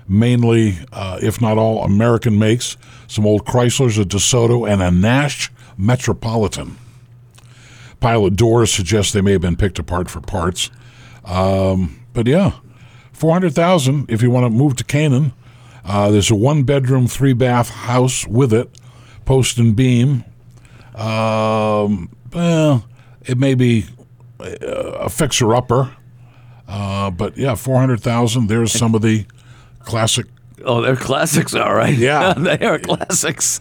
mainly, 0.07 0.79
uh, 0.93 1.19
if 1.23 1.41
not 1.41 1.59
all, 1.59 1.83
American 1.85 2.39
makes. 2.39 2.77
Some 3.07 3.27
old 3.27 3.45
Chryslers, 3.45 4.01
a 4.01 4.05
DeSoto, 4.05 4.69
and 4.71 4.83
a 4.83 4.91
Nash 4.91 5.51
Metropolitan. 5.77 6.77
Pile 8.05 8.27
of 8.27 8.37
doors 8.37 8.71
suggests 8.71 9.15
they 9.15 9.23
may 9.23 9.33
have 9.33 9.41
been 9.41 9.57
picked 9.57 9.79
apart 9.79 10.11
for 10.11 10.21
parts. 10.21 10.71
Um, 11.25 12.05
but 12.13 12.27
yeah, 12.27 12.53
400000 13.15 14.11
if 14.11 14.21
you 14.21 14.31
want 14.31 14.45
to 14.45 14.51
move 14.51 14.77
to 14.77 14.85
Canaan. 14.85 15.33
Uh, 15.87 16.11
there's 16.11 16.31
a 16.31 16.35
one 16.35 16.65
bedroom, 16.65 17.07
three 17.07 17.33
bath 17.33 17.71
house 17.71 18.27
with 18.27 18.53
it, 18.53 18.69
post 19.25 19.57
and 19.57 19.75
beam. 19.75 20.23
Um, 20.95 22.11
well, 22.31 22.85
it 23.23 23.39
may 23.39 23.55
be 23.55 23.87
a 24.39 25.09
fixer 25.09 25.55
upper. 25.55 25.97
Uh, 26.69 27.11
but 27.11 27.39
yeah, 27.39 27.55
400,000. 27.55 28.49
There's 28.49 28.71
some 28.71 28.95
of 28.95 29.01
the 29.01 29.25
classic. 29.79 30.27
Oh, 30.65 30.81
they're 30.81 30.97
classics, 30.97 31.55
all 31.55 31.75
right. 31.75 31.95
Yeah. 31.97 32.33
they 32.39 32.59
are 32.67 32.79
classics. 32.79 33.61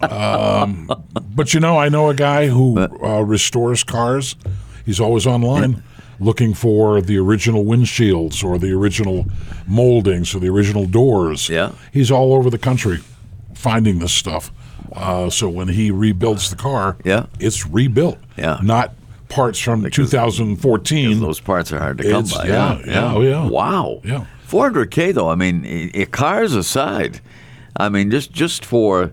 But 0.00 1.54
you 1.54 1.60
know, 1.60 1.78
I 1.78 1.88
know 1.88 2.08
a 2.10 2.14
guy 2.14 2.48
who 2.48 2.78
uh, 2.78 3.20
restores 3.24 3.84
cars. 3.84 4.36
He's 4.84 5.00
always 5.00 5.26
online 5.26 5.82
looking 6.20 6.52
for 6.54 7.00
the 7.00 7.16
original 7.18 7.64
windshields 7.64 8.42
or 8.42 8.58
the 8.58 8.72
original 8.72 9.26
moldings 9.66 10.34
or 10.34 10.40
the 10.40 10.48
original 10.48 10.86
doors. 10.86 11.48
Yeah. 11.48 11.72
He's 11.92 12.10
all 12.10 12.34
over 12.34 12.50
the 12.50 12.58
country 12.58 12.98
finding 13.54 13.98
this 14.00 14.12
stuff. 14.12 14.50
Uh, 14.92 15.30
so 15.30 15.48
when 15.48 15.68
he 15.68 15.90
rebuilds 15.90 16.50
the 16.50 16.56
car, 16.56 16.96
Yeah. 17.04 17.26
it's 17.38 17.66
rebuilt. 17.66 18.18
Yeah. 18.36 18.58
Not 18.62 18.94
parts 19.28 19.58
from 19.60 19.88
2014. 19.88 21.20
Those 21.20 21.38
parts 21.40 21.72
are 21.72 21.78
hard 21.78 21.98
to 21.98 22.10
come 22.10 22.24
by. 22.24 22.46
yeah, 22.46 22.80
yeah, 22.86 23.14
oh, 23.14 23.20
yeah. 23.20 23.46
Wow. 23.48 24.00
Yeah. 24.02 24.24
400k 24.48 25.12
though. 25.14 25.28
I 25.28 25.34
mean, 25.34 25.90
cars 26.10 26.54
aside, 26.54 27.20
I 27.76 27.88
mean, 27.88 28.10
just 28.10 28.32
just 28.32 28.64
for 28.64 29.12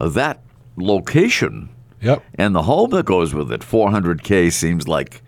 that 0.00 0.40
location 0.76 1.68
Yep. 2.00 2.22
and 2.36 2.54
the 2.54 2.62
home 2.62 2.90
that 2.90 3.04
goes 3.04 3.34
with 3.34 3.52
it, 3.52 3.60
400K 3.60 4.50
seems 4.50 4.88
like 4.88 5.22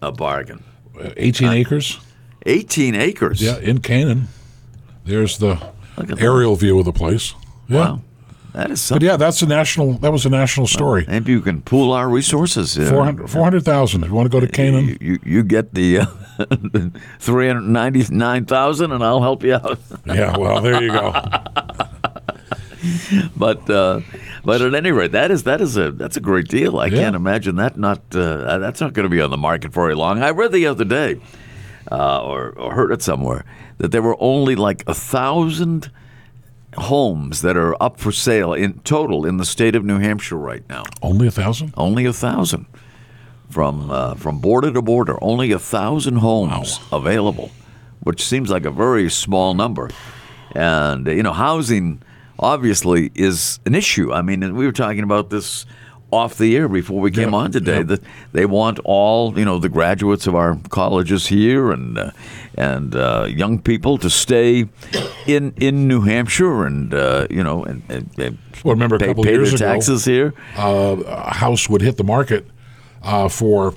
a 0.00 0.10
bargain. 0.10 0.64
Uh, 0.98 1.10
18 1.18 1.50
acres. 1.52 2.00
18 2.46 2.94
acres. 2.94 3.42
Yeah, 3.42 3.58
in 3.58 3.80
Canaan. 3.80 4.28
There's 5.04 5.36
the 5.38 5.58
aerial 6.18 6.56
view 6.56 6.78
of 6.78 6.86
the 6.86 6.92
place. 6.92 7.34
Yeah. 7.68 7.78
Wow. 7.78 8.02
That 8.52 8.70
is 8.70 8.88
But 8.90 9.02
yeah, 9.02 9.16
that's 9.16 9.42
a 9.42 9.46
national. 9.46 9.94
That 9.98 10.12
was 10.12 10.26
a 10.26 10.30
national 10.30 10.66
story. 10.66 11.04
Maybe 11.08 11.32
you 11.32 11.40
can 11.40 11.60
pool 11.62 11.92
our 11.92 12.08
resources. 12.08 12.78
uh, 12.78 12.88
400 12.90 13.30
400,000. 13.30 14.02
If 14.02 14.08
you 14.08 14.14
want 14.14 14.26
to 14.30 14.40
go 14.40 14.40
to 14.40 14.48
Canaan, 14.52 14.88
You, 14.88 14.96
you, 15.00 15.18
you 15.24 15.42
get 15.44 15.74
the 15.74 15.98
uh, 16.00 16.06
399,000 17.18 18.92
and 18.92 19.04
I'll 19.04 19.20
help 19.22 19.42
you 19.44 19.54
out. 19.54 19.78
yeah. 20.06 20.36
Well, 20.36 20.60
there 20.60 20.82
you 20.82 20.90
go. 20.90 21.12
but 23.36 23.68
uh, 23.70 24.00
but 24.44 24.62
at 24.62 24.74
any 24.74 24.90
rate, 24.90 25.12
that 25.12 25.30
is 25.30 25.42
that 25.44 25.60
is 25.60 25.76
a 25.76 25.90
that's 25.92 26.16
a 26.16 26.20
great 26.20 26.48
deal. 26.48 26.78
I 26.78 26.86
Yeah. 26.86 27.00
can't 27.02 27.16
imagine 27.16 27.56
that 27.56 27.76
not 27.76 27.98
uh, 28.14 28.58
that's 28.58 28.80
not 28.80 28.92
going 28.94 29.04
to 29.04 29.10
be 29.10 29.20
on 29.20 29.30
the 29.30 29.36
market 29.36 29.72
very 29.72 29.94
long. 29.94 30.22
I 30.22 30.30
read 30.30 30.52
the 30.52 30.66
other 30.66 30.84
day, 30.84 31.20
uh, 31.92 32.22
or, 32.22 32.50
or 32.58 32.72
heard 32.74 32.90
it 32.92 33.02
somewhere, 33.02 33.44
that 33.78 33.90
there 33.92 34.02
were 34.02 34.16
only 34.20 34.54
like 34.56 34.82
a 34.86 34.94
thousand 34.94 35.90
homes 36.76 37.42
that 37.42 37.56
are 37.56 37.80
up 37.82 37.98
for 37.98 38.12
sale 38.12 38.52
in 38.52 38.80
total 38.80 39.26
in 39.26 39.36
the 39.36 39.44
state 39.44 39.74
of 39.74 39.84
New 39.84 39.98
Hampshire 39.98 40.36
right 40.36 40.62
now. 40.68 40.84
Only 41.02 41.26
a 41.26 41.30
thousand. 41.30 41.74
Only 41.76 42.06
a 42.06 42.12
thousand 42.12 42.66
from 43.50 43.90
uh, 43.90 44.14
from 44.14 44.38
border 44.38 44.72
to 44.72 44.82
border. 44.82 45.22
Only 45.22 45.52
a 45.52 45.58
thousand 45.58 46.16
homes 46.16 46.80
available, 46.92 47.50
which 48.00 48.24
seems 48.24 48.50
like 48.50 48.64
a 48.64 48.70
very 48.70 49.10
small 49.10 49.54
number. 49.54 49.90
And 50.54 51.06
you 51.06 51.22
know, 51.22 51.32
housing 51.32 52.02
obviously 52.38 53.10
is 53.14 53.60
an 53.66 53.74
issue. 53.74 54.12
I 54.12 54.22
mean, 54.22 54.54
we 54.54 54.66
were 54.66 54.72
talking 54.72 55.02
about 55.02 55.30
this 55.30 55.66
off 56.12 56.36
the 56.38 56.56
air 56.56 56.68
before 56.68 57.00
we 57.00 57.10
came 57.10 57.30
Yeah, 57.32 57.38
on 57.38 57.52
today. 57.52 57.76
yeah. 57.78 57.82
That 57.84 58.00
they 58.32 58.46
want 58.46 58.78
all 58.84 59.38
you 59.38 59.44
know 59.44 59.58
the 59.58 59.68
graduates 59.68 60.26
of 60.26 60.34
our 60.34 60.58
colleges 60.70 61.26
here 61.28 61.70
and 61.70 61.98
uh, 61.98 62.10
and 62.56 62.94
uh, 62.94 63.26
young 63.28 63.58
people 63.60 63.98
to 63.98 64.10
stay 64.10 64.66
in 65.26 65.52
in 65.56 65.86
New 65.88 66.00
Hampshire 66.02 66.66
and 66.66 66.92
uh, 66.94 67.26
you 67.30 67.42
know 67.44 67.64
and, 67.64 67.82
and, 67.88 68.10
and 68.18 68.38
Well, 68.64 68.74
remember 68.74 68.96
a 68.96 68.98
pay, 68.98 69.06
couple 69.06 69.24
pay 69.24 69.32
years 69.32 69.50
their 69.52 69.68
ago, 69.68 69.74
taxes 69.74 70.04
here. 70.04 70.34
uh, 70.58 70.96
a 71.06 71.34
house 71.34 71.68
would 71.68 71.82
hit 71.82 71.96
the 71.96 72.04
market 72.04 72.46
uh, 73.02 73.28
for 73.28 73.74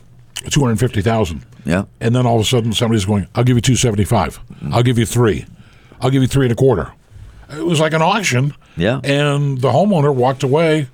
250000 0.49 1.41
Yeah. 1.65 1.85
And 2.01 2.15
then 2.15 2.25
all 2.25 2.35
of 2.35 2.41
a 2.41 2.45
sudden, 2.45 2.73
somebody's 2.73 3.05
going, 3.05 3.27
I'll 3.35 3.43
give 3.43 3.55
you 3.57 3.61
275 3.61 4.39
I'll 4.71 4.83
give 4.83 4.97
you 4.97 5.05
three. 5.05 5.45
I'll 6.01 6.09
give 6.09 6.21
you 6.21 6.27
three 6.27 6.45
and 6.45 6.51
a 6.51 6.55
quarter. 6.55 6.91
It 7.49 7.65
was 7.65 7.79
like 7.79 7.93
an 7.93 8.01
auction. 8.01 8.53
Yeah. 8.75 8.99
And 9.03 9.59
the 9.61 9.69
homeowner 9.69 10.13
walked 10.13 10.43
away 10.43 10.87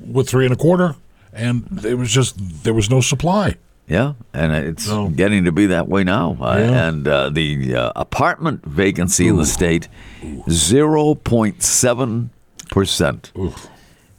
with 0.00 0.28
three 0.28 0.44
and 0.46 0.52
a 0.54 0.56
quarter, 0.56 0.94
and 1.32 1.84
it 1.84 1.94
was 1.94 2.10
just, 2.10 2.34
there 2.64 2.74
was 2.74 2.88
no 2.90 3.00
supply. 3.00 3.56
Yeah, 3.88 4.14
and 4.34 4.52
it's 4.52 4.84
So- 4.86 5.08
getting 5.08 5.44
to 5.44 5.52
be 5.52 5.66
that 5.66 5.86
way 5.88 6.02
now. 6.02 6.36
Uh, 6.40 6.56
Yeah. 6.58 6.88
and 6.88 7.06
uh, 7.06 7.30
the 7.30 7.74
uh, 7.76 7.92
apartment 7.94 8.64
vacancy 8.66 9.28
in 9.28 9.36
the 9.36 9.46
state, 9.46 9.86
zero 10.50 11.14
point 11.14 11.62
seven 11.62 12.30
percent. 12.70 13.30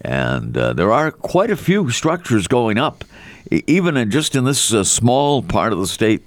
And 0.01 0.57
uh, 0.57 0.71
there 0.73 0.93
are 0.93 1.11
quite 1.11 1.51
a 1.51 1.57
few 1.57 1.89
structures 1.89 2.47
going 2.47 2.77
up, 2.77 3.03
even 3.51 3.97
in 3.97 4.09
just 4.09 4.35
in 4.35 4.45
this 4.45 4.73
uh, 4.73 4.85
small 4.85 5.41
part 5.43 5.73
of 5.73 5.79
the 5.79 5.87
state. 5.87 6.23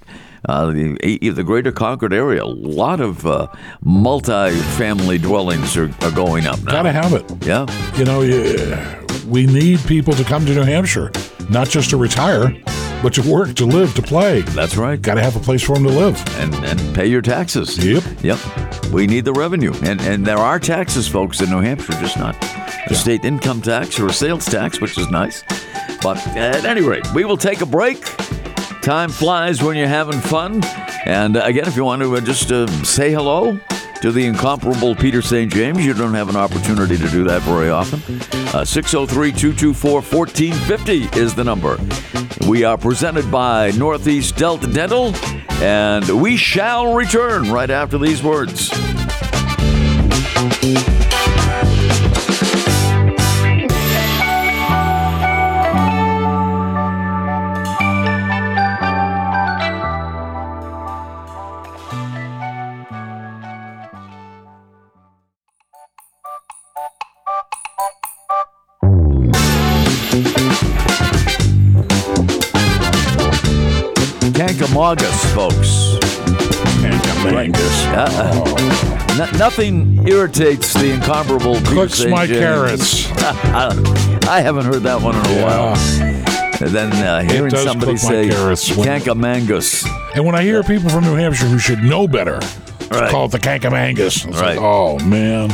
Uh, 0.49 0.67
the, 0.73 1.31
the 1.35 1.45
greater 1.45 1.71
Concord 1.71 2.13
area, 2.15 2.43
a 2.43 2.47
lot 2.47 2.99
of 3.01 3.27
uh, 3.27 3.47
multi-family 3.83 5.19
dwellings 5.19 5.77
are, 5.77 5.91
are 6.01 6.11
going 6.11 6.47
up 6.47 6.59
now. 6.65 6.73
Gotta 6.73 6.93
have 6.93 7.13
it. 7.13 7.25
yeah, 7.47 7.67
You 7.99 8.05
know, 8.07 8.23
you, 8.23 8.35
we 9.31 9.47
need 9.47 9.79
people 9.87 10.12
to 10.14 10.25
come 10.25 10.45
to 10.45 10.55
New 10.55 10.62
Hampshire, 10.62 11.12
not 11.49 11.69
just 11.69 11.90
to 11.90 11.97
retire, 11.97 12.53
but 13.03 13.14
to 13.14 13.23
work, 13.23 13.55
to 13.55 13.64
live, 13.64 13.95
to 13.95 14.03
play. 14.03 14.40
that's 14.43 14.77
right. 14.77 15.01
Got 15.01 15.14
to 15.14 15.23
have 15.23 15.37
a 15.37 15.40
place 15.40 15.62
for 15.62 15.75
them 15.75 15.85
to 15.85 15.90
live. 15.90 16.23
and, 16.38 16.53
and 16.57 16.95
pay 16.95 17.07
your 17.07 17.23
taxes. 17.23 17.79
Yep. 17.83 18.03
Yep. 18.23 18.38
We 18.93 19.07
need 19.07 19.25
the 19.25 19.33
revenue. 19.33 19.73
And 19.85 20.01
and 20.01 20.27
there 20.27 20.38
are 20.38 20.59
taxes, 20.59 21.07
folks, 21.07 21.40
in 21.40 21.49
New 21.49 21.61
Hampshire, 21.61 21.93
just 21.95 22.19
not 22.19 22.37
a 22.90 22.95
state 22.95 23.25
income 23.25 23.62
tax 23.62 23.99
or 24.01 24.09
a 24.09 24.12
sales 24.12 24.45
tax, 24.47 24.81
which 24.81 24.99
is 24.99 25.09
nice. 25.11 25.45
But 26.03 26.19
at 26.37 26.64
any 26.64 26.81
rate, 26.83 27.07
we 27.14 27.25
will 27.25 27.37
take 27.37 27.61
a 27.61 27.66
break. 27.66 28.05
Time 28.83 29.11
flies 29.11 29.62
when 29.62 29.77
you're 29.77 29.87
having 29.87 30.19
fun. 30.21 30.64
And 31.05 31.37
uh, 31.37 31.43
again, 31.45 31.69
if 31.69 31.77
you 31.77 31.85
want 31.85 32.03
to 32.03 32.16
uh, 32.16 32.21
just 32.21 32.51
uh, 32.51 32.66
say 32.83 33.12
hello 33.12 33.59
to 34.01 34.11
the 34.11 34.25
incomparable 34.25 34.95
Peter 34.95 35.21
St. 35.21 35.53
James, 35.53 35.85
you 35.85 35.93
don't 35.93 36.15
have 36.15 36.29
an 36.29 36.37
opportunity 36.37 36.97
to 36.97 37.09
do 37.09 37.25
that 37.25 37.43
very 37.43 37.71
often. 37.71 38.01
Uh, 38.55 38.65
603 38.65 39.33
224 39.33 39.93
1450 40.01 41.19
is 41.19 41.35
the 41.35 41.45
number. 41.45 41.79
We 42.49 42.65
are 42.65 42.79
presented 42.79 43.31
by 43.31 43.73
Northeast 43.73 44.37
Delta 44.37 44.67
Dental, 44.67 45.15
and 45.63 46.09
we 46.21 46.37
shall 46.37 46.95
return 46.95 47.51
right 47.51 47.71
after 47.71 47.99
these 47.99 48.23
words. 48.23 48.71
Kancamagus, 74.81 75.35
folks. 75.35 76.01
Uh, 77.93 79.14
no- 79.19 79.38
nothing 79.38 80.09
irritates 80.09 80.73
the 80.73 80.93
incomparable 80.95 81.61
Cooks 81.66 82.07
my 82.07 82.27
James. 82.27 82.38
carrots. 82.38 83.11
I 84.27 84.40
haven't 84.40 84.64
heard 84.64 84.83
that 84.85 85.03
one 85.03 85.14
in 85.16 85.21
a 85.38 85.45
while. 85.45 85.77
And 86.62 86.71
then 86.71 86.93
uh, 86.93 87.21
hearing 87.31 87.55
somebody 87.55 87.97
say 87.99 88.31
when- 88.31 88.88
And 90.14 90.25
when 90.25 90.35
I 90.35 90.43
hear 90.43 90.62
people 90.62 90.88
from 90.88 91.05
New 91.05 91.14
Hampshire 91.14 91.45
who 91.47 91.59
should 91.59 91.81
know 91.83 92.09
better, 92.09 92.40
Right. 92.90 93.11
call 93.11 93.27
it 93.27 93.33
the 93.33 93.38
Kankamangus. 93.38 94.27
It's 94.27 94.40
Right. 94.40 94.57
like, 94.57 94.59
oh, 94.61 94.99
man. 95.01 95.51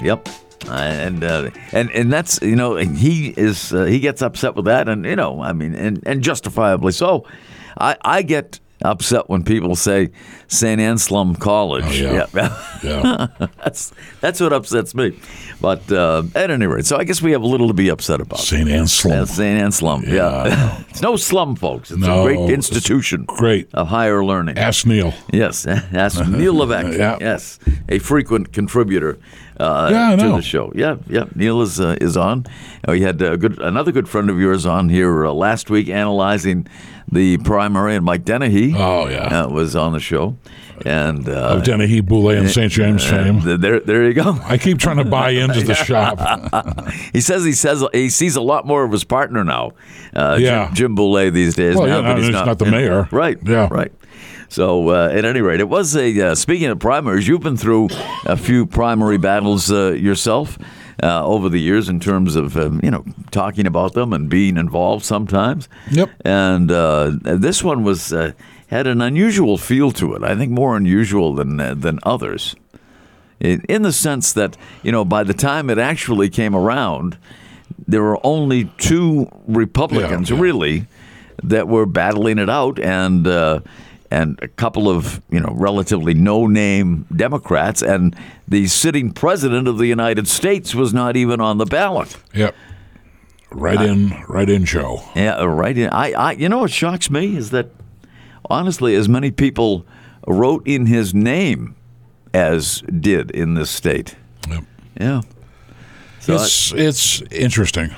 Yep. 0.00 0.28
Uh, 0.68 0.70
and 0.72 1.22
uh, 1.24 1.50
and 1.72 1.90
and 1.90 2.10
that's 2.10 2.40
you 2.40 2.56
know 2.56 2.76
he 2.76 3.28
is 3.36 3.70
uh, 3.74 3.84
he 3.84 3.98
gets 4.00 4.22
upset 4.22 4.54
with 4.56 4.64
that 4.64 4.88
and 4.88 5.04
you 5.04 5.14
know 5.14 5.42
I 5.42 5.52
mean 5.52 5.74
and, 5.74 6.02
and 6.06 6.22
justifiably 6.22 6.92
so. 6.92 7.26
I 7.78 7.96
I 8.02 8.22
get 8.22 8.60
upset 8.84 9.30
when 9.30 9.42
people 9.44 9.74
say 9.76 10.10
St. 10.48 10.78
Anselm 10.80 11.34
College. 11.36 11.84
Oh, 11.86 11.90
yeah. 11.92 12.26
yeah. 12.34 12.60
Yeah. 12.84 13.28
that's 13.64 13.92
that's 14.20 14.40
what 14.40 14.52
upsets 14.52 14.94
me. 14.94 15.18
But 15.58 15.90
uh, 15.90 16.24
at 16.34 16.50
any 16.50 16.66
rate, 16.66 16.84
so 16.84 16.98
I 16.98 17.04
guess 17.04 17.22
we 17.22 17.32
have 17.32 17.40
a 17.40 17.46
little 17.46 17.68
to 17.68 17.72
be 17.74 17.88
upset 17.88 18.20
about. 18.20 18.40
St. 18.40 18.68
Anselm. 18.68 19.14
Yeah, 19.14 19.24
St. 19.24 19.58
Anselm. 19.62 20.02
Yeah, 20.06 20.12
Yeah. 20.46 20.82
it's 20.90 21.00
no 21.00 21.16
slum, 21.16 21.56
folks. 21.56 21.90
It's 21.90 22.00
No, 22.00 22.26
a 22.26 22.34
great 22.34 22.50
institution. 22.50 23.24
great. 23.24 23.72
of 23.72 23.88
higher 23.88 24.22
learning. 24.22 24.58
Ask 24.58 24.84
Neil. 24.84 25.14
Yes, 25.32 25.62
that's 25.92 26.18
Neil 26.28 26.54
Levesque. 26.54 26.98
Yeah. 26.98 27.16
Yes, 27.20 27.58
a 27.88 27.98
frequent 28.00 28.52
contributor 28.52 29.16
uh, 29.58 29.88
Yeah, 29.90 30.16
to 30.16 30.28
the 30.36 30.42
show. 30.42 30.72
Yeah, 30.74 30.96
yeah. 31.08 31.24
Neil 31.34 31.62
is 31.62 31.80
uh, 31.80 31.96
is 32.00 32.16
on. 32.16 32.44
Uh, 32.86 32.92
we 32.92 33.00
had 33.02 33.20
a 33.22 33.36
good 33.36 33.58
another 33.60 33.92
good 33.92 34.08
friend 34.08 34.30
of 34.30 34.38
yours 34.38 34.66
on 34.66 34.88
here 34.88 35.26
uh, 35.26 35.32
last 35.32 35.70
week 35.70 35.88
analyzing 35.88 36.66
the 37.10 37.36
primary, 37.38 37.94
and 37.96 38.04
Mike 38.04 38.24
Dennehy 38.24 38.74
Oh, 38.76 39.06
yeah. 39.08 39.44
uh, 39.44 39.48
was 39.48 39.76
on 39.76 39.92
the 39.92 40.00
show. 40.00 40.36
And 40.84 41.28
uh, 41.28 41.32
Of 41.56 41.62
Dennehy, 41.64 42.00
Bouley, 42.02 42.36
and 42.36 42.50
St. 42.50 42.72
James 42.72 43.04
fame. 43.08 43.40
there, 43.60 43.78
there 43.78 44.04
you 44.08 44.12
go. 44.14 44.36
I 44.42 44.58
keep 44.58 44.78
trying 44.78 44.96
to 44.96 45.04
buy 45.04 45.30
into 45.30 45.60
the 45.60 45.74
shop. 45.88 46.18
He 47.12 47.20
says 47.20 47.44
he 47.44 47.52
says 47.52 47.84
he 47.92 48.08
sees 48.08 48.34
a 48.34 48.40
lot 48.40 48.66
more 48.66 48.82
of 48.84 48.90
his 48.90 49.04
partner 49.04 49.44
now, 49.44 49.72
uh, 50.16 50.36
Yeah. 50.40 50.66
Jim, 50.68 50.74
Jim 50.74 50.96
Bouley 50.96 51.30
these 51.32 51.54
days. 51.54 51.76
Well, 51.76 51.86
now 51.86 52.00
yeah, 52.00 52.16
he's 52.16 52.24
he's 52.26 52.32
not 52.34 52.58
the 52.58 52.66
mayor. 52.66 53.08
right? 53.12 53.38
Yeah. 53.44 53.68
right. 53.70 53.92
So 54.54 54.90
uh, 54.90 55.08
at 55.12 55.24
any 55.24 55.40
rate, 55.40 55.58
it 55.58 55.68
was 55.68 55.96
a. 55.96 56.20
Uh, 56.20 56.34
speaking 56.36 56.68
of 56.68 56.78
primaries, 56.78 57.26
you've 57.26 57.40
been 57.40 57.56
through 57.56 57.88
a 58.24 58.36
few 58.36 58.66
primary 58.66 59.18
battles 59.18 59.72
uh, 59.72 59.90
yourself 59.90 60.58
uh, 61.02 61.26
over 61.26 61.48
the 61.48 61.58
years 61.58 61.88
in 61.88 61.98
terms 61.98 62.36
of 62.36 62.56
um, 62.56 62.78
you 62.80 62.90
know 62.92 63.04
talking 63.32 63.66
about 63.66 63.94
them 63.94 64.12
and 64.12 64.28
being 64.28 64.56
involved 64.56 65.04
sometimes. 65.04 65.68
Yep. 65.90 66.08
And 66.24 66.70
uh, 66.70 67.18
this 67.24 67.64
one 67.64 67.82
was 67.82 68.12
uh, 68.12 68.30
had 68.68 68.86
an 68.86 69.02
unusual 69.02 69.58
feel 69.58 69.90
to 69.90 70.14
it. 70.14 70.22
I 70.22 70.36
think 70.36 70.52
more 70.52 70.76
unusual 70.76 71.34
than 71.34 71.58
uh, 71.58 71.74
than 71.74 71.98
others 72.04 72.54
in 73.40 73.60
in 73.68 73.82
the 73.82 73.92
sense 73.92 74.32
that 74.34 74.56
you 74.84 74.92
know 74.92 75.04
by 75.04 75.24
the 75.24 75.34
time 75.34 75.68
it 75.68 75.78
actually 75.78 76.30
came 76.30 76.54
around, 76.54 77.18
there 77.88 78.02
were 78.04 78.24
only 78.24 78.66
two 78.78 79.28
Republicans 79.48 80.30
Yeah, 80.30 80.36
yeah. 80.36 80.42
really 80.42 80.86
that 81.42 81.66
were 81.66 81.86
battling 81.86 82.38
it 82.38 82.48
out, 82.48 82.78
and 82.78 83.26
uh, 83.26 83.58
and 84.14 84.38
a 84.42 84.48
couple 84.48 84.88
of 84.88 85.20
you 85.30 85.40
know 85.40 85.52
relatively 85.56 86.14
no-name 86.14 87.04
Democrats, 87.14 87.82
and 87.82 88.14
the 88.48 88.66
sitting 88.68 89.12
president 89.12 89.66
of 89.68 89.76
the 89.78 89.86
United 89.86 90.28
States 90.28 90.74
was 90.74 90.92
not 90.94 91.16
even 91.16 91.40
on 91.40 91.58
the 91.58 91.66
ballot. 91.66 92.16
Yep. 92.32 92.54
Right 93.50 93.80
in, 93.80 94.10
right 94.28 94.48
in, 94.48 94.64
Joe. 94.64 95.02
Yeah, 95.14 95.44
right. 95.44 95.76
In, 95.78 95.88
I, 95.90 96.12
I, 96.12 96.32
you 96.32 96.48
know, 96.48 96.58
what 96.60 96.70
shocks 96.72 97.08
me 97.10 97.36
is 97.36 97.50
that 97.50 97.68
honestly, 98.50 98.94
as 98.96 99.08
many 99.08 99.30
people 99.30 99.86
wrote 100.26 100.66
in 100.66 100.86
his 100.86 101.14
name 101.14 101.74
as 102.32 102.82
did 102.82 103.30
in 103.30 103.54
this 103.54 103.70
state. 103.70 104.16
Yep. 104.48 104.64
Yeah. 105.00 105.20
So 106.20 106.34
it's 106.34 106.72
it's 106.72 107.22
interesting. 107.30 107.90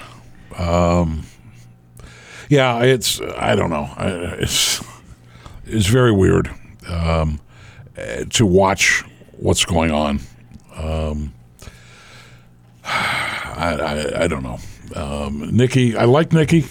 Um, 0.59 1.25
yeah, 2.51 2.83
it's 2.83 3.21
I 3.21 3.55
don't 3.57 3.71
know. 3.71 3.89
I- 3.97 4.37
It's 4.43 4.81
it's 5.67 5.87
very 5.87 6.13
weird 6.13 6.51
um, 6.89 7.41
to 8.31 8.47
watch 8.47 9.03
what's 9.39 9.65
going 9.65 9.91
on. 9.91 10.21
Um, 10.77 11.33
I, 12.85 13.77
I 14.15 14.25
I 14.25 14.27
don't 14.29 14.43
know. 14.43 14.59
Um, 14.95 15.51
Nikki, 15.57 15.97
I 15.97 16.05
like 16.05 16.33
Nikki. 16.33 16.65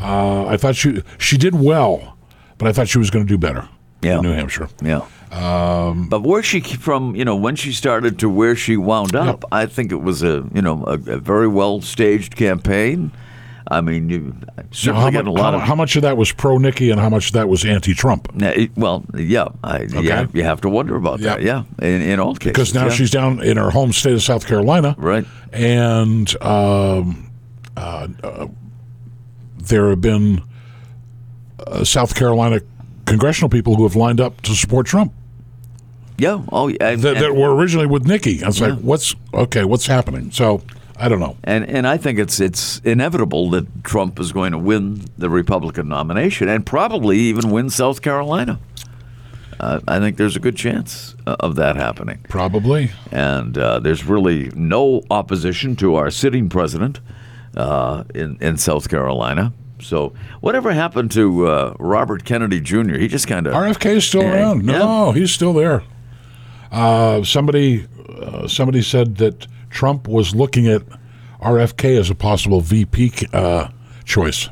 Uh, 0.00 0.46
I 0.46 0.56
thought 0.56 0.76
she 0.76 1.02
she 1.18 1.36
did 1.36 1.54
well, 1.54 2.16
but 2.58 2.68
I 2.68 2.72
thought 2.72 2.88
she 2.88 2.98
was 2.98 3.10
going 3.10 3.26
to 3.26 3.28
do 3.28 3.38
better 3.38 3.68
Yeah. 4.02 4.16
in 4.18 4.22
New 4.22 4.32
Hampshire. 4.32 4.68
Yeah. 4.82 5.02
Um, 5.32 6.08
but 6.08 6.22
where 6.22 6.42
she 6.42 6.60
from, 6.60 7.14
you 7.14 7.24
know, 7.24 7.36
when 7.36 7.54
she 7.56 7.72
started 7.72 8.18
to 8.20 8.28
where 8.28 8.56
she 8.56 8.76
wound 8.76 9.14
up, 9.14 9.44
I 9.52 9.66
think 9.66 9.92
it 9.92 10.02
was 10.02 10.22
a, 10.22 10.44
you 10.52 10.62
know, 10.62 10.84
a, 10.86 10.94
a 10.94 11.18
very 11.18 11.46
well 11.48 11.80
staged 11.80 12.34
campaign. 12.36 13.12
I 13.66 13.80
mean, 13.80 14.08
you 14.08 14.36
certainly 14.70 15.12
how, 15.12 15.22
mu- 15.22 15.30
a 15.30 15.32
lot 15.32 15.54
how, 15.54 15.60
of. 15.60 15.62
how 15.62 15.74
much 15.74 15.96
of 15.96 16.02
that 16.02 16.16
was 16.16 16.32
pro 16.32 16.58
Nikki 16.58 16.90
and 16.90 17.00
how 17.00 17.08
much 17.08 17.28
of 17.28 17.32
that 17.34 17.48
was 17.48 17.64
anti 17.64 17.94
Trump? 17.94 18.32
Well, 18.76 19.04
yeah, 19.14 19.48
I, 19.62 19.82
yeah, 19.82 20.26
you 20.32 20.42
have 20.44 20.60
to 20.62 20.68
wonder 20.68 20.96
about 20.96 21.20
that. 21.20 21.42
Yeah, 21.42 21.64
in, 21.80 22.02
in 22.02 22.20
all 22.20 22.34
cases. 22.34 22.52
because 22.52 22.74
now 22.74 22.86
yeah. 22.86 22.92
she's 22.92 23.10
down 23.10 23.42
in 23.42 23.56
her 23.56 23.70
home 23.70 23.92
state 23.92 24.14
of 24.14 24.22
South 24.22 24.46
Carolina, 24.46 24.94
right. 24.98 25.24
and 25.52 26.30
um, 26.42 27.30
uh, 27.76 28.08
uh, 28.22 28.46
there 29.58 29.90
have 29.90 30.00
been 30.00 30.42
uh, 31.66 31.84
South 31.84 32.14
Carolina 32.14 32.60
congressional 33.06 33.48
people 33.48 33.76
who 33.76 33.82
have 33.82 33.96
lined 33.96 34.20
up 34.20 34.40
to 34.42 34.54
support 34.54 34.86
Trump 34.86 35.12
Yeah. 36.16 36.42
Oh, 36.52 36.68
yeah. 36.68 36.94
that, 36.94 37.18
that 37.18 37.34
were 37.34 37.54
originally 37.54 37.86
with 37.86 38.06
Nikki. 38.06 38.42
I 38.42 38.46
was 38.46 38.60
like, 38.60 38.78
what's 38.78 39.14
okay? 39.34 39.64
What's 39.64 39.86
happening? 39.86 40.30
So 40.30 40.62
I 41.00 41.08
don't 41.08 41.18
know. 41.18 41.36
And 41.44 41.64
and 41.64 41.86
I 41.86 41.96
think 41.96 42.18
it's 42.18 42.40
it's 42.40 42.78
inevitable 42.80 43.48
that 43.50 43.84
Trump 43.84 44.20
is 44.20 44.32
going 44.32 44.52
to 44.52 44.58
win 44.58 45.06
the 45.16 45.30
Republican 45.30 45.88
nomination 45.88 46.48
and 46.48 46.64
probably 46.66 47.18
even 47.18 47.50
win 47.50 47.70
South 47.70 48.02
Carolina. 48.02 48.60
Uh, 49.58 49.80
I 49.88 49.98
think 49.98 50.16
there's 50.16 50.36
a 50.36 50.40
good 50.40 50.56
chance 50.56 51.14
uh, 51.26 51.36
of 51.40 51.54
that 51.56 51.76
happening. 51.76 52.24
Probably. 52.28 52.90
And 53.10 53.56
uh, 53.58 53.78
there's 53.78 54.04
really 54.04 54.50
no 54.54 55.02
opposition 55.10 55.76
to 55.76 55.94
our 55.96 56.10
sitting 56.10 56.48
president 56.50 57.00
uh, 57.56 58.04
in 58.14 58.36
in 58.40 58.58
South 58.58 58.88
Carolina. 58.90 59.52
So 59.80 60.12
whatever 60.40 60.72
happened 60.72 61.10
to 61.12 61.46
uh, 61.46 61.74
Robert 61.78 62.24
Kennedy 62.24 62.60
Jr.? 62.60 62.96
He 62.98 63.08
just 63.08 63.26
kind 63.26 63.46
of 63.46 63.54
RFK 63.54 63.96
is 63.96 64.06
still 64.06 64.22
Yeah, 64.22 64.34
around. 64.34 64.66
No, 64.66 65.12
he's 65.12 65.30
still 65.32 65.54
there. 65.54 65.82
Uh, 66.70 67.24
somebody, 67.24 67.86
uh, 68.20 68.46
somebody 68.46 68.82
said 68.82 69.16
that 69.16 69.46
Trump 69.70 70.06
was 70.08 70.34
looking 70.34 70.66
at 70.68 70.82
RFK 71.40 71.98
as 71.98 72.10
a 72.10 72.14
possible 72.14 72.60
VP 72.60 73.12
uh, 73.32 73.68
choice. 74.04 74.48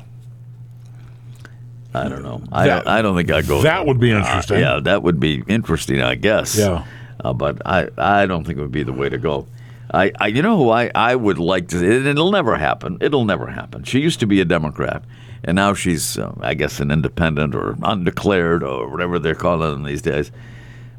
I 1.95 2.09
don't 2.09 2.23
know. 2.23 2.43
I 2.53 2.67
That- 2.67 2.85
don't, 2.85 2.93
I 2.93 3.03
don't 3.03 3.17
think 3.17 3.31
I'd 3.31 3.47
go. 3.49 3.63
that 3.63 3.87
would 3.87 3.99
be 3.99 4.13
Uh, 4.13 4.19
interesting. 4.19 4.61
yeah, 4.61 4.81
that 4.83 5.03
would 5.03 5.19
be 5.19 5.43
interesting, 5.49 6.01
I 6.03 6.15
guess. 6.15 6.57
Yeah. 6.57 6.85
Uh, 7.25 7.33
but 7.33 7.61
I, 7.67 7.89
I 7.99 8.27
don't 8.27 8.45
think 8.45 8.59
it 8.59 8.63
would 8.63 8.71
be 8.73 8.85
the 8.85 8.93
way 8.93 9.09
to 9.09 9.19
go. 9.19 9.47
I, 9.93 10.13
I 10.21 10.27
you 10.29 10.43
know 10.43 10.57
who 10.59 10.71
I, 10.71 10.91
I 10.95 11.17
would 11.17 11.39
like 11.39 11.69
to. 11.69 11.79
It, 11.79 12.07
it'll 12.07 12.31
never 12.31 12.57
happen. 12.57 12.99
It'll 13.01 13.25
never 13.25 13.47
happen. 13.47 13.85
She 13.85 14.01
used 14.01 14.21
to 14.21 14.27
be 14.27 14.41
a 14.41 14.45
Democrat, 14.45 15.03
and 15.43 15.57
now 15.57 15.73
she's, 15.73 16.19
uh, 16.19 16.33
I 16.41 16.53
guess, 16.55 16.79
an 16.79 16.91
independent 16.91 17.55
or 17.55 17.75
undeclared 17.83 18.63
or 18.63 18.87
whatever 18.89 19.19
they're 19.19 19.35
calling 19.35 19.71
them 19.73 19.83
these 19.85 20.03
days. 20.03 20.31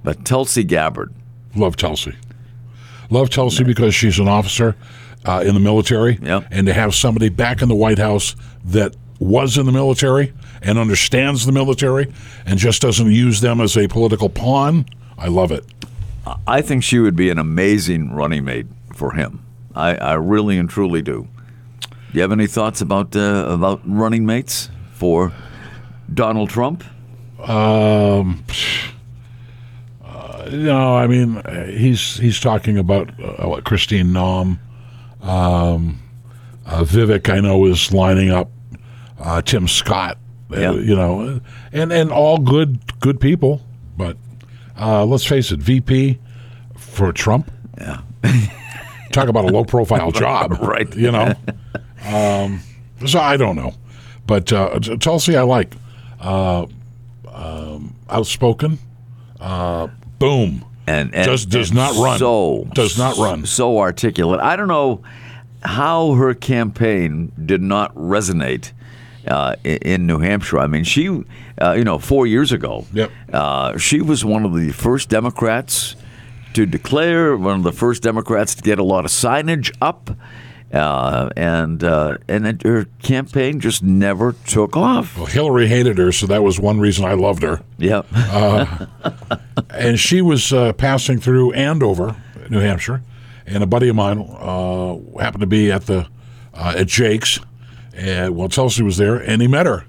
But 0.03 0.26
Tulsi 0.26 0.63
Gabbard. 0.63 1.13
Love 1.55 1.76
Tulsi. 1.78 2.15
Love 3.10 3.30
Tulsi 3.30 3.64
because 3.64 3.95
she's 3.95 4.20
an 4.20 4.28
officer 4.28 4.76
uh, 5.26 5.43
in 5.45 5.53
the 5.53 5.60
military, 5.60 6.20
Yep. 6.22 6.47
and 6.51 6.68
to 6.68 6.74
have 6.74 6.93
somebody 6.95 7.30
back 7.30 7.62
in 7.62 7.68
the 7.70 7.76
White 7.76 7.97
House 7.99 8.36
that 8.66 8.95
was 9.20 9.57
in 9.57 9.66
the 9.66 9.72
military 9.72 10.34
and 10.62 10.78
understands 10.78 11.45
the 11.45 11.51
military 11.51 12.12
and 12.45 12.57
just 12.57 12.82
doesn't 12.82 13.12
use 13.12 13.41
them 13.41 13.60
as 13.60 13.76
a 13.78 13.88
political 13.88 14.30
pawn. 14.30 14.86
I 15.18 15.28
love 15.28 15.51
it. 15.51 15.66
I 16.47 16.62
think 16.62 16.84
she 16.84 16.99
would 16.99 17.16
be 17.16 17.30
an 17.30 17.38
amazing 17.39 18.12
running 18.14 18.45
mate 18.45 18.68
for 18.95 19.14
him. 19.14 19.43
I, 19.76 19.95
I 19.95 20.14
really 20.14 20.57
and 20.57 20.70
truly 20.70 21.01
do. 21.01 21.28
Do 21.82 21.89
you 22.14 22.22
have 22.22 22.32
any 22.32 22.47
thoughts 22.47 22.82
about 22.82 23.16
uh, 23.16 23.45
about 23.49 23.82
running 23.86 24.26
mates 24.26 24.70
for 24.93 25.32
Donald 26.14 26.49
Trump? 26.49 26.84
Um, 27.47 28.43
no, 30.52 30.95
I 30.95 31.08
mean 31.08 31.38
uh, 31.38 31.66
he's 31.68 32.18
he's 32.18 32.39
talking 32.39 32.78
about 32.78 33.10
uh, 33.22 33.47
what, 33.47 33.64
Christine 33.66 34.08
Noem, 34.08 34.60
um, 35.22 36.00
uh, 36.66 36.84
Vivek. 36.84 37.30
I 37.30 37.39
know 37.39 37.66
is 37.66 37.91
lining 37.93 38.30
up 38.32 38.50
uh, 39.20 39.41
Tim 39.41 39.68
Scott. 39.68 40.18
uh, 40.52 40.60
Yeah. 40.60 40.72
you 40.74 40.95
know, 40.95 41.41
and 41.72 41.91
and 41.93 42.12
all 42.12 42.38
good 42.38 42.80
good 43.00 43.20
people, 43.20 43.62
but 43.97 44.18
uh, 44.80 45.06
let's 45.06 45.26
face 45.26 45.52
it, 45.52 45.60
VP 45.60 46.20
for 46.78 47.12
Trump. 47.12 47.52
Yeah. 47.78 48.02
Talk 49.12 49.28
about 49.28 49.45
a 49.45 49.47
low 49.47 49.64
profile 49.66 50.12
job, 50.26 50.52
Right. 50.62 50.93
You 50.95 51.12
know. 51.12 51.34
Um, 52.06 52.62
so 53.06 53.20
I 53.20 53.38
don't 53.38 53.56
know, 53.56 53.74
but 54.28 54.52
uh, 54.54 54.80
Tulsi 54.80 55.36
I 55.36 55.41
like. 55.43 55.76
Uh, 56.20 56.66
um, 57.28 57.95
outspoken. 58.10 58.78
Uh, 59.39 59.88
boom. 60.20 60.65
and, 60.88 61.13
and 61.15 61.26
Does- 61.26 61.45
does 61.45 61.70
and 61.70 61.78
not 61.78 61.95
run. 61.95 62.20
So 62.20 62.67
Does 62.74 62.97
not 62.97 63.17
run. 63.17 63.45
So 63.45 63.80
articulate. 63.80 64.39
I 64.41 64.55
don't 64.55 64.67
know 64.67 65.01
how 65.63 66.13
her 66.13 66.34
campaign 66.34 67.32
did 67.45 67.61
not 67.61 67.93
resonate 67.95 68.72
uh, 69.28 69.55
in 69.63 70.07
New 70.07 70.20
Hampshire. 70.20 70.59
I 70.59 70.67
mean, 70.67 70.84
she, 70.84 71.24
uh, 71.61 71.74
you 71.74 71.84
know, 71.84 71.99
four 71.99 72.26
years 72.26 72.51
ago, 72.51 72.86
Yep. 72.93 73.11
uh, 73.34 73.78
she 73.78 74.01
was 74.01 74.24
one 74.24 74.45
of 74.45 74.53
the 74.55 74.72
first 74.72 75.09
Democrats 75.09 75.95
to 76.53 76.65
declare, 76.65 77.36
one 77.38 77.57
of 77.57 77.63
the 77.63 77.72
first 77.74 78.01
Democrats 78.01 78.55
to 78.55 78.61
get 78.63 78.80
a 78.80 78.84
lot 78.84 79.05
of 79.05 79.11
signage 79.11 79.76
up. 79.82 80.09
Uh, 80.72 81.30
and 81.36 81.84
uh, 81.84 82.17
and 82.28 82.45
it, 82.45 82.61
her 82.61 82.86
campaign 83.01 83.59
just 83.59 83.82
never 83.82 84.34
took 84.45 84.78
off. 84.78 85.17
Well, 85.17 85.26
Hillary 85.26 85.67
hated 85.67 85.97
her, 85.97 86.11
so 86.11 86.28
that 86.28 86.43
was 86.43 86.59
one 86.59 86.80
reason 86.80 87.05
I 87.05 87.13
loved 87.13 87.43
her. 87.43 87.61
Yep. 87.78 88.05
And 89.72 89.99
she 89.99 90.22
was 90.22 90.51
uh, 90.51 90.74
passing 90.74 91.20
through 91.20 91.53
Andover, 91.53 92.15
New 92.49 92.59
Hampshire, 92.59 93.03
and 93.45 93.63
a 93.63 93.67
buddy 93.67 93.88
of 93.88 93.95
mine 93.95 94.20
uh, 94.20 94.97
happened 95.20 95.41
to 95.41 95.47
be 95.47 95.72
at 95.72 95.86
the 95.86 96.07
uh, 96.53 96.74
at 96.76 96.88
Jake's. 96.88 97.39
And 97.93 98.36
well, 98.36 98.49
Tulsi 98.49 98.82
was 98.84 98.97
there, 98.97 99.15
and 99.15 99.41
he 99.41 99.47
met 99.47 99.67
her, 99.67 99.86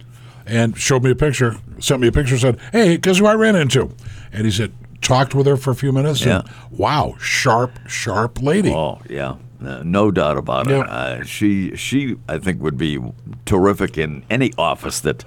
and 0.46 0.76
showed 0.76 1.02
me 1.02 1.10
a 1.10 1.14
picture, 1.14 1.56
sent 1.78 2.00
me 2.00 2.08
a 2.08 2.12
picture, 2.12 2.36
said, 2.38 2.58
"Hey, 2.72 2.98
guess 2.98 3.18
who 3.18 3.26
I 3.26 3.34
ran 3.34 3.56
into?" 3.56 3.90
And 4.32 4.44
he 4.44 4.50
said, 4.52 4.72
talked 5.00 5.34
with 5.34 5.46
her 5.46 5.56
for 5.56 5.70
a 5.70 5.74
few 5.74 5.92
minutes. 5.92 6.24
And, 6.24 6.48
wow, 6.70 7.16
sharp, 7.18 7.78
sharp 7.88 8.40
lady. 8.40 8.72
Oh 8.72 9.00
yeah, 9.08 9.36
Uh, 9.62 9.82
no 9.84 10.10
doubt 10.10 10.36
about 10.36 10.66
it. 10.68 10.76
Yeah. 10.76 10.82
Uh, 10.82 11.22
she 11.24 11.76
she 11.76 12.16
I 12.28 12.38
think 12.38 12.62
would 12.62 12.78
be 12.78 12.98
terrific 13.44 13.98
in 13.98 14.24
any 14.30 14.52
office 14.56 15.00
that 15.00 15.24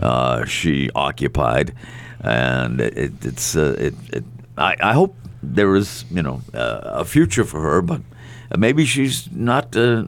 uh, 0.00 0.44
she 0.44 0.90
occupied, 0.94 1.74
and 2.20 2.80
it, 2.80 3.12
it's 3.24 3.56
uh, 3.56 3.74
it, 3.78 3.94
it. 4.12 4.24
I, 4.56 4.76
I 4.80 4.92
hope 4.92 5.16
there 5.42 5.74
is 5.74 6.04
you 6.10 6.22
know 6.22 6.42
uh, 6.54 6.80
a 6.84 7.04
future 7.04 7.44
for 7.44 7.60
her, 7.60 7.82
but 7.82 8.02
maybe 8.56 8.84
she's 8.84 9.30
not. 9.32 9.76
Uh, 9.76 10.04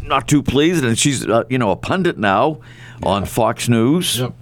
not 0.00 0.26
too 0.26 0.42
pleased, 0.42 0.84
and 0.84 0.98
she's 0.98 1.26
uh, 1.26 1.44
you 1.48 1.58
know 1.58 1.70
a 1.70 1.76
pundit 1.76 2.18
now 2.18 2.60
on 3.02 3.24
Fox 3.24 3.68
News. 3.68 4.18
Yep. 4.18 4.34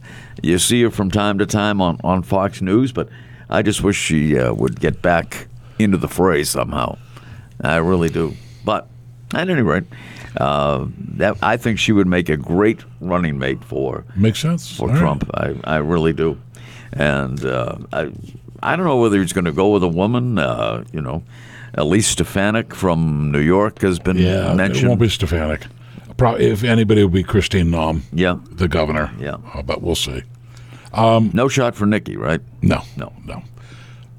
You 0.43 0.59
see 0.59 0.83
her 0.83 0.91
from 0.91 1.11
time 1.11 1.39
to 1.39 1.47
time 1.47 1.83
on, 1.83 2.01
on 2.03 2.23
Fox 2.23 2.63
News, 2.63 2.93
but 2.93 3.09
I 3.49 3.63
just 3.63 3.83
wish 3.83 3.97
she 3.97 4.39
uh, 4.39 4.55
would 4.55 4.81
get 4.81 5.03
back 5.03 5.49
into 5.79 5.97
the 5.97 6.09
fray 6.09 6.45
somehow. 6.45 6.97
I 7.63 7.77
really 7.77 8.09
do. 8.09 8.35
But 8.65 8.89
at 9.35 9.49
any 9.49 9.63
rate, 9.63 9.85
uh, 10.37 10.87
that 11.17 11.37
I 11.43 11.57
think 11.57 11.79
she 11.79 11.93
would 11.93 12.07
make 12.07 12.29
a 12.29 12.37
great 12.37 12.81
running 13.01 13.39
mate 13.39 13.65
for 13.65 14.05
Makes 14.17 14.41
sense. 14.41 14.77
for 14.77 14.83
All 14.85 14.89
right. 14.89 14.99
Trump. 14.99 15.31
I, 15.35 15.55
I 15.65 15.77
really 15.77 16.13
do. 16.13 16.39
And 16.93 17.45
uh, 17.45 17.77
I 17.93 18.11
I 18.63 18.77
don't 18.77 18.85
know 18.87 18.97
whether 18.99 19.21
he's 19.21 19.33
going 19.33 19.45
to 19.47 19.53
go 19.53 19.71
with 19.71 19.83
a 19.83 19.89
woman. 19.89 20.39
Uh, 20.39 20.85
you 20.93 21.01
know, 21.01 21.23
Elise 21.75 22.09
Stefanik 22.09 22.75
from 22.75 23.31
New 23.33 23.41
York 23.41 23.81
has 23.83 23.99
been 23.99 24.17
Yeah, 24.19 24.55
mentioned. 24.55 24.87
it 24.87 24.89
won't 24.89 25.01
be 25.01 25.09
Stefanik. 25.09 25.67
Probably, 26.17 26.47
if 26.47 26.65
anybody, 26.65 27.03
would 27.03 27.13
be 27.15 27.23
Christine 27.23 27.71
yeah, 28.13 28.39
the 28.51 28.69
governor. 28.69 29.11
Yeah. 29.19 29.37
Uh, 29.55 29.63
but 29.63 29.81
we'll 29.81 29.95
see. 29.95 30.23
no 30.93 31.49
shot 31.49 31.75
for 31.75 31.87
Nikki, 31.87 32.17
right? 32.17 32.41
No, 32.61 32.83
No. 32.97 33.13
no. 33.25 33.43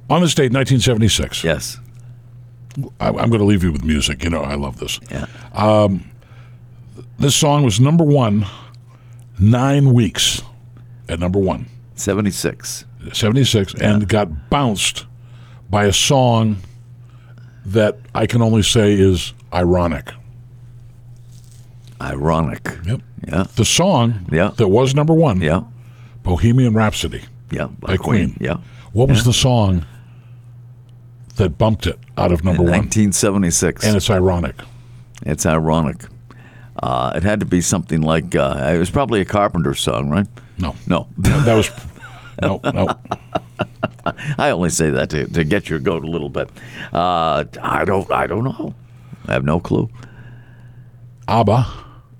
On 0.10 0.22
this 0.22 0.34
date, 0.34 0.52
1976. 0.52 1.44
Yes. 1.44 1.78
I, 3.00 3.08
I'm 3.10 3.30
going 3.30 3.40
to 3.40 3.46
leave 3.46 3.64
you 3.64 3.72
with 3.72 3.84
music. 3.84 4.24
You 4.24 4.30
know, 4.30 4.42
I 4.42 4.56
love 4.56 4.80
this. 4.80 5.00
Yeah. 5.10 5.26
Um, 5.54 6.10
this 7.20 7.36
song 7.36 7.64
was 7.64 7.80
number 7.80 8.04
one 8.04 8.46
nine 9.40 9.94
weeks 9.94 10.42
at 11.10 11.20
number 11.20 11.40
one, 11.40 11.66
76. 11.96 12.86
76, 13.14 13.74
and 13.76 14.08
got 14.08 14.50
bounced 14.52 15.06
by 15.70 15.86
a 15.86 15.94
song 15.94 16.58
that 17.66 17.98
I 18.14 18.28
can 18.28 18.42
only 18.44 18.62
say 18.62 18.94
is 18.94 19.34
ironic. 19.54 20.12
Ironic. 22.00 22.68
Yep. 22.86 23.02
Yeah. 23.28 23.44
The 23.56 23.66
song 23.66 24.28
Yeah. 24.32 24.52
that 24.58 24.68
was 24.68 24.96
number 24.96 25.14
one, 25.14 25.42
Yeah. 25.42 25.62
Bohemian 26.24 26.74
Rhapsody. 26.74 27.24
Yeah. 27.52 27.68
By 27.80 27.98
Queen. 27.98 28.38
Yeah. 28.40 28.58
What 28.94 29.10
was 29.10 29.24
the 29.24 29.34
song 29.34 29.86
that 31.42 31.58
bumped 31.58 31.88
it 31.88 32.00
out 32.18 32.32
of 32.32 32.44
number 32.44 32.64
one? 32.64 32.72
1976. 32.72 33.84
And 33.86 33.96
it's 33.96 34.10
ironic. 34.10 34.56
It's 35.26 35.46
ironic. 35.46 36.04
Uh, 36.82 37.12
it 37.16 37.24
had 37.24 37.40
to 37.42 37.46
be 37.46 37.62
something 37.62 38.02
like 38.02 38.34
uh, 38.36 38.72
it 38.74 38.78
was 38.78 38.90
probably 38.90 39.22
a 39.22 39.26
Carpenter 39.26 39.74
song, 39.76 40.10
right? 40.10 40.28
No, 40.58 40.76
No, 40.88 41.08
that 41.18 41.54
was 41.56 41.70
no, 42.42 42.60
no. 42.64 42.88
I 44.38 44.50
only 44.52 44.70
say 44.70 44.90
that 44.92 45.10
to, 45.12 45.28
to 45.28 45.44
get 45.44 45.70
your 45.70 45.80
goat 45.80 46.04
a 46.04 46.08
little 46.08 46.30
bit. 46.30 46.50
Uh, 46.92 47.44
I 47.62 47.86
don't. 47.86 48.10
I 48.12 48.26
don't 48.26 48.44
know. 48.44 48.74
I 49.28 49.34
have 49.34 49.44
no 49.44 49.60
clue. 49.60 49.90
ABBA, 51.28 51.68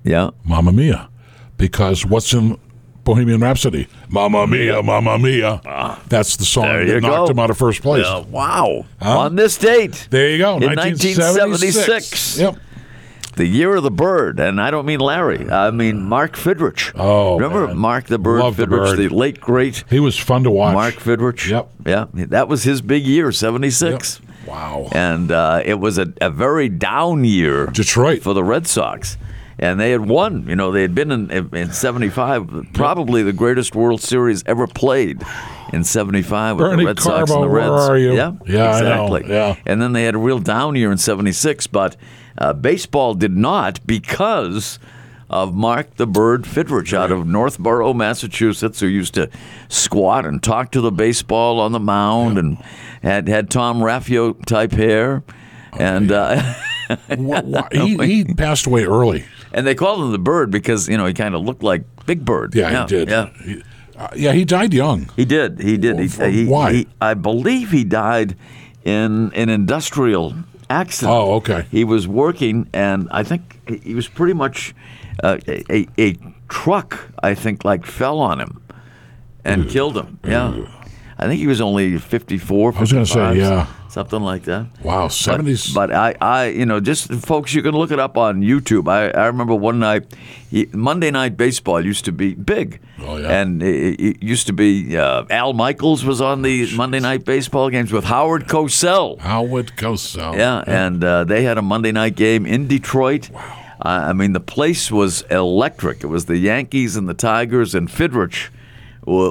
Yeah. 0.04 0.30
Mamma 0.44 0.72
Mia, 0.72 1.10
because 1.58 2.06
what's 2.06 2.34
in 2.34 2.58
Bohemian 3.04 3.42
Rhapsody? 3.42 3.88
Mamma 4.10 4.46
Mia, 4.48 4.82
Mamma 4.84 5.18
Mia. 5.18 5.98
That's 6.08 6.36
the 6.38 6.46
song 6.46 6.66
Ah. 6.66 6.86
That 6.86 7.02
knocked 7.02 7.28
go. 7.28 7.32
him 7.32 7.40
out 7.40 7.50
of 7.50 7.58
first 7.58 7.82
place. 7.82 8.06
Wow. 8.30 8.86
On 9.02 9.36
this 9.36 9.58
date, 9.58 10.08
There 10.10 10.30
you 10.30 10.38
go. 10.38 10.58
In 10.58 10.76
1976. 10.76 12.38
1976. 12.38 12.40
Yep. 12.40 12.56
the 13.38 13.46
year 13.48 13.76
of 13.76 13.84
the 13.84 13.90
bird, 13.92 14.40
and 14.40 14.60
I 14.62 14.70
don't 14.72 14.86
mean 14.86 15.00
Larry. 15.00 15.50
I 15.50 15.72
mean 15.72 16.04
Mark 16.04 16.36
Fidrych. 16.36 16.92
Oh, 16.96 17.36
remember 17.38 17.68
man. 17.68 17.78
Mark 17.78 18.06
the 18.06 18.20
Bird 18.20 18.42
Love 18.42 18.58
the 18.58 18.66
Fidrych, 18.66 18.70
Bird. 18.70 18.98
the 19.00 19.10
late 19.10 19.40
great 19.40 19.84
He 19.90 20.00
was 20.00 20.18
fun 20.18 20.44
to 20.44 20.52
watch. 20.52 20.74
Mark 20.74 20.96
Fidrych. 20.96 21.50
Yep. 21.50 21.70
Yeah, 21.86 22.06
that 22.28 22.48
was 22.50 22.64
his 22.64 22.82
big 22.82 23.04
year, 23.04 23.32
76. 23.32 24.20
Wow. 24.46 24.90
And 24.92 25.32
uh, 25.32 25.62
it 25.64 25.76
was 25.76 25.98
a, 25.98 26.12
a 26.20 26.30
very 26.30 26.68
down 26.68 27.24
year 27.24 27.68
Detroit. 27.68 28.22
for 28.22 28.34
the 28.34 28.44
Red 28.44 28.68
Sox. 28.68 29.18
And 29.62 29.80
they 29.80 29.92
had 29.92 30.08
won. 30.08 30.48
You 30.50 30.56
know, 30.56 30.72
they 30.72 30.82
had 30.82 30.96
been 30.96 31.12
in, 31.12 31.56
in 31.56 31.72
75, 31.72 32.70
probably 32.74 33.22
the 33.22 33.32
greatest 33.32 33.76
World 33.76 34.02
Series 34.02 34.44
ever 34.48 34.66
played 34.66 35.22
in 35.72 35.84
75 35.84 36.58
with 36.58 36.66
Bernie 36.66 36.84
the 36.84 36.88
Red 36.88 37.00
Sox 37.00 37.32
and 37.32 37.44
the 37.44 37.48
Reds. 37.48 37.70
where 37.70 37.80
are 37.80 37.98
you? 37.98 38.14
Yeah, 38.14 38.34
Yeah, 38.46 38.72
exactly. 38.72 39.24
Yeah. 39.28 39.56
And 39.66 39.80
then 39.80 39.94
they 39.94 40.04
had 40.04 40.16
a 40.16 40.18
real 40.18 40.40
down 40.40 40.76
year 40.76 40.92
in 40.92 40.98
76, 40.98 41.68
but 41.68 41.96
uh, 42.40 42.54
baseball 42.54 43.14
did 43.14 43.38
not 43.38 43.86
because 43.86 44.80
of 45.30 45.56
Mark 45.56 45.96
the 45.96 46.06
Bird 46.08 46.44
Fidrych 46.44 46.94
out 46.94 47.12
of 47.12 47.26
Northborough, 47.26 47.94
Massachusetts, 47.94 48.82
who 48.82 48.88
used 48.88 49.14
to 49.14 49.30
squat 49.70 50.26
and 50.26 50.44
talk 50.44 50.72
to 50.72 50.82
the 50.82 50.92
baseball 50.92 51.60
on 51.60 51.72
the 51.72 51.80
mound 51.80 52.38
and 52.38 52.58
had, 53.02 53.30
had 53.30 53.50
Tom 53.50 53.80
Raffio 53.80 54.44
type 54.46 54.74
hair. 54.74 55.24
And 55.80 56.12
uh, 56.12 56.54
he, 57.72 57.96
he 57.96 58.26
passed 58.26 58.66
away 58.66 58.84
early. 58.84 59.24
And 59.54 59.66
they 59.68 59.76
called 59.76 60.02
him 60.02 60.12
the 60.12 60.20
Bird 60.20 60.52
because 60.52 60.88
you 60.90 60.98
know 60.98 61.06
he 61.06 61.14
kind 61.14 61.36
of 61.36 61.42
looked 61.42 61.64
like 61.64 61.84
Big 62.06 62.24
Bird. 62.26 62.56
Yeah, 62.56 62.82
he 62.82 62.88
did. 62.88 63.10
Yeah, 63.10 63.30
He, 63.44 63.64
uh, 63.98 64.08
yeah, 64.16 64.32
he 64.34 64.46
died 64.46 64.74
young. 64.74 65.10
he 65.16 65.26
did. 65.26 65.60
He 65.60 65.78
did. 65.78 66.00
He, 66.00 66.10
Well, 66.18 66.30
he, 66.32 66.46
why? 66.46 66.74
he- 66.74 66.88
I 67.00 67.14
believe 67.14 67.72
he 67.72 67.84
died 67.84 68.36
in 68.84 69.32
an 69.36 69.50
industrial 69.50 70.34
accident. 70.70 71.14
Oh, 71.14 71.34
okay. 71.36 71.66
He 71.70 71.84
was 71.84 72.08
working, 72.08 72.68
and 72.74 73.08
I 73.12 73.24
think 73.24 73.60
he- 73.84 73.94
was 73.94 74.08
pretty 74.08 74.34
much 74.34 74.74
uh, 75.24 75.38
a, 75.48 75.64
a, 75.82 75.88
a 76.00 76.16
truck. 76.50 77.00
I 77.22 77.36
think 77.36 77.64
like 77.64 77.86
fell 77.86 78.20
on 78.20 78.40
him 78.40 78.62
and 79.46 79.70
killed 79.70 79.98
him. 79.98 80.20
Yeah, 80.24 80.54
I 81.22 81.28
think 81.28 81.40
he 81.40 81.46
was 81.46 81.62
only 81.62 82.00
54. 82.00 82.74
I 82.76 82.80
was 82.80 82.92
gonna 82.92 83.06
say, 83.06 83.38
yeah. 83.38 83.68
something 83.90 84.22
like 84.22 84.44
that. 84.46 84.66
Wow, 84.82 85.04
But, 85.04 85.12
70s. 85.12 85.72
but 85.76 85.94
I, 85.94 86.16
I, 86.20 86.46
you 86.48 86.66
know, 86.66 86.80
just 86.80 87.14
folks, 87.14 87.54
you 87.54 87.62
can 87.62 87.76
look 87.76 87.92
it 87.92 88.00
up 88.00 88.18
on 88.18 88.42
YouTube. 88.42 88.90
I, 88.90 89.12
I 89.12 89.28
remember 89.28 89.54
one 89.54 89.78
night, 89.78 90.12
Monday 90.74 91.12
Night 91.12 91.38
Baseball 91.38 91.86
used 91.86 92.06
to 92.06 92.12
be 92.12 92.34
big. 92.34 92.80
Oh, 93.04 93.18
yeah. 93.18 93.40
And 93.40 93.62
it, 93.62 94.00
it 94.02 94.24
used 94.24 94.48
to 94.48 94.54
be 94.54 94.98
uh, 94.98 95.26
Al 95.30 95.54
Michaels 95.54 96.04
was 96.04 96.22
on 96.22 96.42
the 96.42 96.76
Monday 96.76 97.00
Night 97.00 97.24
Baseball 97.24 97.70
games 97.70 97.92
with 97.94 98.06
Howard 98.06 98.48
Cosell. 98.48 99.20
Howard 99.20 99.74
Cosell. 99.78 100.36
Yeah, 100.36 100.64
and 100.66 101.04
uh, 101.04 101.24
they 101.24 101.44
had 101.44 101.60
a 101.60 101.62
Monday 101.62 101.92
night 101.92 102.16
game 102.16 102.48
in 102.48 102.68
Detroit. 102.68 103.30
Wow. 103.30 103.58
I 103.84 104.14
mean, 104.14 104.34
the 104.34 104.40
place 104.40 104.92
was 104.92 105.22
electric. 105.32 106.04
It 106.04 106.08
was 106.08 106.26
the 106.26 106.38
Yankees 106.38 106.96
and 106.96 107.08
the 107.10 107.16
Tigers, 107.16 107.74
and 107.74 107.90
Fidrych 107.90 108.50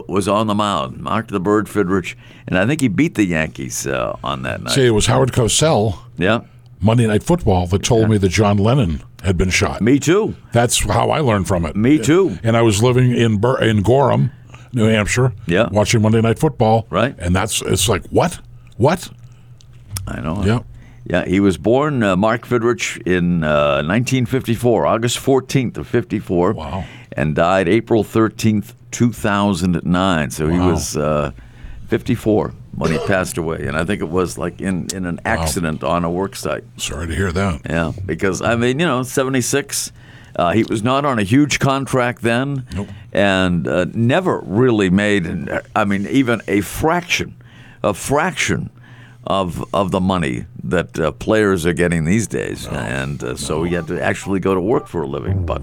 was 0.08 0.28
on 0.28 0.46
the 0.46 0.54
mound. 0.54 0.98
Mark 1.00 1.28
the 1.28 1.40
Bird 1.40 1.66
Fidrych, 1.66 2.14
and 2.46 2.58
I 2.58 2.66
think 2.66 2.80
he 2.80 2.88
beat 2.88 3.14
the 3.14 3.24
Yankees 3.24 3.86
uh, 3.86 4.16
on 4.22 4.42
that 4.42 4.62
night. 4.62 4.72
See, 4.72 4.86
it 4.86 4.90
was 4.90 5.06
Howard 5.06 5.32
Cosell, 5.32 5.98
Yeah, 6.16 6.40
Monday 6.80 7.06
Night 7.06 7.22
Football, 7.22 7.66
that 7.68 7.82
told 7.82 8.08
me 8.10 8.18
that 8.18 8.28
John 8.28 8.56
Lennon 8.58 9.02
had 9.22 9.36
been 9.36 9.50
shot. 9.50 9.80
me 9.80 9.98
too. 9.98 10.34
That's 10.52 10.82
how 10.84 11.10
I 11.10 11.20
learned 11.20 11.46
from 11.48 11.64
it. 11.66 11.76
Me 11.76 11.98
too. 11.98 12.38
And 12.42 12.56
I 12.56 12.62
was 12.62 12.82
living 12.82 13.12
in 13.14 13.38
Bur- 13.38 13.60
in 13.62 13.82
Gorham, 13.82 14.30
New 14.72 14.86
Hampshire, 14.86 15.32
Yeah. 15.46 15.68
watching 15.70 16.00
Monday 16.02 16.20
Night 16.22 16.38
Football. 16.38 16.86
Right. 16.90 17.14
And 17.18 17.34
that's 17.36 17.60
it's 17.62 17.88
like 17.88 18.06
what, 18.08 18.40
what? 18.76 19.10
I 20.06 20.20
know. 20.20 20.42
Yeah. 20.44 20.60
Yeah, 21.04 21.24
he 21.24 21.40
was 21.40 21.56
born, 21.58 22.02
uh, 22.02 22.14
Mark 22.14 22.46
Fidrych, 22.46 22.98
in 23.06 23.42
uh, 23.42 23.82
1954, 23.82 24.86
August 24.86 25.18
14th 25.18 25.76
of 25.78 25.86
54. 25.88 26.52
Wow. 26.52 26.84
And 27.16 27.34
died 27.34 27.68
April 27.68 28.04
13th, 28.04 28.72
2009. 28.92 30.30
So 30.30 30.48
he 30.48 30.58
was 30.58 30.96
uh, 30.96 31.32
54 31.88 32.54
when 32.76 32.92
he 32.92 32.98
passed 33.06 33.36
away. 33.36 33.66
And 33.66 33.76
I 33.76 33.84
think 33.84 34.00
it 34.00 34.08
was 34.08 34.38
like 34.38 34.60
in, 34.60 34.86
in 34.94 35.06
an 35.06 35.20
accident 35.24 35.82
on 35.82 36.04
a 36.04 36.10
work 36.10 36.36
site. 36.36 36.64
Sorry 36.76 37.06
to 37.08 37.14
hear 37.14 37.32
that. 37.32 37.62
Yeah, 37.68 37.92
because, 38.06 38.40
I 38.42 38.54
mean, 38.56 38.78
you 38.78 38.86
know, 38.86 39.02
76. 39.02 39.92
Uh, 40.36 40.52
he 40.52 40.62
was 40.62 40.82
not 40.82 41.04
on 41.04 41.18
a 41.18 41.24
huge 41.24 41.58
contract 41.58 42.22
then, 42.22 42.64
Nope. 42.72 42.88
and 43.12 43.66
uh, 43.66 43.86
never 43.92 44.38
really 44.38 44.88
made, 44.88 45.26
I 45.74 45.84
mean, 45.84 46.06
even 46.06 46.40
a 46.46 46.60
fraction, 46.60 47.34
a 47.82 47.92
fraction 47.92 48.70
of 49.26 49.64
of 49.74 49.90
the 49.90 50.00
money 50.00 50.46
that 50.64 50.98
uh, 50.98 51.12
players 51.12 51.66
are 51.66 51.72
getting 51.72 52.04
these 52.04 52.26
days, 52.26 52.66
and 52.68 53.22
uh, 53.22 53.36
so 53.36 53.62
he 53.64 53.74
have 53.74 53.86
to 53.88 54.02
actually 54.02 54.40
go 54.40 54.54
to 54.54 54.60
work 54.60 54.86
for 54.86 55.02
a 55.02 55.06
living. 55.06 55.44
But 55.44 55.62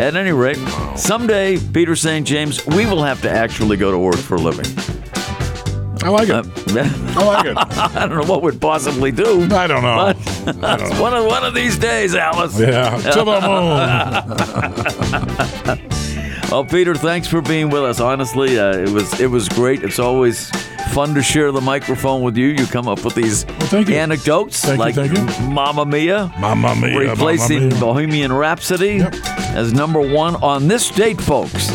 at 0.00 0.16
any 0.16 0.32
rate, 0.32 0.58
someday, 0.96 1.58
Peter 1.72 1.96
St. 1.96 2.26
James, 2.26 2.64
we 2.66 2.86
will 2.86 3.02
have 3.02 3.22
to 3.22 3.30
actually 3.30 3.76
go 3.76 3.90
to 3.90 3.98
work 3.98 4.16
for 4.16 4.36
a 4.36 4.40
living. 4.40 4.66
I 6.04 6.08
like 6.08 6.28
it. 6.28 6.34
Uh, 6.34 6.88
I 7.20 7.24
like 7.24 7.46
it. 7.46 7.56
I 7.96 8.06
don't 8.08 8.18
know 8.20 8.32
what 8.32 8.42
we'd 8.42 8.60
possibly 8.60 9.12
do. 9.12 9.42
I 9.54 9.66
don't 9.68 9.82
know. 9.82 9.98
I 9.98 10.12
don't 10.44 10.60
know. 10.60 11.00
One 11.02 11.14
of 11.14 11.24
one 11.26 11.44
of 11.44 11.54
these 11.54 11.78
days, 11.78 12.14
Alice. 12.16 12.58
Yeah, 12.58 12.96
to 12.96 13.24
the 13.24 13.40
moon. 15.78 16.11
Well, 16.52 16.66
Peter, 16.66 16.94
thanks 16.94 17.26
for 17.28 17.40
being 17.40 17.70
with 17.70 17.82
us. 17.82 17.98
Honestly, 17.98 18.58
uh, 18.58 18.76
it 18.76 18.90
was 18.90 19.18
it 19.18 19.26
was 19.26 19.48
great. 19.48 19.82
It's 19.82 19.98
always 19.98 20.50
fun 20.92 21.14
to 21.14 21.22
share 21.22 21.50
the 21.50 21.62
microphone 21.62 22.20
with 22.20 22.36
you. 22.36 22.48
You 22.48 22.66
come 22.66 22.88
up 22.88 23.02
with 23.06 23.14
these 23.14 23.44
thank 23.44 23.88
anecdotes 23.88 24.60
Thank 24.60 24.74
you, 24.74 24.78
like 24.78 24.94
thank 24.94 25.16
you. 25.16 25.24
Mamma 25.46 25.86
Mia, 25.86 26.30
Mamma 26.38 26.76
mia, 26.76 26.98
replacing 27.08 27.60
mamma 27.60 27.70
mia. 27.70 27.80
Bohemian 27.80 28.32
Rhapsody 28.34 29.00
as 29.00 29.72
number 29.72 30.00
one 30.00 30.36
on 30.42 30.68
this 30.68 30.90
date, 30.90 31.18
folks, 31.22 31.70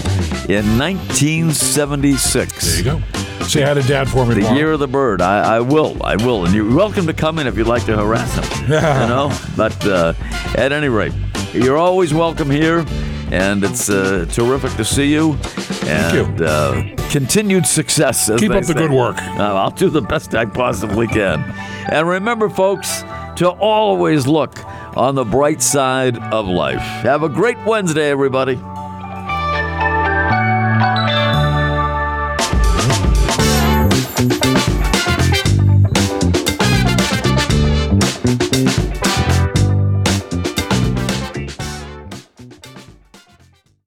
in 0.47 0.77
1976. 0.77 2.63
There 2.63 2.77
you 2.77 2.83
go. 2.83 3.01
Say 3.47 3.63
hi 3.63 3.73
to 3.73 3.81
Dad 3.81 4.07
for 4.07 4.27
me. 4.27 4.35
The 4.35 4.41
tomorrow. 4.41 4.57
year 4.57 4.71
of 4.73 4.79
the 4.79 4.87
bird. 4.87 5.23
I, 5.23 5.55
I 5.55 5.59
will. 5.61 5.97
I 6.03 6.17
will. 6.17 6.45
And 6.45 6.53
you're 6.53 6.71
welcome 6.75 7.07
to 7.07 7.13
come 7.13 7.39
in 7.39 7.47
if 7.47 7.57
you'd 7.57 7.65
like 7.65 7.85
to 7.85 7.97
harass 7.97 8.31
him. 8.35 8.43
you 8.65 8.69
know. 9.07 9.35
But 9.55 9.87
uh, 9.87 10.13
at 10.55 10.71
any 10.71 10.89
rate, 10.89 11.13
you're 11.51 11.77
always 11.77 12.13
welcome 12.13 12.51
here, 12.51 12.85
and 13.31 13.63
it's 13.63 13.89
uh, 13.89 14.25
terrific 14.31 14.71
to 14.73 14.85
see 14.85 15.11
you. 15.11 15.37
And 15.85 16.39
you. 16.39 16.45
Uh, 16.45 16.95
continued 17.09 17.65
success. 17.65 18.29
as 18.29 18.39
Keep 18.39 18.51
up 18.51 18.63
the 18.65 18.73
good 18.73 18.91
work. 18.91 19.21
Uh, 19.21 19.55
I'll 19.55 19.71
do 19.71 19.89
the 19.89 20.01
best 20.01 20.35
I 20.35 20.45
possibly 20.45 21.07
can. 21.07 21.41
And 21.91 22.07
remember, 22.07 22.49
folks, 22.49 23.03
to 23.37 23.49
always 23.49 24.27
look 24.27 24.63
on 24.97 25.15
the 25.15 25.23
bright 25.23 25.61
side 25.61 26.17
of 26.17 26.47
life. 26.47 26.79
Have 26.79 27.23
a 27.23 27.29
great 27.29 27.57
Wednesday, 27.65 28.09
everybody. 28.09 28.59